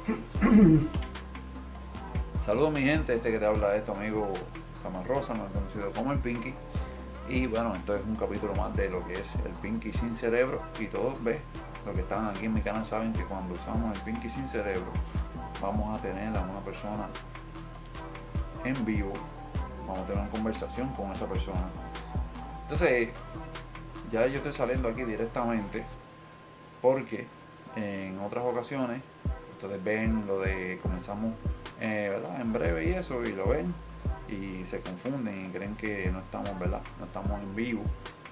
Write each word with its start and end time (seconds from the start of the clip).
Saludos 2.44 2.72
mi 2.72 2.80
gente, 2.80 3.12
este 3.12 3.30
que 3.30 3.38
te 3.38 3.44
habla 3.46 3.76
es 3.76 3.84
tu 3.84 3.92
amigo 3.92 4.32
Camarrosa, 4.82 5.34
más 5.34 5.52
conocido 5.52 5.92
como 5.92 6.12
el 6.12 6.18
Pinky. 6.18 6.54
Y 7.28 7.46
bueno, 7.46 7.74
esto 7.74 7.92
es 7.92 8.00
un 8.06 8.16
capítulo 8.16 8.54
más 8.54 8.74
de 8.74 8.88
lo 8.88 9.06
que 9.06 9.12
es 9.14 9.34
el 9.34 9.52
Pinky 9.60 9.90
sin 9.90 10.16
cerebro. 10.16 10.58
Y 10.78 10.86
todos 10.86 11.22
ves, 11.22 11.40
los 11.84 11.94
que 11.94 12.00
están 12.00 12.28
aquí 12.28 12.46
en 12.46 12.54
mi 12.54 12.62
canal 12.62 12.84
saben 12.84 13.12
que 13.12 13.24
cuando 13.24 13.52
usamos 13.54 13.94
el 13.96 14.04
Pinky 14.04 14.30
sin 14.30 14.48
cerebro, 14.48 14.90
vamos 15.60 15.98
a 15.98 16.02
tener 16.02 16.34
a 16.34 16.40
una 16.40 16.60
persona 16.60 17.08
en 18.64 18.84
vivo, 18.84 19.12
vamos 19.86 19.98
a 19.98 20.06
tener 20.06 20.22
una 20.22 20.30
conversación 20.30 20.88
con 20.94 21.12
esa 21.12 21.26
persona. 21.26 21.68
Entonces, 22.62 23.10
ya 24.10 24.26
yo 24.26 24.38
estoy 24.38 24.52
saliendo 24.52 24.88
aquí 24.88 25.04
directamente 25.04 25.84
porque 26.80 27.26
en 27.76 28.18
otras 28.20 28.44
ocasiones 28.44 29.02
ustedes 29.60 29.84
ven 29.84 30.24
lo 30.26 30.40
de 30.40 30.78
comenzamos 30.82 31.36
eh, 31.80 32.18
en 32.38 32.52
breve 32.52 32.88
y 32.88 32.92
eso 32.92 33.22
y 33.22 33.32
lo 33.32 33.46
ven 33.46 33.72
y 34.26 34.64
se 34.64 34.80
confunden 34.80 35.46
y 35.46 35.50
creen 35.50 35.76
que 35.76 36.10
no 36.10 36.20
estamos 36.20 36.58
verdad 36.58 36.80
no 36.98 37.04
estamos 37.04 37.30
en 37.30 37.54
vivo 37.54 37.82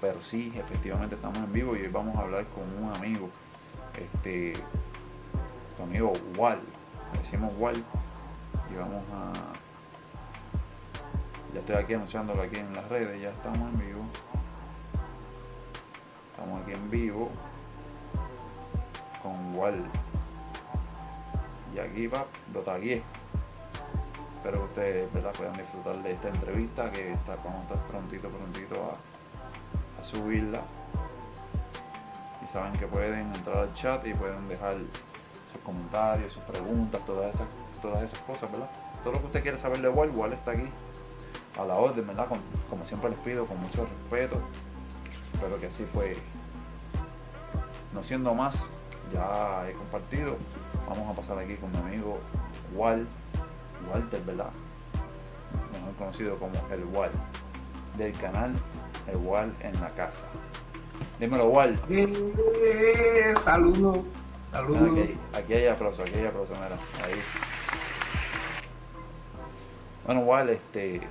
pero 0.01 0.19
sí 0.21 0.51
efectivamente 0.55 1.15
estamos 1.15 1.37
en 1.37 1.53
vivo 1.53 1.75
y 1.75 1.81
hoy 1.81 1.87
vamos 1.89 2.17
a 2.17 2.21
hablar 2.21 2.45
con 2.47 2.63
un 2.83 2.95
amigo 2.95 3.29
este 3.95 4.53
tu 5.77 5.83
amigo 5.83 6.13
Wal 6.35 6.59
decimos 7.13 7.51
Wal 7.59 7.75
y 8.71 8.75
vamos 8.75 9.03
a 9.13 9.33
ya 11.53 11.59
estoy 11.59 11.75
aquí 11.75 11.93
anunciándolo 11.93 12.41
aquí 12.41 12.57
en 12.57 12.73
las 12.73 12.89
redes 12.89 13.21
ya 13.21 13.29
estamos 13.29 13.71
en 13.71 13.77
vivo 13.77 14.01
estamos 16.31 16.63
aquí 16.63 16.71
en 16.71 16.89
vivo 16.89 17.29
con 19.21 19.55
Wal 19.55 19.75
y 21.73 21.79
aquí 21.79 22.07
va 22.07 22.25
lo 22.53 22.61
tagué 22.61 23.03
espero 24.33 24.59
que 24.59 24.65
ustedes 24.65 25.11
puedan 25.37 25.53
disfrutar 25.53 26.01
de 26.01 26.11
esta 26.11 26.29
entrevista 26.29 26.89
que 26.91 27.11
está, 27.11 27.35
vamos 27.43 27.65
a 27.71 27.87
prontito 27.87 28.29
prontito 28.29 28.75
a, 28.91 30.03
subirla 30.03 30.61
y 32.41 32.53
saben 32.53 32.71
que 32.79 32.87
pueden 32.87 33.35
entrar 33.35 33.57
al 33.57 33.71
chat 33.73 34.07
y 34.07 34.13
pueden 34.13 34.47
dejar 34.47 34.77
sus 34.79 35.61
comentarios, 35.61 36.31
sus 36.31 36.41
preguntas, 36.43 37.05
todas 37.05 37.35
esas, 37.35 37.47
todas 37.81 38.03
esas 38.03 38.17
cosas, 38.19 38.49
¿verdad? 38.49 38.69
Todo 39.03 39.13
lo 39.13 39.19
que 39.19 39.25
usted 39.25 39.41
quiere 39.43 39.57
saber 39.57 39.81
de 39.81 39.89
Wal, 39.89 40.11
Wal 40.15 40.31
está 40.31 40.51
aquí 40.51 40.69
a 41.59 41.65
la 41.65 41.73
orden, 41.73 42.07
¿verdad? 42.07 42.27
como 42.69 42.85
siempre 42.85 43.09
les 43.09 43.19
pido, 43.19 43.45
con 43.45 43.59
mucho 43.61 43.85
respeto. 43.85 44.39
Espero 45.33 45.59
que 45.59 45.67
así 45.67 45.83
fue. 45.83 46.17
No 47.93 48.01
siendo 48.03 48.33
más, 48.33 48.69
ya 49.13 49.67
he 49.69 49.73
compartido. 49.73 50.37
Vamos 50.89 51.07
a 51.11 51.21
pasar 51.21 51.37
aquí 51.37 51.55
con 51.55 51.71
mi 51.71 51.77
amigo 51.77 52.17
Wal, 52.73 53.07
Walter, 53.91 54.21
¿verdad? 54.25 54.49
Mejor 55.71 55.95
conocido 55.99 56.37
como 56.39 56.55
el 56.71 56.83
Wal, 56.85 57.11
del 57.95 58.11
canal 58.13 58.55
El 59.05 59.17
Wal 59.17 59.53
en 59.61 59.79
la 59.79 59.89
casa. 59.91 60.25
Dímelo, 61.19 61.45
Wal. 61.49 61.79
Eh, 61.89 63.35
saludos, 63.43 63.99
saludos. 64.51 64.99
Aquí, 64.99 65.15
aquí, 65.35 65.53
hay 65.53 65.67
aplauso, 65.67 66.01
aquí 66.01 66.15
hay 66.15 66.25
aplauso, 66.25 66.53
mira, 66.53 66.75
ahí. 67.05 67.21
Bueno, 70.07 70.21
Wal, 70.21 70.49
este. 70.49 71.01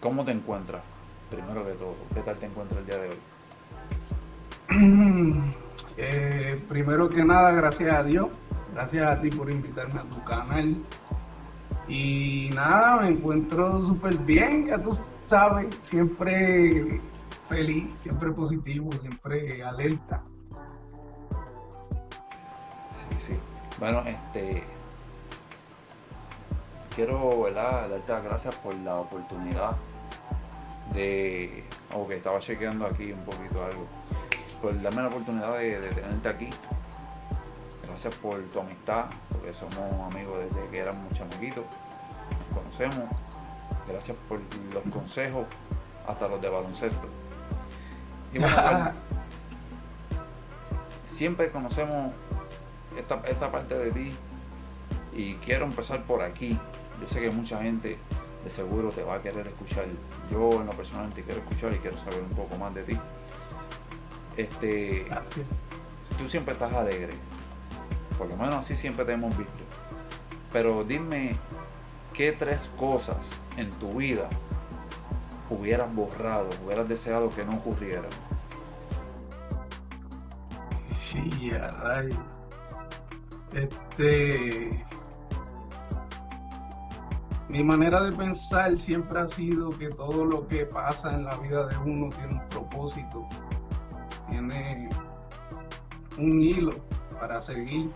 ¿Cómo 0.00 0.24
te 0.24 0.30
encuentras? 0.30 0.82
Primero 1.28 1.64
de 1.64 1.72
todo, 1.74 1.96
¿qué 2.14 2.20
tal 2.20 2.36
te 2.36 2.46
encuentras 2.46 2.78
el 2.78 2.86
día 2.86 2.98
de 2.98 3.08
hoy? 3.08 3.18
Eh, 5.98 6.62
primero 6.68 7.08
que 7.08 7.24
nada, 7.24 7.52
gracias 7.52 7.94
a 7.94 8.02
Dios. 8.02 8.28
Gracias 8.72 9.08
a 9.08 9.20
ti 9.20 9.30
por 9.30 9.50
invitarme 9.50 10.00
a 10.00 10.04
tu 10.04 10.22
canal. 10.24 10.76
Y 11.88 12.50
nada, 12.54 13.00
me 13.00 13.08
encuentro 13.08 13.80
súper 13.80 14.16
bien, 14.18 14.66
ya 14.66 14.82
tú 14.82 14.98
sabes, 15.28 15.74
siempre 15.82 17.00
feliz, 17.48 17.88
siempre 18.02 18.30
positivo, 18.32 18.90
siempre 19.00 19.64
alerta. 19.64 20.22
Sí, 22.90 23.18
sí. 23.18 23.34
Bueno, 23.78 24.02
este. 24.06 24.64
Quiero, 26.94 27.42
¿verdad? 27.42 27.88
Darte 27.90 28.12
las 28.12 28.24
gracias 28.24 28.54
por 28.56 28.74
la 28.74 28.96
oportunidad 28.96 29.76
de. 30.92 31.64
Ok, 31.94 32.10
estaba 32.12 32.40
chequeando 32.40 32.86
aquí 32.86 33.12
un 33.12 33.24
poquito 33.24 33.64
algo 33.64 33.84
por 34.60 34.80
darme 34.80 35.02
la 35.02 35.08
oportunidad 35.08 35.56
de, 35.58 35.80
de, 35.80 35.88
tenerte 35.90 36.28
aquí. 36.28 36.50
Gracias 37.86 38.14
por 38.16 38.42
tu 38.44 38.60
amistad, 38.60 39.06
porque 39.30 39.54
somos 39.54 40.00
amigos 40.12 40.36
desde 40.38 40.68
que 40.68 40.78
éramos 40.78 41.08
chamaquitos, 41.10 41.64
nos 42.48 42.58
conocemos. 42.58 43.04
Gracias 43.88 44.16
por 44.28 44.40
los 44.72 44.92
consejos, 44.92 45.46
hasta 46.06 46.28
los 46.28 46.40
de 46.42 46.48
baloncesto. 46.48 47.08
Y 48.32 48.38
bueno, 48.38 48.62
bueno, 48.62 48.90
siempre 51.04 51.50
conocemos 51.50 52.12
esta, 52.98 53.20
esta 53.26 53.50
parte 53.50 53.78
de 53.78 53.90
ti 53.92 54.12
y 55.14 55.34
quiero 55.34 55.66
empezar 55.66 56.02
por 56.02 56.22
aquí. 56.22 56.58
Yo 57.00 57.08
sé 57.08 57.20
que 57.20 57.30
mucha 57.30 57.62
gente 57.62 57.98
de 58.44 58.50
seguro 58.50 58.90
te 58.90 59.02
va 59.02 59.16
a 59.16 59.22
querer 59.22 59.46
escuchar. 59.46 59.84
Yo 60.30 60.60
en 60.60 60.66
lo 60.66 60.72
personal 60.72 61.08
te 61.10 61.22
quiero 61.22 61.40
escuchar 61.40 61.72
y 61.72 61.76
quiero 61.76 61.96
saber 61.98 62.20
un 62.20 62.36
poco 62.36 62.56
más 62.56 62.74
de 62.74 62.82
ti 62.82 62.98
este, 64.36 65.06
tú 66.18 66.28
siempre 66.28 66.54
estás 66.54 66.72
alegre. 66.72 67.14
Por 68.18 68.28
lo 68.28 68.36
menos 68.36 68.56
así 68.56 68.76
siempre 68.76 69.04
te 69.04 69.12
hemos 69.12 69.36
visto. 69.36 69.64
Pero 70.52 70.84
dime 70.84 71.36
qué 72.12 72.32
tres 72.32 72.68
cosas 72.78 73.18
en 73.56 73.70
tu 73.70 73.88
vida 73.98 74.28
hubieras 75.50 75.94
borrado, 75.94 76.48
hubieras 76.64 76.88
deseado 76.88 77.34
que 77.34 77.44
no 77.44 77.56
ocurrieran. 77.56 78.10
Sí, 81.10 81.50
ay. 81.84 82.10
Este. 83.52 84.76
Mi 87.48 87.62
manera 87.62 88.02
de 88.02 88.14
pensar 88.14 88.76
siempre 88.76 89.20
ha 89.20 89.28
sido 89.28 89.70
que 89.70 89.88
todo 89.88 90.24
lo 90.24 90.48
que 90.48 90.66
pasa 90.66 91.14
en 91.14 91.24
la 91.24 91.36
vida 91.36 91.66
de 91.68 91.76
uno 91.78 92.08
tiene 92.08 92.34
un 92.34 92.48
propósito 92.48 93.28
un 96.18 96.42
hilo 96.42 96.72
para 97.18 97.40
seguir. 97.40 97.90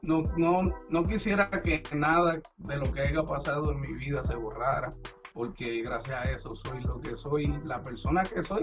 No, 0.00 0.22
no, 0.36 0.74
no 0.88 1.02
quisiera 1.02 1.50
que 1.50 1.82
nada 1.94 2.40
de 2.56 2.76
lo 2.76 2.92
que 2.92 3.02
haya 3.02 3.22
pasado 3.24 3.72
en 3.72 3.80
mi 3.80 3.92
vida 3.92 4.24
se 4.24 4.36
borrara, 4.36 4.88
porque 5.34 5.82
gracias 5.82 6.24
a 6.24 6.30
eso 6.30 6.54
soy 6.54 6.78
lo 6.80 7.00
que 7.00 7.12
soy, 7.12 7.46
la 7.64 7.82
persona 7.82 8.22
que 8.22 8.42
soy. 8.42 8.62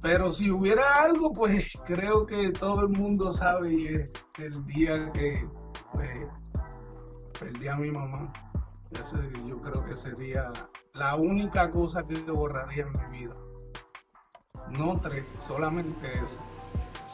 Pero 0.00 0.30
si 0.32 0.50
hubiera 0.50 1.02
algo, 1.02 1.32
pues 1.32 1.76
creo 1.86 2.24
que 2.24 2.50
todo 2.50 2.82
el 2.82 2.90
mundo 2.90 3.32
sabe 3.32 3.72
y 3.72 3.86
es 3.88 4.10
el 4.38 4.64
día 4.66 5.10
que 5.12 5.48
pues, 5.92 6.28
perdí 7.38 7.68
a 7.68 7.76
mi 7.76 7.90
mamá. 7.90 8.32
Yo 9.46 9.60
creo 9.60 9.84
que 9.84 9.96
sería 9.96 10.50
la 10.94 11.16
única 11.16 11.70
cosa 11.70 12.06
que 12.06 12.14
yo 12.24 12.34
borraría 12.34 12.84
en 12.84 13.10
mi 13.10 13.18
vida. 13.18 13.34
No 14.70 15.00
tres, 15.00 15.24
solamente 15.46 16.12
eso. 16.12 16.38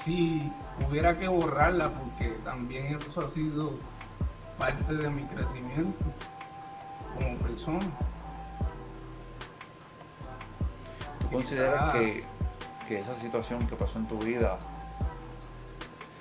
Si 0.02 0.52
hubiera 0.88 1.18
que 1.18 1.28
borrarla, 1.28 1.90
porque 1.98 2.30
también 2.44 2.86
eso 2.96 3.20
ha 3.20 3.28
sido 3.28 3.72
parte 4.58 4.94
de 4.94 5.08
mi 5.10 5.22
crecimiento 5.24 6.04
como 7.14 7.36
persona. 7.38 7.86
¿Tú 11.20 11.36
consideras 11.36 11.92
que, 11.92 12.24
que 12.88 12.98
esa 12.98 13.14
situación 13.14 13.66
que 13.66 13.76
pasó 13.76 13.98
en 13.98 14.06
tu 14.06 14.18
vida 14.18 14.58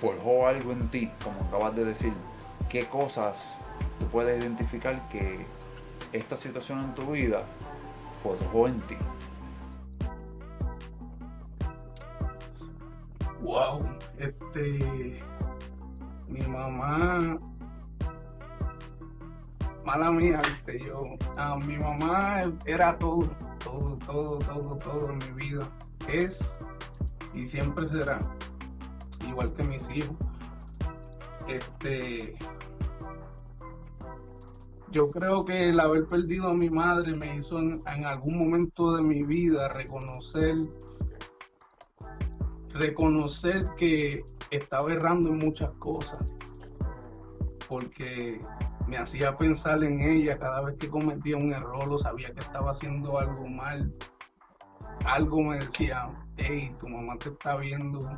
forjó 0.00 0.46
algo 0.46 0.72
en 0.72 0.88
ti, 0.88 1.10
como 1.22 1.40
acabas 1.46 1.74
de 1.76 1.84
decir? 1.84 2.12
¿Qué 2.68 2.86
cosas 2.86 3.56
tú 3.98 4.06
puedes 4.06 4.40
identificar 4.42 5.04
que 5.06 5.46
esta 6.14 6.36
situación 6.36 6.80
en 6.80 6.94
tu 6.94 7.10
vida 7.10 7.42
forjó 8.22 8.68
en 8.68 8.80
ti? 8.82 8.96
Wow, 13.42 13.82
este, 14.18 15.20
mi 16.28 16.40
mamá, 16.46 17.38
mala 19.84 20.10
mía, 20.12 20.40
viste, 20.46 20.86
yo, 20.86 21.04
a 21.36 21.56
mi 21.56 21.76
mamá 21.76 22.44
era 22.64 22.96
todo, 22.96 23.28
todo, 23.62 23.98
todo, 24.06 24.38
todo, 24.38 24.76
todo 24.76 25.10
en 25.10 25.18
mi 25.18 25.46
vida, 25.46 25.68
es 26.08 26.38
y 27.34 27.42
siempre 27.42 27.86
será, 27.88 28.18
igual 29.28 29.52
que 29.54 29.64
mis 29.64 29.90
hijos, 29.90 30.16
este, 31.48 32.38
yo 34.90 35.10
creo 35.10 35.44
que 35.44 35.70
el 35.70 35.80
haber 35.80 36.06
perdido 36.06 36.48
a 36.48 36.54
mi 36.54 36.70
madre 36.70 37.14
me 37.16 37.36
hizo 37.36 37.58
en, 37.58 38.04
algún 38.04 38.38
momento 38.38 38.96
de 38.96 39.02
mi 39.02 39.22
vida 39.22 39.68
reconocer 39.68 40.56
reconocer 42.74 43.68
que 43.76 44.24
estaba 44.50 44.92
errando 44.92 45.30
en 45.30 45.38
muchas 45.38 45.70
cosas, 45.78 46.34
porque 47.68 48.40
me 48.86 48.98
hacía 48.98 49.36
pensar 49.36 49.82
en 49.84 50.00
ella 50.00 50.38
cada 50.38 50.60
vez 50.60 50.76
que 50.78 50.88
cometía 50.88 51.36
un 51.36 51.52
error 51.52 51.88
o 51.88 51.98
sabía 51.98 52.32
que 52.32 52.40
estaba 52.40 52.72
haciendo 52.72 53.18
algo 53.18 53.46
mal. 53.46 53.94
Algo 55.04 55.42
me 55.42 55.58
decía, 55.58 56.10
hey, 56.36 56.74
tu 56.78 56.88
mamá 56.88 57.16
te 57.18 57.30
está 57.30 57.56
viendo, 57.56 58.10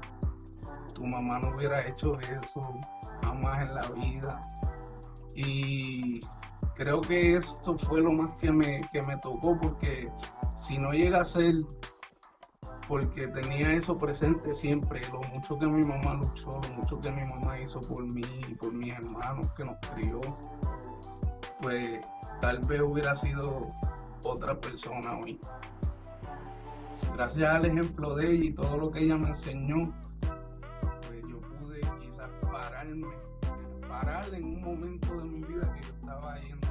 tu 0.94 1.04
mamá 1.04 1.38
no 1.38 1.54
hubiera 1.54 1.86
hecho 1.86 2.18
eso 2.20 2.60
jamás 3.22 3.62
en 3.62 3.74
la 3.74 3.88
vida. 4.00 4.40
Y 5.34 6.20
creo 6.76 7.00
que 7.00 7.36
esto 7.36 7.76
fue 7.76 8.00
lo 8.00 8.12
más 8.12 8.38
que 8.40 8.52
me, 8.52 8.80
que 8.92 9.02
me 9.02 9.16
tocó 9.18 9.58
porque 9.60 10.10
si 10.56 10.78
no 10.78 10.90
llega 10.90 11.22
a 11.22 11.24
ser 11.24 11.54
porque 12.88 13.26
tenía 13.28 13.68
eso 13.68 13.96
presente 13.96 14.54
siempre, 14.54 15.00
lo 15.12 15.20
mucho 15.32 15.58
que 15.58 15.66
mi 15.66 15.84
mamá 15.84 16.14
luchó, 16.14 16.60
lo 16.62 16.68
mucho 16.76 17.00
que 17.00 17.10
mi 17.10 17.22
mamá 17.26 17.58
hizo 17.60 17.80
por 17.80 18.04
mí 18.12 18.22
y 18.48 18.54
por 18.54 18.72
mis 18.72 18.92
hermanos 18.92 19.52
que 19.54 19.64
nos 19.64 19.76
crió, 19.94 20.20
pues 21.60 22.00
tal 22.40 22.60
vez 22.68 22.80
hubiera 22.80 23.16
sido 23.16 23.60
otra 24.24 24.58
persona 24.60 25.18
hoy. 25.18 25.40
Gracias 27.14 27.48
al 27.48 27.66
ejemplo 27.66 28.14
de 28.14 28.30
ella 28.30 28.44
y 28.44 28.52
todo 28.52 28.76
lo 28.76 28.90
que 28.90 29.00
ella 29.00 29.16
me 29.16 29.30
enseñó, 29.30 29.92
pues 31.08 31.22
yo 31.28 31.40
pude 31.40 31.80
quizás 32.00 32.30
pararme, 32.42 33.08
parar 33.88 34.32
en 34.32 34.44
un 34.44 34.62
momento 34.62 35.16
de 35.16 35.24
mi 35.24 35.44
vida 35.44 35.74
que 35.74 35.82
yo 35.82 35.94
estaba 35.94 36.38
yendo 36.40 36.65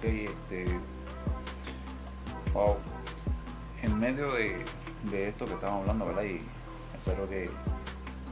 Ok, 0.00 0.06
este. 0.06 0.64
Wow. 2.54 2.76
En 3.82 3.98
medio 3.98 4.32
de, 4.32 4.64
de 5.10 5.24
esto 5.24 5.44
que 5.44 5.52
estamos 5.52 5.82
hablando, 5.82 6.06
¿verdad? 6.06 6.22
Y 6.22 6.40
espero 6.94 7.28
que, 7.28 7.50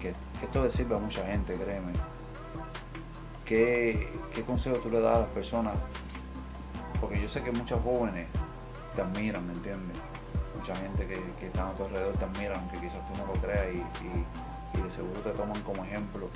que 0.00 0.14
esto 0.42 0.62
le 0.62 0.70
sirva 0.70 0.96
a 0.96 0.98
mucha 0.98 1.26
gente, 1.26 1.52
créeme. 1.52 1.92
¿Qué, 3.44 4.10
¿Qué 4.32 4.42
consejo 4.44 4.78
tú 4.78 4.88
le 4.88 5.00
das 5.00 5.16
a 5.16 5.20
las 5.20 5.28
personas? 5.28 5.74
Porque 7.02 7.20
yo 7.20 7.28
sé 7.28 7.42
que 7.42 7.52
muchos 7.52 7.78
jóvenes 7.82 8.28
te 8.96 9.02
admiran, 9.02 9.46
¿me 9.46 9.52
entiendes? 9.52 9.98
Mucha 10.58 10.74
gente 10.74 11.06
que, 11.06 11.20
que 11.38 11.48
está 11.48 11.68
a 11.68 11.72
tu 11.74 11.84
alrededor 11.84 12.16
te 12.16 12.24
admiran, 12.24 12.60
aunque 12.60 12.80
quizás 12.80 13.06
tú 13.08 13.14
no 13.18 13.26
lo 13.34 13.38
creas 13.42 13.66
y, 13.74 13.76
y, 13.76 14.78
y 14.78 14.82
de 14.82 14.90
seguro 14.90 15.20
te 15.20 15.32
toman 15.32 15.60
como 15.64 15.84
ejemplo. 15.84 16.30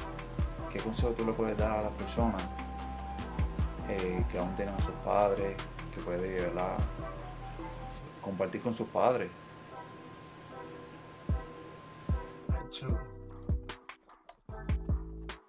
¿Qué 0.71 0.79
consejo 0.79 1.13
tú 1.13 1.25
le 1.25 1.33
puedes 1.33 1.57
dar 1.57 1.79
a 1.79 1.83
las 1.85 1.93
personas 1.93 2.43
eh, 4.01 4.25
que 4.31 4.39
aún 4.39 4.55
tienen 4.57 4.75
a 4.75 4.81
sus 4.81 4.95
padres, 5.05 5.55
que 5.95 6.01
puede 6.03 6.41
¿verdad? 6.41 6.77
compartir 8.21 8.61
con 8.61 8.75
sus 8.75 8.89
padres? 8.89 9.31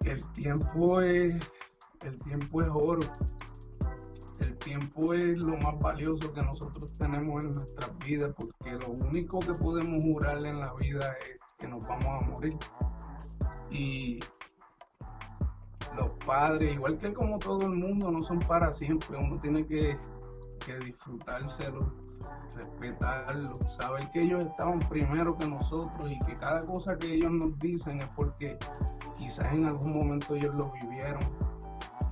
El 0.04 0.24
tiempo 0.34 1.00
es 1.00 1.34
el 2.04 2.18
tiempo 2.20 2.62
es 2.62 2.68
oro. 2.70 3.00
El 4.40 4.56
tiempo 4.58 5.14
es 5.14 5.38
lo 5.38 5.56
más 5.56 5.78
valioso 5.78 6.32
que 6.32 6.42
nosotros 6.42 6.92
tenemos 6.98 7.44
en 7.44 7.52
nuestras 7.52 7.98
vidas, 7.98 8.34
porque 8.36 8.72
lo 8.72 8.88
único 8.90 9.38
que 9.38 9.52
podemos 9.52 10.04
jurarle 10.04 10.50
en 10.50 10.60
la 10.60 10.74
vida 10.74 11.14
es 11.30 11.40
que 11.58 11.66
nos 11.66 11.82
vamos 11.86 12.06
a 12.06 12.26
morir. 12.26 12.56
Y 13.70 14.18
los 15.96 16.10
padres, 16.26 16.74
igual 16.74 16.98
que 16.98 17.12
como 17.12 17.38
todo 17.38 17.62
el 17.62 17.70
mundo, 17.70 18.10
no 18.10 18.22
son 18.22 18.40
para 18.40 18.72
siempre. 18.74 19.16
Uno 19.16 19.40
tiene 19.40 19.66
que, 19.66 19.98
que 20.64 20.78
disfrutárselo, 20.78 21.92
respetarlo, 22.54 23.54
saber 23.78 24.10
que 24.12 24.20
ellos 24.20 24.44
estaban 24.44 24.80
primero 24.88 25.36
que 25.36 25.46
nosotros 25.46 26.10
y 26.10 26.18
que 26.20 26.36
cada 26.36 26.60
cosa 26.60 26.96
que 26.96 27.14
ellos 27.14 27.32
nos 27.32 27.58
dicen 27.58 28.00
es 28.00 28.08
porque 28.16 28.56
quizás 29.18 29.52
en 29.52 29.66
algún 29.66 29.92
momento 29.92 30.34
ellos 30.34 30.54
lo 30.54 30.72
vivieron, 30.72 31.24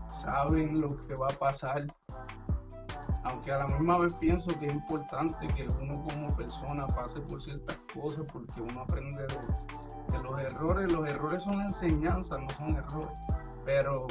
saben 0.08 0.80
lo 0.80 0.88
que 0.88 1.14
va 1.14 1.26
a 1.26 1.38
pasar. 1.38 1.86
Aunque 3.24 3.52
a 3.52 3.58
la 3.58 3.66
misma 3.68 3.98
vez 3.98 4.14
pienso 4.14 4.48
que 4.58 4.66
es 4.66 4.74
importante 4.74 5.46
que 5.54 5.66
uno 5.80 6.04
como 6.08 6.34
persona 6.36 6.84
pase 6.88 7.20
por 7.20 7.40
ciertas 7.40 7.78
cosas 7.94 8.26
porque 8.32 8.60
uno 8.60 8.80
aprende 8.80 9.22
de, 9.22 10.12
de 10.12 10.22
los 10.24 10.40
errores. 10.40 10.92
Los 10.92 11.08
errores 11.08 11.42
son 11.44 11.60
enseñanzas, 11.60 12.40
no 12.40 12.48
son 12.50 12.76
errores. 12.76 13.14
Pero 13.64 14.06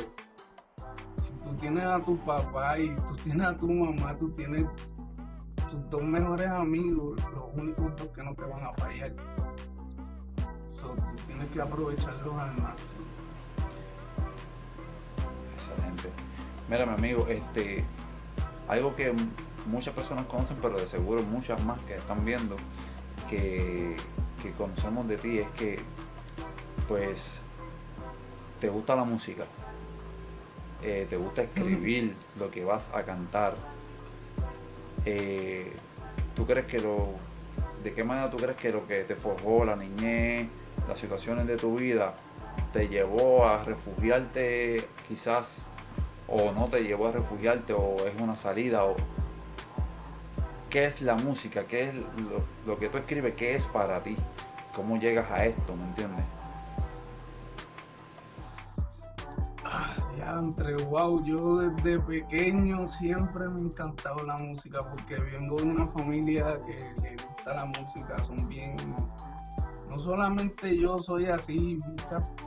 si 1.17 1.31
tú 1.43 1.53
tienes 1.59 1.85
a 1.85 1.99
tu 1.99 2.17
papá 2.25 2.79
y 2.79 2.95
tú 2.95 3.15
tienes 3.23 3.47
a 3.47 3.57
tu 3.57 3.67
mamá, 3.69 4.17
tú 4.17 4.29
tienes 4.31 4.65
tus 5.69 5.89
dos 5.89 6.03
mejores 6.03 6.47
amigos, 6.47 7.21
los 7.33 7.43
únicos 7.53 7.95
dos 7.95 8.07
que 8.09 8.23
no 8.23 8.35
te 8.35 8.43
van 8.43 8.63
a 8.63 8.73
fallar. 8.73 9.13
So, 10.69 10.89
tú 10.93 11.15
tienes 11.27 11.49
que 11.49 11.61
aprovecharlos 11.61 12.35
al 12.35 12.57
máximo. 12.57 13.01
Excelente. 15.55 16.09
Mira, 16.69 16.85
mi 16.85 16.93
amigo, 16.93 17.27
este, 17.27 17.85
algo 18.67 18.95
que 18.95 19.13
muchas 19.67 19.93
personas 19.93 20.25
conocen, 20.25 20.57
pero 20.61 20.77
de 20.77 20.87
seguro 20.87 21.21
muchas 21.23 21.63
más 21.65 21.79
que 21.83 21.95
están 21.95 22.23
viendo, 22.25 22.55
que, 23.29 23.95
que 24.41 24.51
conocemos 24.53 25.07
de 25.07 25.17
ti, 25.17 25.39
es 25.39 25.49
que, 25.49 25.79
pues, 26.87 27.41
te 28.61 28.69
gusta 28.69 28.95
la 28.95 29.03
música, 29.03 29.43
eh, 30.83 31.07
te 31.09 31.17
gusta 31.17 31.41
escribir 31.41 32.15
lo 32.39 32.51
que 32.51 32.63
vas 32.63 32.91
a 32.93 33.03
cantar. 33.03 33.55
Eh, 35.03 35.73
¿Tú 36.35 36.45
crees 36.45 36.67
que 36.67 36.79
lo, 36.79 37.09
de 37.83 37.91
qué 37.93 38.03
manera 38.03 38.29
tú 38.29 38.37
crees 38.37 38.55
que 38.57 38.71
lo 38.71 38.87
que 38.87 38.99
te 38.99 39.15
forjó 39.15 39.65
la 39.65 39.75
niñez, 39.75 40.47
las 40.87 40.99
situaciones 40.99 41.47
de 41.47 41.57
tu 41.57 41.75
vida, 41.75 42.13
te 42.71 42.87
llevó 42.87 43.45
a 43.45 43.63
refugiarte 43.63 44.87
quizás 45.07 45.63
o 46.27 46.51
no 46.51 46.67
te 46.67 46.83
llevó 46.83 47.07
a 47.07 47.11
refugiarte 47.11 47.73
o 47.73 47.95
es 48.07 48.15
una 48.21 48.35
salida 48.35 48.85
o 48.85 48.95
qué 50.69 50.85
es 50.85 51.01
la 51.01 51.15
música, 51.15 51.65
qué 51.65 51.89
es 51.89 51.95
lo, 51.95 52.43
lo 52.67 52.79
que 52.79 52.89
tú 52.89 52.99
escribes, 52.99 53.33
qué 53.35 53.55
es 53.55 53.65
para 53.65 54.01
ti, 54.03 54.15
cómo 54.75 54.97
llegas 54.97 55.29
a 55.31 55.45
esto, 55.45 55.75
¿me 55.75 55.83
entiendes? 55.83 56.25
Diantre, 60.21 60.75
wow, 60.85 61.23
yo 61.23 61.57
desde 61.57 61.99
pequeño 61.99 62.87
siempre 62.87 63.47
me 63.49 63.59
ha 63.59 63.63
encantado 63.63 64.23
la 64.23 64.37
música 64.37 64.79
porque 64.89 65.19
vengo 65.19 65.55
de 65.57 65.63
una 65.63 65.85
familia 65.85 66.59
que 66.65 66.75
le 67.01 67.15
gusta 67.15 67.55
la 67.55 67.65
música, 67.65 68.23
son 68.25 68.47
bien, 68.47 68.75
no 69.89 69.97
solamente 69.97 70.77
yo 70.77 70.99
soy 70.99 71.25
así, 71.25 71.79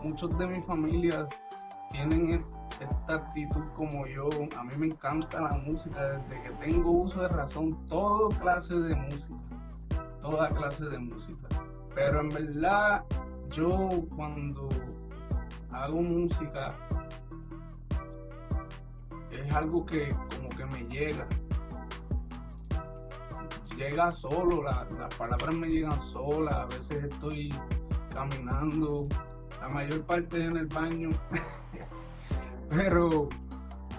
muchos 0.04 0.38
de 0.38 0.46
mi 0.46 0.62
familia 0.62 1.28
tienen 1.90 2.32
e- 2.32 2.54
esta 2.80 3.16
actitud 3.16 3.64
como 3.76 4.04
yo, 4.06 4.28
a 4.56 4.64
mí 4.64 4.70
me 4.78 4.86
encanta 4.86 5.40
la 5.40 5.56
música, 5.58 6.18
desde 6.18 6.42
que 6.42 6.50
tengo 6.64 6.90
uso 6.90 7.22
de 7.22 7.28
razón, 7.28 7.84
toda 7.86 8.36
clase 8.38 8.74
de 8.74 8.94
música, 8.94 9.34
toda 10.22 10.48
clase 10.50 10.84
de 10.84 10.98
música, 10.98 11.48
pero 11.94 12.20
en 12.20 12.28
verdad 12.30 13.04
yo 13.50 14.04
cuando 14.16 14.68
hago 15.70 16.02
música 16.02 16.74
es 19.46 19.54
algo 19.54 19.84
que 19.86 20.08
como 20.34 20.48
que 20.50 20.64
me 20.66 20.88
llega. 20.88 21.26
Llega 23.76 24.10
solo, 24.12 24.62
la- 24.62 24.86
las 24.98 25.14
palabras 25.16 25.54
me 25.56 25.66
llegan 25.66 26.00
solas, 26.12 26.54
a 26.54 26.66
veces 26.66 27.04
estoy 27.04 27.52
caminando, 28.12 29.02
la 29.60 29.68
mayor 29.68 30.02
parte 30.04 30.44
en 30.44 30.56
el 30.56 30.66
baño. 30.66 31.10
Pero 32.70 33.28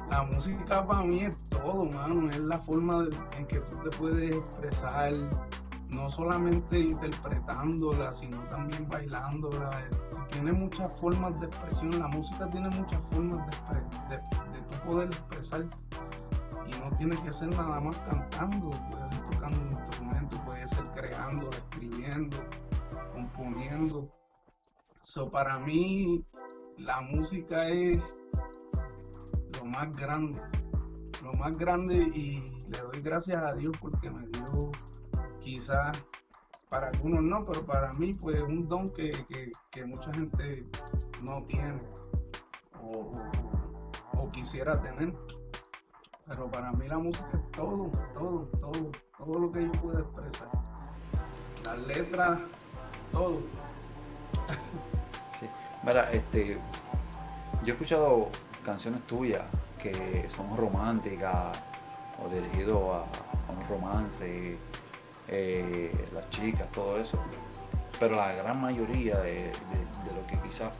la 0.09 0.23
música 0.23 0.85
para 0.85 1.03
mí 1.03 1.21
es 1.25 1.43
todo, 1.49 1.85
mano, 1.85 2.29
es 2.29 2.39
la 2.39 2.59
forma 2.59 3.05
en 3.37 3.45
que 3.47 3.59
tú 3.59 3.75
te 3.89 3.97
puedes 3.97 4.35
expresar, 4.35 5.11
no 5.91 6.09
solamente 6.09 6.79
interpretándola, 6.79 8.13
sino 8.13 8.37
también 8.43 8.87
bailándola. 8.87 9.69
Tiene 10.31 10.51
muchas 10.53 10.97
formas 10.99 11.39
de 11.39 11.47
expresión, 11.47 11.99
la 11.99 12.07
música 12.07 12.49
tiene 12.49 12.69
muchas 12.69 13.01
formas 13.11 13.47
de, 13.69 14.15
de, 14.15 14.61
tú 14.69 14.77
poder 14.85 15.07
expresar. 15.07 15.61
Y 16.67 16.79
no 16.79 16.95
tienes 16.97 17.19
que 17.19 17.31
ser 17.31 17.49
nada 17.55 17.79
más 17.79 17.97
cantando, 17.97 18.69
puedes 18.69 19.09
ser 19.09 19.25
tocando 19.29 19.57
un 19.57 19.71
instrumento, 19.85 20.37
puedes 20.45 20.69
ser 20.69 20.85
creando, 20.95 21.49
escribiendo, 21.49 22.37
componiendo. 23.13 24.09
So, 25.01 25.29
para 25.29 25.59
mí, 25.59 26.25
la 26.77 27.01
música 27.01 27.67
es 27.67 28.01
lo 29.59 29.65
más 29.65 29.95
grande, 29.95 30.41
lo 31.23 31.31
más 31.33 31.57
grande 31.57 31.95
y 31.95 32.43
le 32.69 32.79
doy 32.79 33.01
gracias 33.01 33.37
a 33.37 33.53
Dios 33.53 33.77
porque 33.79 34.09
me 34.09 34.27
dio 34.27 34.71
quizás 35.45 35.95
para 36.69 36.87
algunos 36.89 37.21
no, 37.21 37.45
pero 37.45 37.63
para 37.65 37.91
mí 37.93 38.11
pues 38.19 38.41
un 38.41 38.67
don 38.67 38.89
que, 38.89 39.11
que- 39.29 39.51
que 39.71 39.85
mucha 39.85 40.11
gente 40.13 40.65
no 41.23 41.43
tiene 41.43 41.79
o, 42.81 43.13
o- 44.17 44.31
quisiera 44.31 44.81
tener. 44.81 45.13
Pero 46.27 46.49
para 46.49 46.71
mí 46.73 46.87
la 46.87 46.97
música 46.97 47.29
es 47.33 47.51
todo, 47.51 47.91
todo, 48.15 48.49
todo, 48.59 48.91
todo 49.17 49.39
lo 49.39 49.51
que 49.51 49.63
yo 49.63 49.71
puedo 49.73 49.99
expresar. 49.99 50.49
Las 51.63 51.77
letras, 51.87 52.39
todo. 53.11 53.39
Sí. 55.39 55.47
Mira, 55.83 56.11
este, 56.11 56.57
yo 57.63 57.67
he 57.67 57.71
escuchado 57.71 58.29
canciones 58.65 59.01
tuyas 59.03 59.43
que 59.81 60.27
son 60.35 60.57
románticas 60.57 61.61
o 62.23 62.27
dirigidas 62.33 62.73
a, 62.75 63.51
un 63.51 63.67
romance, 63.69 64.57
eh, 65.27 65.91
las 66.13 66.29
chicas, 66.29 66.72
todo 66.72 67.00
eso. 67.00 67.22
Pero 68.00 68.15
la 68.15 68.34
gran 68.34 68.62
mayoría 68.62 69.17
de, 69.20 69.51
lo 70.13 70.25
que 70.25 70.38
quizás 70.48 70.77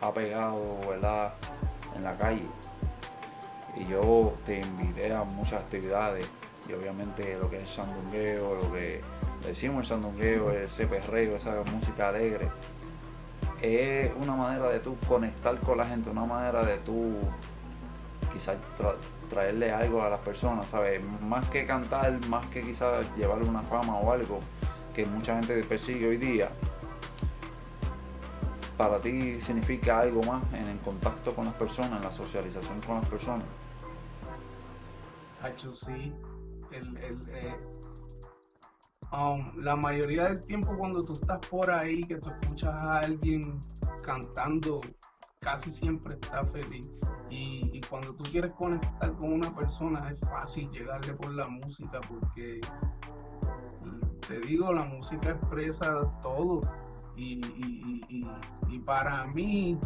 ha 0.00 0.12
pegado 0.12 0.80
en 0.92 2.04
la 2.04 2.16
calle. 2.16 2.46
Y 3.76 3.86
yo 3.86 4.34
te 4.46 4.60
invité 4.60 5.12
a 5.12 5.22
muchas 5.22 5.62
actividades 5.62 6.28
y 6.68 6.72
obviamente 6.72 7.36
lo 7.40 7.50
que 7.50 7.56
es 7.56 7.62
el 7.62 7.68
sandungueo, 7.68 8.54
lo 8.54 8.72
que 8.72 9.02
decimos 9.46 9.80
el 9.80 9.86
sandungueo, 9.86 10.50
ese 10.52 10.86
perreo, 10.86 11.36
esa 11.36 11.62
música 11.64 12.08
alegre, 12.08 12.48
es 13.60 14.10
una 14.20 14.34
manera 14.34 14.68
de 14.68 14.80
tú 14.80 14.96
conectar 15.08 15.58
con 15.60 15.78
la 15.78 15.86
gente, 15.86 16.10
una 16.10 16.24
manera 16.24 16.62
de 16.62 16.78
tú 16.78 17.14
quizás 18.32 18.56
traerle 19.28 19.72
algo 19.72 20.02
a 20.02 20.10
las 20.10 20.20
personas, 20.20 20.68
¿sabes? 20.68 21.00
Más 21.22 21.48
que 21.50 21.66
cantar, 21.66 22.18
más 22.28 22.46
que 22.46 22.60
quizás 22.60 23.06
llevarle 23.16 23.48
una 23.48 23.62
fama 23.62 23.98
o 23.98 24.12
algo 24.12 24.40
que 24.94 25.06
mucha 25.06 25.34
gente 25.34 25.62
persigue 25.64 26.08
hoy 26.08 26.16
día, 26.16 26.50
para 28.76 29.00
ti 29.00 29.40
significa 29.40 30.00
algo 30.00 30.22
más 30.22 30.44
en 30.52 30.68
el 30.68 30.78
contacto 30.78 31.34
con 31.34 31.46
las 31.46 31.54
personas, 31.56 31.92
en 31.92 32.02
la 32.02 32.12
socialización 32.12 32.80
con 32.82 32.96
las 32.96 33.08
personas. 33.08 33.46
Hacho, 35.42 35.74
sí. 35.74 36.12
El, 36.72 36.96
eh, 37.34 37.56
la 39.56 39.76
mayoría 39.76 40.24
del 40.24 40.40
tiempo 40.40 40.76
cuando 40.76 41.00
tú 41.02 41.14
estás 41.14 41.38
por 41.46 41.70
ahí, 41.70 42.00
que 42.00 42.16
tú 42.16 42.30
escuchas 42.30 42.74
a 42.74 42.98
alguien 42.98 43.60
cantando, 44.02 44.80
casi 45.40 45.72
siempre 45.72 46.14
está 46.14 46.44
feliz. 46.46 46.90
Y, 47.30 47.80
cuando 47.90 48.14
tú 48.14 48.24
quieres 48.30 48.52
conectar 48.52 49.12
con 49.14 49.32
una 49.34 49.54
persona 49.54 50.10
es 50.10 50.18
fácil 50.20 50.70
llegarle 50.70 51.14
por 51.14 51.30
la 51.32 51.46
música 51.46 52.00
porque 52.08 52.60
te 54.26 54.40
digo, 54.40 54.72
la 54.72 54.82
música 54.82 55.30
expresa 55.30 56.10
todo. 56.22 56.62
Y, 57.16 57.40
y, 58.68 58.78
para 58.80 59.24
mí, 59.28 59.78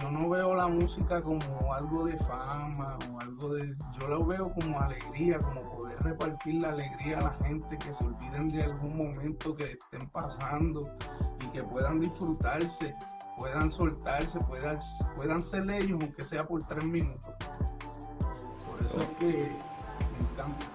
yo 0.00 0.10
no 0.10 0.30
veo 0.30 0.54
la 0.54 0.66
música 0.66 1.22
como 1.22 1.40
algo 1.74 2.04
de 2.04 2.16
fama 2.20 2.98
o 3.12 3.20
algo 3.20 3.54
de... 3.54 3.76
Yo 4.00 4.08
lo 4.08 4.24
veo 4.24 4.52
como 4.52 4.80
alegría, 4.80 5.38
como 5.38 5.78
poder 5.78 5.96
repartir 6.02 6.62
la 6.62 6.70
alegría 6.70 7.18
a 7.18 7.22
la 7.22 7.34
gente, 7.44 7.78
que 7.78 7.92
se 7.92 8.04
olviden 8.04 8.46
de 8.52 8.62
algún 8.62 8.96
momento 8.96 9.54
que 9.54 9.72
estén 9.72 10.08
pasando 10.10 10.88
y 11.44 11.50
que 11.50 11.62
puedan 11.62 12.00
disfrutarse, 12.00 12.94
puedan 13.36 13.70
soltarse, 13.70 14.38
puedan, 14.40 14.78
puedan 15.16 15.42
ser 15.42 15.70
ellos, 15.70 15.98
aunque 16.00 16.22
sea 16.22 16.42
por 16.42 16.62
tres 16.64 16.84
minutos. 16.84 17.34
Por 18.66 18.86
eso 18.86 18.98
es 18.98 19.06
que 19.18 19.26
me 19.26 20.30
encanta. 20.30 20.66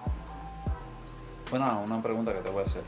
Bueno, 1.50 1.82
una 1.86 2.02
pregunta 2.02 2.32
que 2.32 2.40
te 2.40 2.50
voy 2.50 2.62
a 2.62 2.64
hacer. 2.64 2.82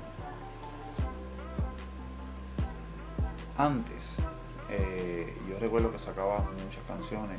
Antes, 3.56 4.18
eh, 4.70 5.36
yo 5.48 5.58
recuerdo 5.58 5.90
que 5.92 5.98
sacabas 5.98 6.42
muchas 6.44 6.84
canciones 6.86 7.38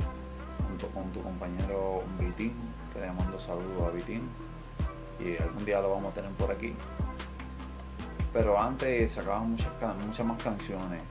junto 0.68 0.88
con 0.90 1.12
tu 1.12 1.22
compañero 1.22 2.04
Vitín, 2.20 2.56
que 2.94 3.02
le 3.02 3.12
mando 3.12 3.40
saludos 3.40 3.88
a 3.88 3.92
Vitín, 3.92 4.30
y 5.20 5.38
algún 5.42 5.66
día 5.66 5.82
lo 5.82 5.92
vamos 5.92 6.12
a 6.12 6.16
tener 6.16 6.32
por 6.32 6.52
aquí. 6.52 6.74
Pero 8.34 8.60
antes 8.60 9.12
sacabas 9.12 9.48
muchas, 9.48 9.72
muchas 10.06 10.26
más 10.28 10.44
canciones. 10.44 11.04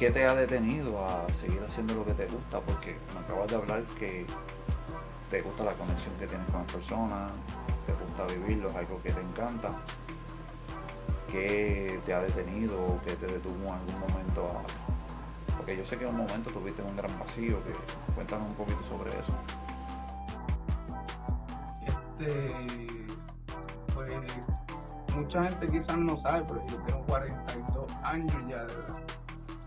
¿Qué 0.00 0.10
te 0.10 0.24
ha 0.24 0.34
detenido 0.34 1.06
a 1.06 1.30
seguir 1.30 1.62
haciendo 1.62 1.92
lo 1.92 2.06
que 2.06 2.14
te 2.14 2.24
gusta? 2.24 2.58
Porque 2.60 2.96
me 3.12 3.20
acabas 3.20 3.48
de 3.48 3.56
hablar 3.56 3.82
que 3.98 4.24
te 5.30 5.42
gusta 5.42 5.62
la 5.62 5.74
conexión 5.74 6.14
que 6.18 6.26
tienes 6.26 6.46
con 6.46 6.62
las 6.62 6.72
personas, 6.72 7.32
te 7.84 7.92
gusta 7.92 8.24
vivirlo, 8.34 8.68
es 8.68 8.76
algo 8.76 8.98
que 8.98 9.12
te 9.12 9.20
encanta 9.20 9.74
qué 11.30 12.00
te 12.06 12.14
ha 12.14 12.20
detenido 12.22 12.80
o 12.80 12.98
qué 13.02 13.14
te 13.14 13.26
detuvo 13.26 13.66
en 13.66 13.74
algún 13.74 14.00
momento 14.00 14.46
a... 14.48 15.56
Porque 15.58 15.76
yo 15.76 15.84
sé 15.84 15.98
que 15.98 16.04
en 16.04 16.14
un 16.14 16.26
momento 16.26 16.48
tuviste 16.48 16.80
un 16.80 16.96
gran 16.96 17.18
vacío, 17.18 17.62
que 17.62 17.74
cuéntanos 18.14 18.46
un 18.46 18.54
poquito 18.54 18.82
sobre 18.82 19.10
eso. 19.10 19.34
Este, 22.18 23.06
pues 23.92 24.12
mucha 25.14 25.44
gente 25.46 25.68
quizás 25.68 25.98
no 25.98 26.16
sabe, 26.16 26.42
pero 26.48 26.66
yo 26.68 26.76
tengo 26.86 27.02
42 27.06 27.92
años 28.02 28.34
ya 28.48 28.64
de 28.64 28.72
edad. 28.72 29.20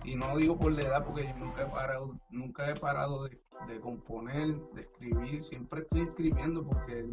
Y 0.03 0.15
no 0.15 0.35
digo 0.37 0.57
por 0.57 0.71
la 0.73 0.81
edad 0.81 1.05
porque 1.05 1.27
yo 1.27 1.35
nunca 1.37 1.63
he 1.63 1.65
parado, 1.65 2.15
nunca 2.29 2.69
he 2.69 2.75
parado 2.75 3.23
de, 3.23 3.39
de 3.67 3.79
componer, 3.79 4.55
de 4.73 4.81
escribir, 4.81 5.43
siempre 5.43 5.81
estoy 5.81 6.01
escribiendo 6.01 6.65
porque 6.65 7.07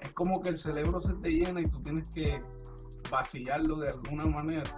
es 0.00 0.12
como 0.12 0.40
que 0.42 0.50
el 0.50 0.58
cerebro 0.58 1.00
se 1.00 1.14
te 1.14 1.30
llena 1.30 1.60
y 1.60 1.64
tú 1.64 1.80
tienes 1.80 2.10
que 2.10 2.42
vaciarlo 3.10 3.76
de 3.76 3.90
alguna 3.90 4.26
manera. 4.26 4.70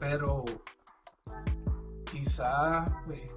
Pero 0.00 0.44
quizás 2.10 2.92
pues, 3.06 3.34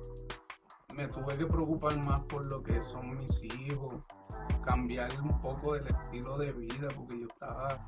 me 0.96 1.08
tuve 1.08 1.38
que 1.38 1.46
preocupar 1.46 1.98
más 2.06 2.22
por 2.24 2.46
lo 2.52 2.64
que 2.64 2.82
son 2.82 3.18
mis 3.18 3.44
hijos, 3.44 3.96
cambiar 4.64 5.10
un 5.22 5.40
poco 5.42 5.74
del 5.74 5.88
estilo 5.88 6.38
de 6.38 6.52
vida, 6.52 6.88
porque 6.96 7.20
yo 7.20 7.28
estaba 7.28 7.86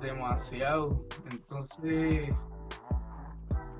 demasiado. 0.00 1.04
Entonces, 1.30 2.32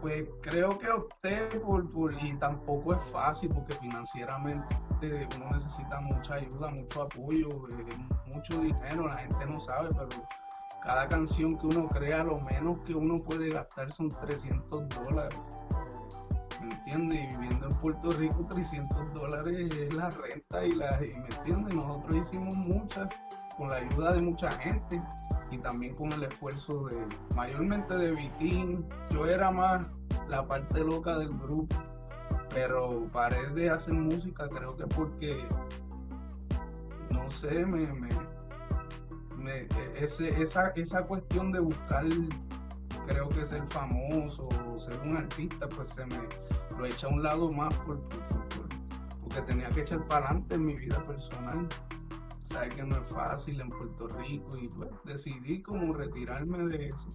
pues 0.02 0.28
creo 0.42 0.76
que 0.80 0.90
opté 0.90 1.36
por, 1.60 1.88
por, 1.92 2.12
y 2.12 2.36
tampoco 2.38 2.92
es 2.92 2.98
fácil 3.12 3.50
porque 3.54 3.74
financieramente 3.76 4.66
uno 5.00 5.48
necesita 5.54 5.96
mucha 6.00 6.34
ayuda, 6.34 6.70
mucho 6.70 7.02
apoyo, 7.02 7.48
eh, 7.48 8.06
mucho 8.26 8.58
dinero, 8.58 9.06
la 9.06 9.18
gente 9.18 9.46
no 9.46 9.60
sabe, 9.60 9.88
pero 9.90 10.08
cada 10.82 11.08
canción 11.08 11.56
que 11.56 11.66
uno 11.68 11.88
crea, 11.88 12.24
lo 12.24 12.36
menos 12.50 12.80
que 12.84 12.94
uno 12.94 13.14
puede 13.14 13.50
gastar 13.50 13.92
son 13.92 14.08
300 14.08 14.88
dólares. 14.88 15.40
¿Me 16.60 16.74
entiendes? 16.74 17.20
Y 17.20 17.36
viviendo 17.36 17.68
en 17.68 17.80
Puerto 17.80 18.10
Rico, 18.10 18.44
300 18.50 19.14
dólares 19.14 19.60
es 19.60 19.92
la 19.94 20.10
renta 20.10 20.64
y 20.64 20.72
la. 20.72 20.98
¿Me 20.98 21.26
entiendes? 21.36 21.74
Nosotros 21.74 22.16
hicimos 22.16 22.54
muchas 22.56 23.08
con 23.56 23.68
la 23.68 23.76
ayuda 23.76 24.14
de 24.14 24.22
mucha 24.22 24.50
gente 24.50 25.00
y 25.52 25.58
también 25.58 25.94
con 25.94 26.10
el 26.12 26.24
esfuerzo 26.24 26.86
de, 26.86 26.96
mayormente 27.36 27.96
de 27.96 28.12
Vitín. 28.12 28.86
Yo 29.10 29.26
era 29.26 29.50
más 29.50 29.86
la 30.28 30.46
parte 30.46 30.82
loca 30.82 31.18
del 31.18 31.28
grupo, 31.28 31.76
pero 32.54 33.06
paré 33.12 33.46
de 33.50 33.70
hacer 33.70 33.94
música, 33.94 34.48
creo 34.48 34.76
que 34.76 34.86
porque, 34.86 35.44
no 37.10 37.30
sé, 37.30 37.66
me 37.66 37.88
e, 39.46 39.68
esa, 40.00 40.68
esa 40.68 41.02
cuestión 41.02 41.52
de 41.52 41.60
buscar, 41.60 42.04
creo 43.06 43.28
que 43.28 43.44
ser 43.46 43.62
famoso 43.70 44.48
o 44.68 44.78
ser 44.78 44.98
un 45.06 45.18
artista, 45.18 45.68
pues 45.68 45.88
se 45.90 46.06
me 46.06 46.16
lo 46.78 46.86
echa 46.86 47.08
a 47.08 47.10
un 47.10 47.22
lado 47.22 47.50
más 47.52 47.74
porque 47.86 48.16
tenía 49.46 49.68
que 49.70 49.80
echar 49.80 50.06
para 50.06 50.26
adelante 50.26 50.54
en 50.54 50.66
mi 50.66 50.76
vida 50.76 51.04
personal. 51.06 51.68
Sabes 52.52 52.74
que 52.74 52.82
no 52.82 52.96
es 52.96 53.10
fácil 53.10 53.60
en 53.60 53.70
Puerto 53.70 54.08
Rico 54.08 54.48
y 54.60 54.68
pues 54.68 54.90
decidí 55.04 55.62
como 55.62 55.94
retirarme 55.94 56.66
de 56.68 56.88
eso. 56.88 57.08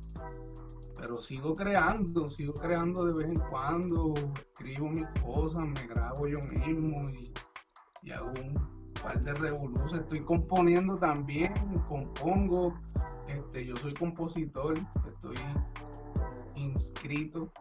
Pero 0.99 1.21
sigo 1.21 1.53
creando, 1.53 2.29
sigo 2.31 2.53
creando 2.53 3.05
de 3.05 3.23
vez 3.23 3.37
en 3.37 3.49
cuando, 3.49 4.13
escribo 4.35 4.89
mis 4.89 5.07
cosas, 5.23 5.61
me 5.61 5.87
grabo 5.87 6.27
yo 6.27 6.39
mismo 6.59 7.07
y, 7.09 8.07
y 8.07 8.11
hago 8.11 8.31
un 8.41 8.53
par 9.01 9.21
de 9.21 9.33
revoluciones. 9.33 10.01
Estoy 10.01 10.21
componiendo 10.21 10.97
también, 10.97 11.53
compongo. 11.87 12.73
Este, 13.27 13.65
yo 13.65 13.75
soy 13.75 13.93
compositor, 13.93 14.79
estoy 15.07 15.35
inscrito 16.55 17.51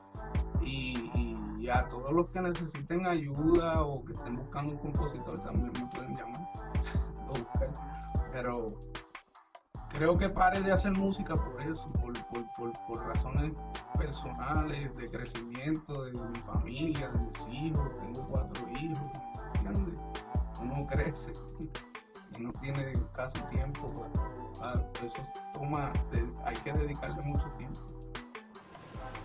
y, 0.62 1.68
a 1.68 1.88
todos 1.88 2.12
los 2.12 2.28
que 2.28 2.40
necesiten 2.40 3.06
ayuda 3.06 3.82
o 3.82 4.04
que 4.04 4.12
estén 4.12 4.36
buscando 4.36 4.74
un 4.74 4.78
compositor 4.78 5.36
también 5.40 5.72
me 5.72 5.90
pueden 5.92 6.14
llamar. 6.14 6.48
Pero 8.32 8.66
creo 9.92 10.18
que 10.18 10.28
pare 10.28 10.60
de 10.60 10.72
hacer 10.72 10.92
música 10.92 11.34
por 11.34 11.60
eso, 11.62 11.86
por, 11.94 12.12
por, 12.30 12.72
por, 12.86 13.06
razones 13.06 13.52
personales, 13.96 14.94
de 14.94 15.06
crecimiento 15.06 16.04
de 16.04 16.12
mi 16.12 16.38
familia, 16.40 17.06
de 17.06 17.26
mis 17.26 17.60
hijos, 17.60 17.90
tengo 18.00 18.26
cuatro 18.28 18.68
hijos, 18.70 19.10
¿entiendes? 19.54 19.94
uno 20.60 20.86
crece 20.86 21.32
y 22.38 22.42
no 22.42 22.52
tiene 22.52 22.92
casi 23.14 23.40
tiempo, 23.42 23.90
pues, 24.60 25.12
eso 25.12 25.22
toma, 25.54 25.92
hay 26.44 26.56
que 26.56 26.72
dedicarle 26.72 27.22
mucho 27.24 27.44
tiempo. 27.56 27.80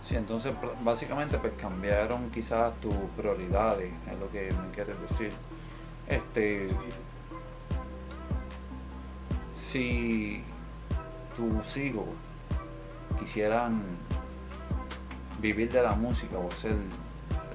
Sí, 0.04 0.16
entonces 0.16 0.52
básicamente 0.82 1.38
pues 1.38 1.52
cambiaron 1.60 2.30
quizás 2.30 2.74
tus 2.80 2.94
prioridades, 3.16 3.92
es 4.10 4.18
lo 4.18 4.30
que 4.30 4.52
me 4.52 4.70
quieres 4.74 5.00
decir. 5.00 5.32
Este, 6.08 6.68
si 9.72 10.42
tus 11.34 11.76
hijos 11.78 12.04
quisieran 13.18 13.82
vivir 15.40 15.72
de 15.72 15.82
la 15.82 15.94
música 15.94 16.36
o 16.36 16.46
hacer 16.46 16.76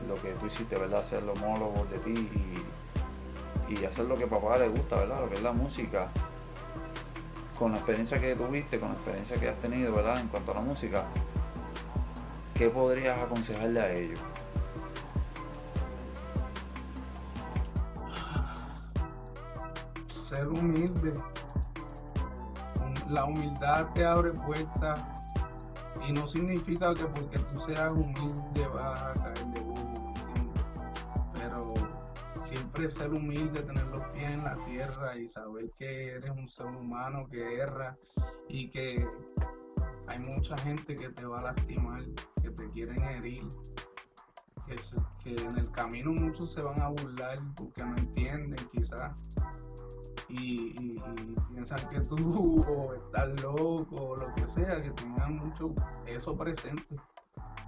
lo 0.08 0.16
que 0.16 0.32
tú 0.32 0.48
hiciste, 0.48 0.76
¿verdad? 0.78 1.02
Hacer 1.02 1.22
los 1.22 1.40
monólogos 1.40 1.88
de 1.92 2.00
ti 2.00 2.28
y, 3.70 3.74
y 3.80 3.86
hacer 3.86 4.06
lo 4.06 4.16
que 4.16 4.24
a 4.24 4.28
papá 4.28 4.58
le 4.58 4.68
gusta, 4.68 4.96
¿verdad? 4.96 5.20
Lo 5.22 5.30
que 5.30 5.36
es 5.36 5.44
la 5.44 5.52
música. 5.52 6.08
Con 7.60 7.74
la 7.74 7.78
experiencia 7.78 8.20
que 8.20 8.36
tuviste, 8.36 8.80
con 8.80 8.90
la 8.90 8.96
experiencia 8.96 9.38
que 9.38 9.50
has 9.50 9.58
tenido, 9.58 9.94
¿verdad? 9.94 10.20
En 10.20 10.28
cuanto 10.28 10.54
a 10.54 10.56
la 10.56 10.62
música, 10.62 11.04
¿qué 12.56 12.70
podrías 12.70 13.22
aconsejarle 13.22 13.80
a 13.80 13.94
ellos? 13.94 14.20
Ser 20.08 20.48
humilde. 20.48 21.14
La 23.10 23.26
humildad 23.26 23.88
te 23.94 24.06
abre 24.06 24.32
puertas 24.32 25.04
y 26.08 26.12
no 26.12 26.28
significa 26.28 26.94
que 26.94 27.06
porque 27.06 27.40
tú 27.40 27.60
seas 27.62 27.94
humilde 27.94 28.68
vas 28.74 29.02
a 29.02 29.14
caer 29.14 29.46
de 29.48 29.62
uno, 29.62 30.14
Pero 31.34 32.42
siempre 32.44 32.92
ser 32.92 33.12
humilde, 33.14 33.62
tener 33.62 33.86
los 33.88 34.06
pies 34.10 34.32
en 34.32 34.44
la 34.44 34.58
tierra 34.66 35.18
y 35.18 35.28
saber 35.30 35.72
que 35.78 36.12
eres 36.16 36.32
un 36.32 36.48
ser 36.48 36.68
humano 36.68 37.28
que 37.30 37.60
erra 37.60 37.98
y 38.48 38.70
que 38.70 39.08
hay 40.08 40.20
mucha 40.20 40.58
gente 40.60 40.96
que 40.96 41.10
te 41.10 41.26
va 41.26 41.40
a 41.40 41.54
lastimar, 41.54 42.04
que 42.42 42.50
te 42.50 42.70
quieren 42.72 43.04
herir, 43.04 43.44
que, 45.24 45.36
en 45.36 45.58
el 45.58 45.72
camino 45.72 46.12
muchos 46.12 46.54
se 46.54 46.62
van 46.62 46.82
a 46.82 46.90
burlar 46.90 47.38
porque 47.56 47.84
no 47.84 47.98
entienden 47.98 48.68
quizás. 48.72 49.38
Y, 50.30 51.00
piensan 51.52 51.78
que 51.90 52.02
tú 52.02 52.16
estás 53.06 53.42
loco 53.42 53.96
o 53.96 54.16
lo 54.18 54.34
que 54.36 54.48
sea, 54.48 54.82
que 54.82 54.92
tengan 54.92 55.38
mucho 55.38 55.74
eso 56.06 56.38
presente. 56.38 56.96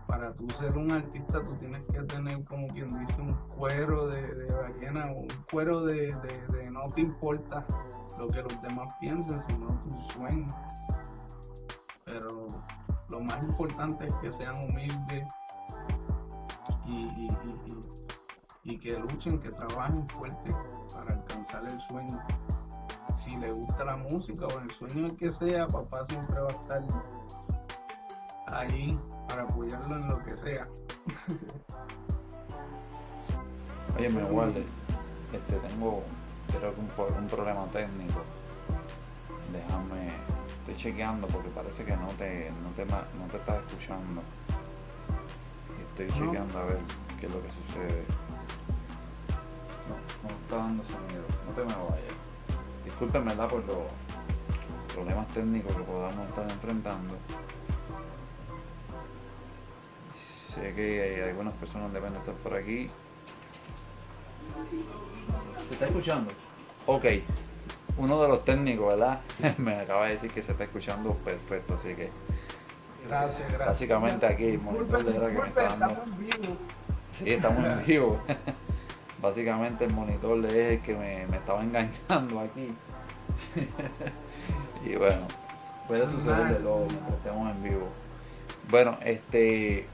Para 0.08 0.34
tú 0.34 0.50
ser 0.50 0.76
un 0.76 0.92
artista 0.92 1.44
tú 1.44 1.56
tienes 1.58 1.84
que 1.92 2.02
tener 2.02 2.44
como 2.46 2.68
quien 2.70 2.98
dice 3.00 3.22
un 3.22 3.34
cuero 3.56 4.08
de, 4.08 4.22
de 4.22 4.52
ballena, 4.52 5.12
un 5.12 5.28
cuero 5.52 5.86
de, 5.86 6.16
de 6.16 6.72
no 6.72 6.92
te 6.94 7.02
importa 7.02 7.66
lo 8.20 8.28
que 8.28 8.42
los 8.42 8.62
demás 8.64 8.92
piensen, 9.00 9.40
sino 9.44 9.68
tu 9.84 10.14
sueño 10.14 10.48
pero 12.10 12.48
lo 13.10 13.22
más 13.22 13.46
importante 13.46 14.06
es 14.06 14.14
que 14.16 14.32
sean 14.32 14.56
humildes 14.70 15.28
y, 18.64 18.78
que 18.80 19.00
luchen, 19.00 19.40
que 19.40 19.50
trabajen 19.50 20.08
fuerte 20.10 20.54
para 20.94 21.16
alcanzar 21.16 21.64
el 21.64 21.80
sueño. 21.90 22.20
Si 23.30 23.38
le 23.38 23.52
gusta 23.52 23.86
la 23.86 23.96
música 23.96 24.48
o 24.48 24.60
el 24.60 24.72
sueño 24.72 25.06
el 25.06 25.16
que 25.16 25.30
sea, 25.30 25.68
papá 25.68 26.04
siempre 26.06 26.42
va 26.42 26.48
a 26.48 26.52
estar 26.52 26.82
ahí 28.48 29.00
para 29.28 29.44
apoyarlo 29.44 29.96
en 29.96 30.08
lo 30.08 30.18
que 30.24 30.36
sea. 30.38 30.68
Oye, 33.98 34.10
me 34.10 34.24
guarde, 34.24 34.66
este, 35.32 35.56
tengo 35.68 36.02
creo 36.48 36.74
que 36.74 36.82
un, 36.82 36.90
un 37.20 37.28
problema 37.28 37.68
técnico. 37.72 38.24
Déjame 39.54 40.12
estoy 40.60 40.76
chequeando 40.76 41.28
porque 41.28 41.50
parece 41.50 41.84
que 41.84 41.96
no 41.98 42.08
te, 42.18 42.50
no 42.64 42.72
te, 42.76 42.86
no 42.86 43.28
te 43.32 43.38
estás 43.38 43.64
escuchando. 43.66 44.24
Estoy 45.84 46.08
chequeando 46.08 46.58
a 46.58 46.66
ver 46.66 46.80
qué 47.20 47.28
es 47.28 47.34
lo 47.34 47.42
que 47.42 47.50
sucede. 47.50 48.06
No, 49.88 49.96
no 50.30 50.36
está 50.36 50.56
dando 50.58 50.84
sonido. 50.84 51.24
No 51.46 51.52
te 51.54 51.62
me 51.62 51.76
vayas. 51.90 52.29
Disculpen, 52.86 53.26
¿verdad? 53.26 53.48
Por 53.48 53.66
los 53.66 53.84
problemas 54.94 55.28
técnicos 55.28 55.76
que 55.76 55.84
podamos 55.84 56.26
estar 56.26 56.50
enfrentando. 56.50 57.16
Sé 60.54 60.74
que 60.74 61.02
hay 61.02 61.30
algunas 61.30 61.54
personas 61.54 61.94
deben 61.94 62.16
estar 62.16 62.34
por 62.36 62.56
aquí. 62.56 62.88
¿Se 65.68 65.74
está 65.74 65.86
escuchando? 65.86 66.32
Ok 66.88 67.06
uno 68.00 68.22
de 68.22 68.30
los 68.30 68.42
técnicos, 68.42 68.88
¿verdad? 68.88 69.22
Me 69.58 69.76
acaba 69.76 70.06
de 70.08 70.14
decir 70.14 70.32
que 70.32 70.42
se 70.42 70.54
está 70.54 70.64
escuchando 70.64 71.14
perfecto, 71.14 71.76
así 71.76 71.94
que. 71.94 72.10
Gracias, 73.08 73.48
gracias. 73.50 73.68
Básicamente 73.68 74.26
aquí 74.26 74.46
el 74.46 74.60
monitor 74.60 75.04
de 75.04 75.14
que 75.14 75.20
me 75.20 75.48
está 75.48 75.76
dando. 75.76 76.04
Sí, 77.18 77.32
estamos 77.32 77.64
en 77.64 77.86
vivo. 77.86 78.20
Básicamente 79.22 79.86
el 79.86 79.94
monitor 79.94 80.44
es 80.46 80.54
el 80.54 80.82
que 80.82 80.96
me, 80.96 81.24
estaba 81.36 81.64
engañando 81.64 82.40
aquí. 82.40 82.74
y 84.86 84.96
bueno, 84.96 85.28
puede 85.88 86.08
suceder 86.08 86.58
de 86.58 86.60
luego 86.60 86.86
mientras 86.90 87.14
estemos 87.14 87.56
en 87.56 87.64
vivo. 87.64 87.88
Bueno, 88.70 88.98
este. 89.04 89.88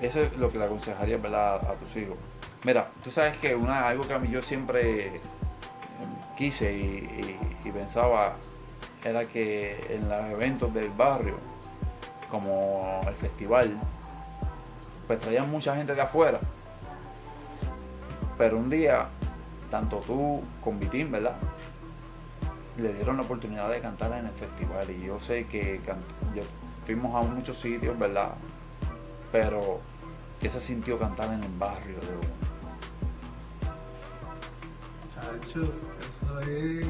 Eso 0.00 0.20
es 0.20 0.36
lo 0.36 0.50
que 0.50 0.58
le 0.58 0.64
aconsejaría 0.64 1.16
¿verdad? 1.16 1.64
a 1.64 1.74
tus 1.74 1.96
hijos. 1.96 2.18
Mira, 2.64 2.88
tú 3.02 3.10
sabes 3.10 3.36
que 3.38 3.54
una, 3.54 3.88
algo 3.88 4.06
que 4.06 4.14
a 4.14 4.18
mí 4.18 4.28
yo 4.28 4.42
siempre 4.42 5.12
quise 6.36 6.72
y, 6.72 7.38
pensaba 7.72 8.34
era 9.04 9.24
que 9.24 9.76
en 9.88 10.08
los 10.08 10.30
eventos 10.30 10.74
del 10.74 10.90
barrio, 10.90 11.36
como 12.30 13.00
el 13.06 13.14
festival, 13.14 13.76
pues 15.06 15.18
traían 15.18 15.50
mucha 15.50 15.74
gente 15.76 15.94
de 15.94 16.02
afuera. 16.02 16.38
Pero 18.42 18.58
un 18.58 18.68
día, 18.68 19.06
tanto 19.70 19.98
tú 20.04 20.42
con 20.64 20.80
Vitín, 20.80 21.12
¿verdad? 21.12 21.36
Le 22.76 22.92
dieron 22.92 23.16
la 23.16 23.22
oportunidad 23.22 23.70
de 23.70 23.80
cantar 23.80 24.18
en 24.18 24.26
el 24.26 24.32
festival 24.32 24.90
y 24.90 25.04
yo 25.06 25.20
sé 25.20 25.46
que 25.46 25.80
fuimos 26.84 27.14
a 27.14 27.22
muchos 27.22 27.60
sitios, 27.60 27.96
¿verdad? 27.96 28.32
Pero 29.30 29.78
que 30.40 30.50
se 30.50 30.58
sintió 30.58 30.98
cantar 30.98 31.32
en 31.32 31.44
el 31.44 31.52
barrio 31.56 31.94
de 32.00 32.16
uno 32.16 32.42
eso 36.00 36.40
es. 36.40 36.86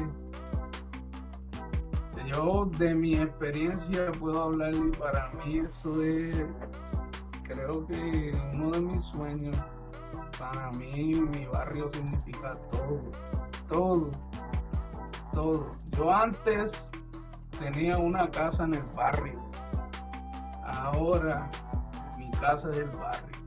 Yo 2.25 2.67
de 2.79 2.95
mi 2.95 3.13
experiencia 3.13 4.11
puedo 4.13 4.41
hablar 4.41 4.73
y 4.73 4.89
para 4.97 5.29
mí 5.33 5.59
eso 5.59 6.01
es, 6.01 6.35
creo 7.43 7.85
que 7.85 8.31
uno 8.53 8.71
de 8.71 8.81
mis 8.81 9.03
sueños. 9.03 9.55
Para 10.43 10.71
mí 10.71 11.21
mi 11.21 11.45
barrio 11.45 11.89
significa 11.93 12.51
todo, 12.69 13.01
todo, 13.69 14.11
todo. 15.31 15.71
Yo 15.95 16.13
antes 16.13 16.73
tenía 17.57 17.97
una 17.97 18.29
casa 18.29 18.65
en 18.65 18.73
el 18.73 18.83
barrio, 18.93 19.41
ahora 20.65 21.49
mi 22.17 22.29
casa 22.31 22.69
es 22.71 22.77
el 22.77 22.91
barrio. 22.97 23.37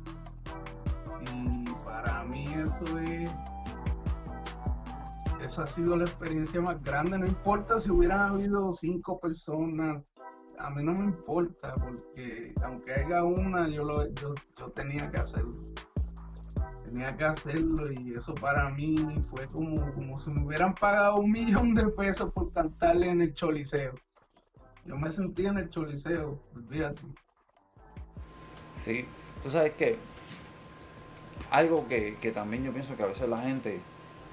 Y 1.21 1.65
para 1.85 2.25
mí 2.25 2.45
eso 2.45 2.99
es 3.01 3.31
esa 5.43 5.65
ha 5.65 5.67
sido 5.67 5.99
la 5.99 6.05
experiencia 6.05 6.63
más 6.63 6.83
grande. 6.83 7.19
No 7.19 7.27
importa 7.27 7.79
si 7.79 7.91
hubieran 7.91 8.21
habido 8.21 8.73
cinco 8.73 9.21
personas, 9.21 10.03
a 10.59 10.71
mí 10.71 10.83
no 10.83 10.95
me 10.95 11.05
importa, 11.05 11.75
porque 11.75 12.55
aunque 12.63 12.95
haya 12.95 13.23
una, 13.23 13.69
yo, 13.69 13.83
lo, 13.85 14.09
yo, 14.15 14.35
tenía 14.75 15.11
que 15.11 15.19
hacerlo. 15.19 15.57
Tenía 16.87 17.17
que 17.17 17.25
hacerlo 17.25 17.93
y 17.93 18.15
eso 18.15 18.35
para 18.35 18.71
mí 18.71 18.97
fue 19.29 19.47
como, 19.49 19.93
como 19.93 20.17
si 20.17 20.31
me 20.31 20.47
hubieran 20.47 20.75
pagado 20.75 21.17
un 21.17 21.31
millón 21.31 21.75
de 21.75 21.89
pesos 21.89 22.33
por 22.33 22.53
cantarle 22.53 23.11
en 23.11 23.23
el 23.23 23.35
choliseo. 23.35 23.95
Yo 24.85 24.97
me 24.97 25.11
sentía 25.11 25.51
en 25.51 25.59
el 25.59 25.69
choliseo, 25.69 26.41
olvídate. 26.55 27.03
Sí, 28.81 29.05
tú 29.43 29.51
sabes 29.51 29.73
que 29.73 29.99
algo 31.51 31.87
que, 31.89 32.17
que 32.21 32.31
también 32.31 32.65
yo 32.65 32.73
pienso 32.73 32.97
que 32.97 33.03
a 33.03 33.07
veces 33.07 33.29
la 33.29 33.39
gente 33.39 33.81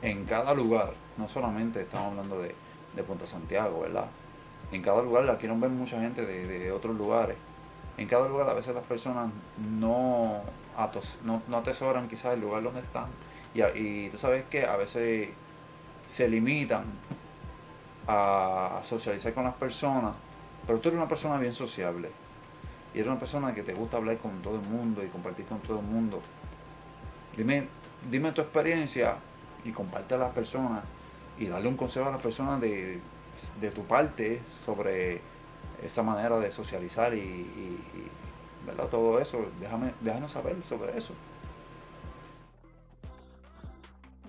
en 0.01 0.25
cada 0.25 0.53
lugar, 0.53 0.93
no 1.17 1.27
solamente 1.27 1.81
estamos 1.81 2.11
hablando 2.11 2.39
de, 2.39 2.53
de 2.95 3.03
Punta 3.03 3.25
Santiago, 3.25 3.81
¿verdad? 3.81 4.05
En 4.71 4.81
cada 4.81 5.01
lugar 5.01 5.25
la 5.25 5.37
quieren 5.37 5.59
ver 5.59 5.69
mucha 5.69 5.99
gente 6.01 6.25
de, 6.25 6.71
otros 6.71 6.97
lugares. 6.97 7.37
En 7.97 8.07
cada 8.07 8.27
lugar 8.27 8.49
a 8.49 8.53
veces 8.53 8.73
las 8.73 8.83
personas 8.83 9.29
no, 9.79 10.41
no, 11.23 11.57
atesoran 11.57 12.07
quizás 12.07 12.33
el 12.33 12.41
lugar 12.41 12.63
donde 12.63 12.81
están. 12.81 13.07
Y, 13.53 14.09
tú 14.09 14.17
sabes 14.17 14.45
que 14.49 14.65
a 14.65 14.75
veces 14.77 15.29
se 16.07 16.27
limitan 16.27 16.85
a 18.07 18.81
socializar 18.83 19.33
con 19.33 19.43
las 19.43 19.55
personas, 19.55 20.15
pero 20.65 20.79
tú 20.79 20.89
eres 20.89 20.97
una 20.97 21.07
persona 21.07 21.37
bien 21.37 21.53
sociable. 21.53 22.09
Y 22.93 22.97
eres 22.97 23.07
una 23.07 23.19
persona 23.19 23.53
que 23.53 23.63
te 23.63 23.73
gusta 23.73 23.97
hablar 23.97 24.17
con 24.17 24.41
todo 24.41 24.55
el 24.55 24.67
mundo 24.67 25.03
y 25.03 25.07
compartir 25.07 25.45
con 25.45 25.59
todo 25.59 25.79
el 25.79 25.85
mundo. 25.85 26.21
Dime, 27.35 27.67
dime 28.09 28.31
tu 28.31 28.41
experiencia 28.41 29.15
y 29.63 29.71
comparte 29.71 30.15
a 30.15 30.17
las 30.17 30.31
personas 30.33 30.83
y 31.37 31.47
darle 31.47 31.67
un 31.67 31.77
consejo 31.77 32.07
a 32.07 32.11
las 32.11 32.21
personas 32.21 32.61
de, 32.61 32.99
tu 33.73 33.83
parte 33.85 34.41
sobre 34.65 35.21
esa 35.81 36.03
manera 36.03 36.37
de 36.39 36.51
socializar 36.51 37.13
y, 37.13 37.79
¿verdad? 38.65 38.87
todo 38.89 39.19
eso. 39.19 39.45
Déjame, 39.59 39.93
déjanos 40.01 40.31
saber 40.31 40.61
sobre 40.63 40.97
eso. 40.97 41.13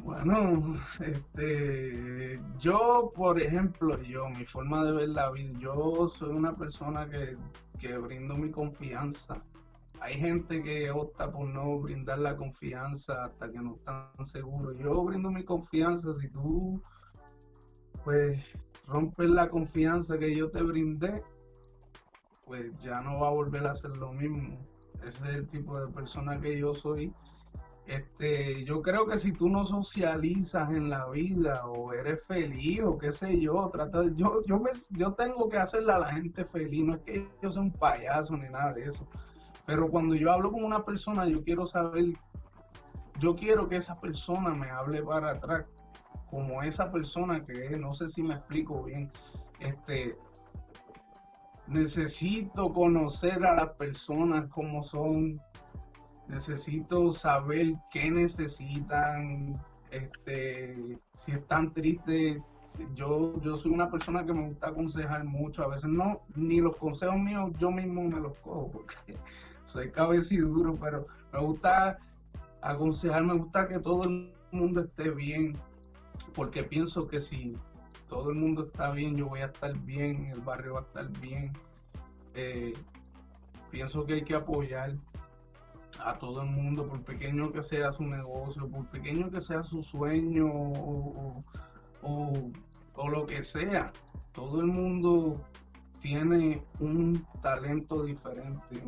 Bueno, 0.05 0.79
este, 1.01 2.38
yo, 2.59 3.11
por 3.14 3.40
ejemplo, 3.40 4.01
yo, 4.03 4.29
mi 4.29 4.44
forma 4.44 4.85
de 4.85 4.92
ver 4.92 5.09
la 5.09 5.31
vida, 5.31 5.59
yo 5.59 6.11
soy 6.11 6.29
una 6.29 6.53
persona 6.53 7.09
que, 7.09 7.38
que 7.81 7.97
brindo 7.97 8.35
mi 8.37 8.51
confianza. 8.51 9.42
Hay 10.01 10.18
gente 10.18 10.62
que 10.62 10.90
opta 10.90 11.33
por 11.33 11.49
no 11.49 11.79
brindar 11.79 12.18
la 12.18 12.37
confianza 12.37 13.25
hasta 13.25 13.51
que 13.51 13.59
no 13.59 13.77
están 13.77 14.27
seguros. 14.27 14.77
Yo 14.77 15.03
brindo 15.03 15.31
mi 15.31 15.42
confianza. 15.42 16.12
Si 16.20 16.29
tú, 16.29 16.83
pues, 18.05 18.44
rompes 18.87 19.31
la 19.31 19.49
confianza 19.49 20.18
que 20.18 20.35
yo 20.35 20.51
te 20.51 20.62
brindé, 20.62 21.23
pues 22.46 22.72
ya 22.80 23.00
no 23.00 23.20
va 23.20 23.28
a 23.28 23.33
volver 23.33 23.66
a 23.66 23.72
hacer 23.72 23.96
lo 23.96 24.12
mismo. 24.12 24.59
Ese 25.07 25.28
es 25.28 25.35
el 25.35 25.48
tipo 25.48 25.78
de 25.78 25.92
persona 25.92 26.40
que 26.40 26.59
yo 26.59 26.74
soy. 26.74 27.12
Este, 27.87 28.64
yo 28.64 28.80
creo 28.80 29.07
que 29.07 29.18
si 29.18 29.33
tú 29.33 29.50
no 29.50 29.66
socializas 29.66 30.70
en 30.70 30.88
la 30.88 31.07
vida 31.11 31.66
o 31.66 31.92
eres 31.92 32.20
feliz 32.26 32.80
o 32.83 32.96
qué 32.96 33.12
sé 33.12 33.38
yo, 33.38 33.68
trata 33.70 34.04
yo, 34.16 34.42
yo, 34.46 34.59
me, 34.59 34.70
yo 34.90 35.12
tengo 35.12 35.50
que 35.50 35.59
hacerle 35.59 35.92
a 35.92 35.98
la 35.98 36.12
gente 36.14 36.46
feliz, 36.46 36.83
no 36.83 36.94
es 36.94 37.02
que 37.02 37.28
yo 37.42 37.52
sea 37.52 37.61
un 37.61 37.72
payaso 37.72 38.38
ni 38.38 38.48
nada 38.48 38.72
de 38.72 38.87
eso, 38.87 39.07
pero 39.66 39.90
cuando 39.90 40.14
yo 40.14 40.33
hablo 40.33 40.50
con 40.50 40.64
una 40.64 40.83
persona 40.83 41.26
yo 41.26 41.44
quiero 41.44 41.66
saber, 41.66 42.07
yo 43.20 43.37
quiero 43.37 43.68
que 43.68 43.76
esa 43.76 44.00
persona 44.00 44.54
me 44.54 44.70
hable 44.70 45.02
para 45.02 45.33
atrás, 45.33 45.66
como 46.30 46.62
esa 46.62 46.90
persona 46.90 47.40
que 47.40 47.66
es, 47.66 47.78
no 47.78 47.92
sé 47.92 48.09
si 48.09 48.22
me 48.22 48.35
explico 48.35 48.83
bien, 48.85 49.11
este, 49.61 50.16
necesito 51.66 52.72
conocer 52.72 53.44
a 53.44 53.55
las 53.55 53.72
personas 53.72 54.48
como 54.48 54.83
son, 54.83 55.40
necesito 56.29 57.12
saber 57.12 57.72
qué 57.90 58.11
necesitan, 58.11 59.61
este, 59.90 60.72
si 61.16 61.33
están 61.33 61.72
tristes. 61.72 62.42
Yo, 62.96 63.40
yo 63.40 63.57
soy 63.57 63.70
una 63.70 63.88
persona 63.88 64.27
que 64.27 64.33
me 64.33 64.48
gusta 64.48 64.68
aconsejar 64.68 65.22
mucho, 65.24 65.62
a 65.62 65.68
veces 65.68 65.88
no, 65.88 66.22
ni 66.35 66.61
los 66.61 66.77
consejos 66.77 67.16
míos 67.16 67.53
yo 67.57 67.70
mismo 67.70 68.03
me 68.03 68.18
los 68.18 68.37
cojo, 68.40 68.68
porque 68.72 69.16
soy 69.64 69.92
cabeciduro, 69.92 70.74
pero 70.74 71.07
me 71.33 71.38
gusta 71.38 71.98
aconsejar, 72.62 73.22
me 73.22 73.35
gusta 73.35 73.68
que 73.68 73.79
todo 73.79 74.05
el 74.05 74.35
mundo 74.50 74.81
esté 74.81 75.11
bien, 75.11 75.57
porque 76.35 76.64
pienso 76.64 77.07
que 77.07 77.20
si 77.20 77.57
todo 78.09 78.31
el 78.31 78.37
mundo 78.37 78.64
está 78.64 78.90
bien, 78.90 79.17
yo 79.17 79.29
voy 79.29 79.40
a 79.40 79.47
estar 79.47 79.77
bien, 79.81 80.27
el 80.27 80.40
barrio 80.40 80.75
va 80.75 80.81
a 80.81 80.85
estar 80.85 81.09
bien. 81.21 81.53
Eh, 82.35 82.73
pienso 83.71 84.05
que 84.05 84.14
hay 84.14 84.25
que 84.25 84.35
apoyar 84.35 84.93
a 86.01 86.19
todo 86.19 86.43
el 86.43 86.51
mundo, 86.51 86.87
por 86.87 87.03
pequeño 87.03 87.53
que 87.53 87.62
sea 87.62 87.93
su 87.93 88.05
negocio, 88.05 88.69
por 88.69 88.87
pequeño 88.88 89.31
que 89.31 89.40
sea 89.40 89.62
su 89.62 89.83
sueño 89.83 90.47
o, 90.53 91.43
lo 93.09 93.27
que 93.27 93.43
sea, 93.43 93.93
todo 94.33 94.61
el 94.61 94.67
mundo 94.67 95.40
tiene 96.01 96.62
un 96.81 97.25
talento 97.43 98.05
diferente 98.05 98.83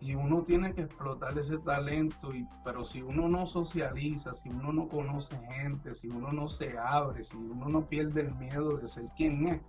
y 0.00 0.14
uno 0.14 0.42
tiene 0.42 0.72
que 0.74 0.82
explotar 0.82 1.38
ese 1.38 1.58
talento, 1.58 2.34
y, 2.34 2.46
pero 2.64 2.84
si 2.84 3.02
uno 3.02 3.28
no 3.28 3.46
socializa, 3.46 4.32
si 4.32 4.48
uno 4.48 4.72
no 4.72 4.88
conoce 4.88 5.36
gente, 5.46 5.94
si 5.94 6.08
uno 6.08 6.32
no 6.32 6.48
se 6.48 6.78
abre, 6.78 7.24
si 7.24 7.36
uno 7.36 7.68
no 7.68 7.86
pierde 7.86 8.22
el 8.22 8.34
miedo 8.36 8.78
de 8.78 8.88
ser 8.88 9.04
quien 9.16 9.46
es, 9.46 9.60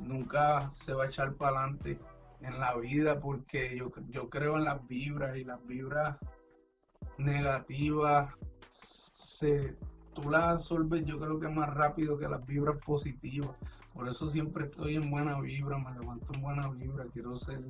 nunca 0.00 0.72
se 0.74 0.92
va 0.92 1.04
a 1.04 1.06
echar 1.06 1.34
para 1.34 1.60
adelante 1.60 2.00
en 2.40 2.58
la 2.58 2.74
vida 2.76 3.20
porque 3.20 3.76
yo, 3.76 3.92
yo 4.08 4.28
creo 4.28 4.56
en 4.56 4.64
las 4.64 4.86
vibras 4.88 5.36
y 5.36 5.44
las 5.44 5.64
vibras 5.66 6.16
negativas 7.18 8.32
se, 9.12 9.76
tú 10.14 10.30
las 10.30 10.44
absorbes 10.44 11.04
yo 11.04 11.18
creo 11.18 11.38
que 11.38 11.48
más 11.48 11.72
rápido 11.72 12.18
que 12.18 12.28
las 12.28 12.44
vibras 12.46 12.78
positivas. 12.84 13.58
Por 13.94 14.08
eso 14.08 14.30
siempre 14.30 14.66
estoy 14.66 14.96
en 14.96 15.10
buena 15.10 15.40
vibra, 15.40 15.78
me 15.78 15.92
levanto 15.98 16.32
en 16.34 16.40
buena 16.40 16.68
vibra, 16.68 17.04
quiero 17.12 17.36
ser 17.36 17.60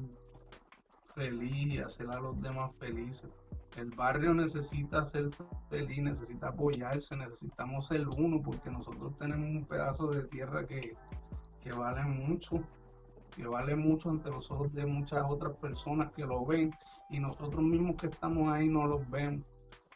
feliz 1.20 1.84
hacer 1.84 2.08
a 2.10 2.18
los 2.18 2.40
demás 2.40 2.74
felices. 2.76 3.30
El 3.76 3.90
barrio 3.90 4.32
necesita 4.32 5.04
ser 5.04 5.28
feliz, 5.68 6.02
necesita 6.02 6.48
apoyarse, 6.48 7.14
necesitamos 7.14 7.86
ser 7.88 8.08
uno 8.08 8.40
porque 8.42 8.70
nosotros 8.70 9.16
tenemos 9.18 9.48
un 9.50 9.64
pedazo 9.66 10.08
de 10.08 10.22
tierra 10.24 10.66
que, 10.66 10.96
que 11.60 11.72
vale 11.72 12.02
mucho 12.04 12.64
que 13.36 13.46
vale 13.46 13.76
mucho 13.76 14.10
ante 14.10 14.28
los 14.28 14.50
ojos 14.50 14.72
de 14.74 14.84
muchas 14.86 15.22
otras 15.28 15.56
personas 15.58 16.12
que 16.12 16.26
lo 16.26 16.44
ven 16.44 16.74
y 17.10 17.20
nosotros 17.20 17.62
mismos 17.62 17.96
que 17.96 18.08
estamos 18.08 18.52
ahí 18.52 18.68
no 18.68 18.86
los 18.86 19.08
vemos. 19.08 19.46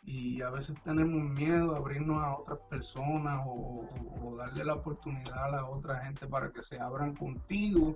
Y 0.05 0.41
a 0.43 0.51
veces 0.51 0.77
tenemos 0.85 1.37
miedo 1.37 1.75
a 1.75 1.79
abrirnos 1.79 2.23
a 2.23 2.37
otras 2.37 2.61
personas 2.69 3.41
o, 3.45 3.89
darle 4.37 4.65
la 4.65 4.75
oportunidad 4.75 5.45
a 5.45 5.51
la 5.51 5.67
otra 5.67 6.05
gente 6.05 6.27
para 6.27 6.51
que 6.53 6.63
se 6.63 6.79
abran 6.79 7.15
contigo, 7.15 7.95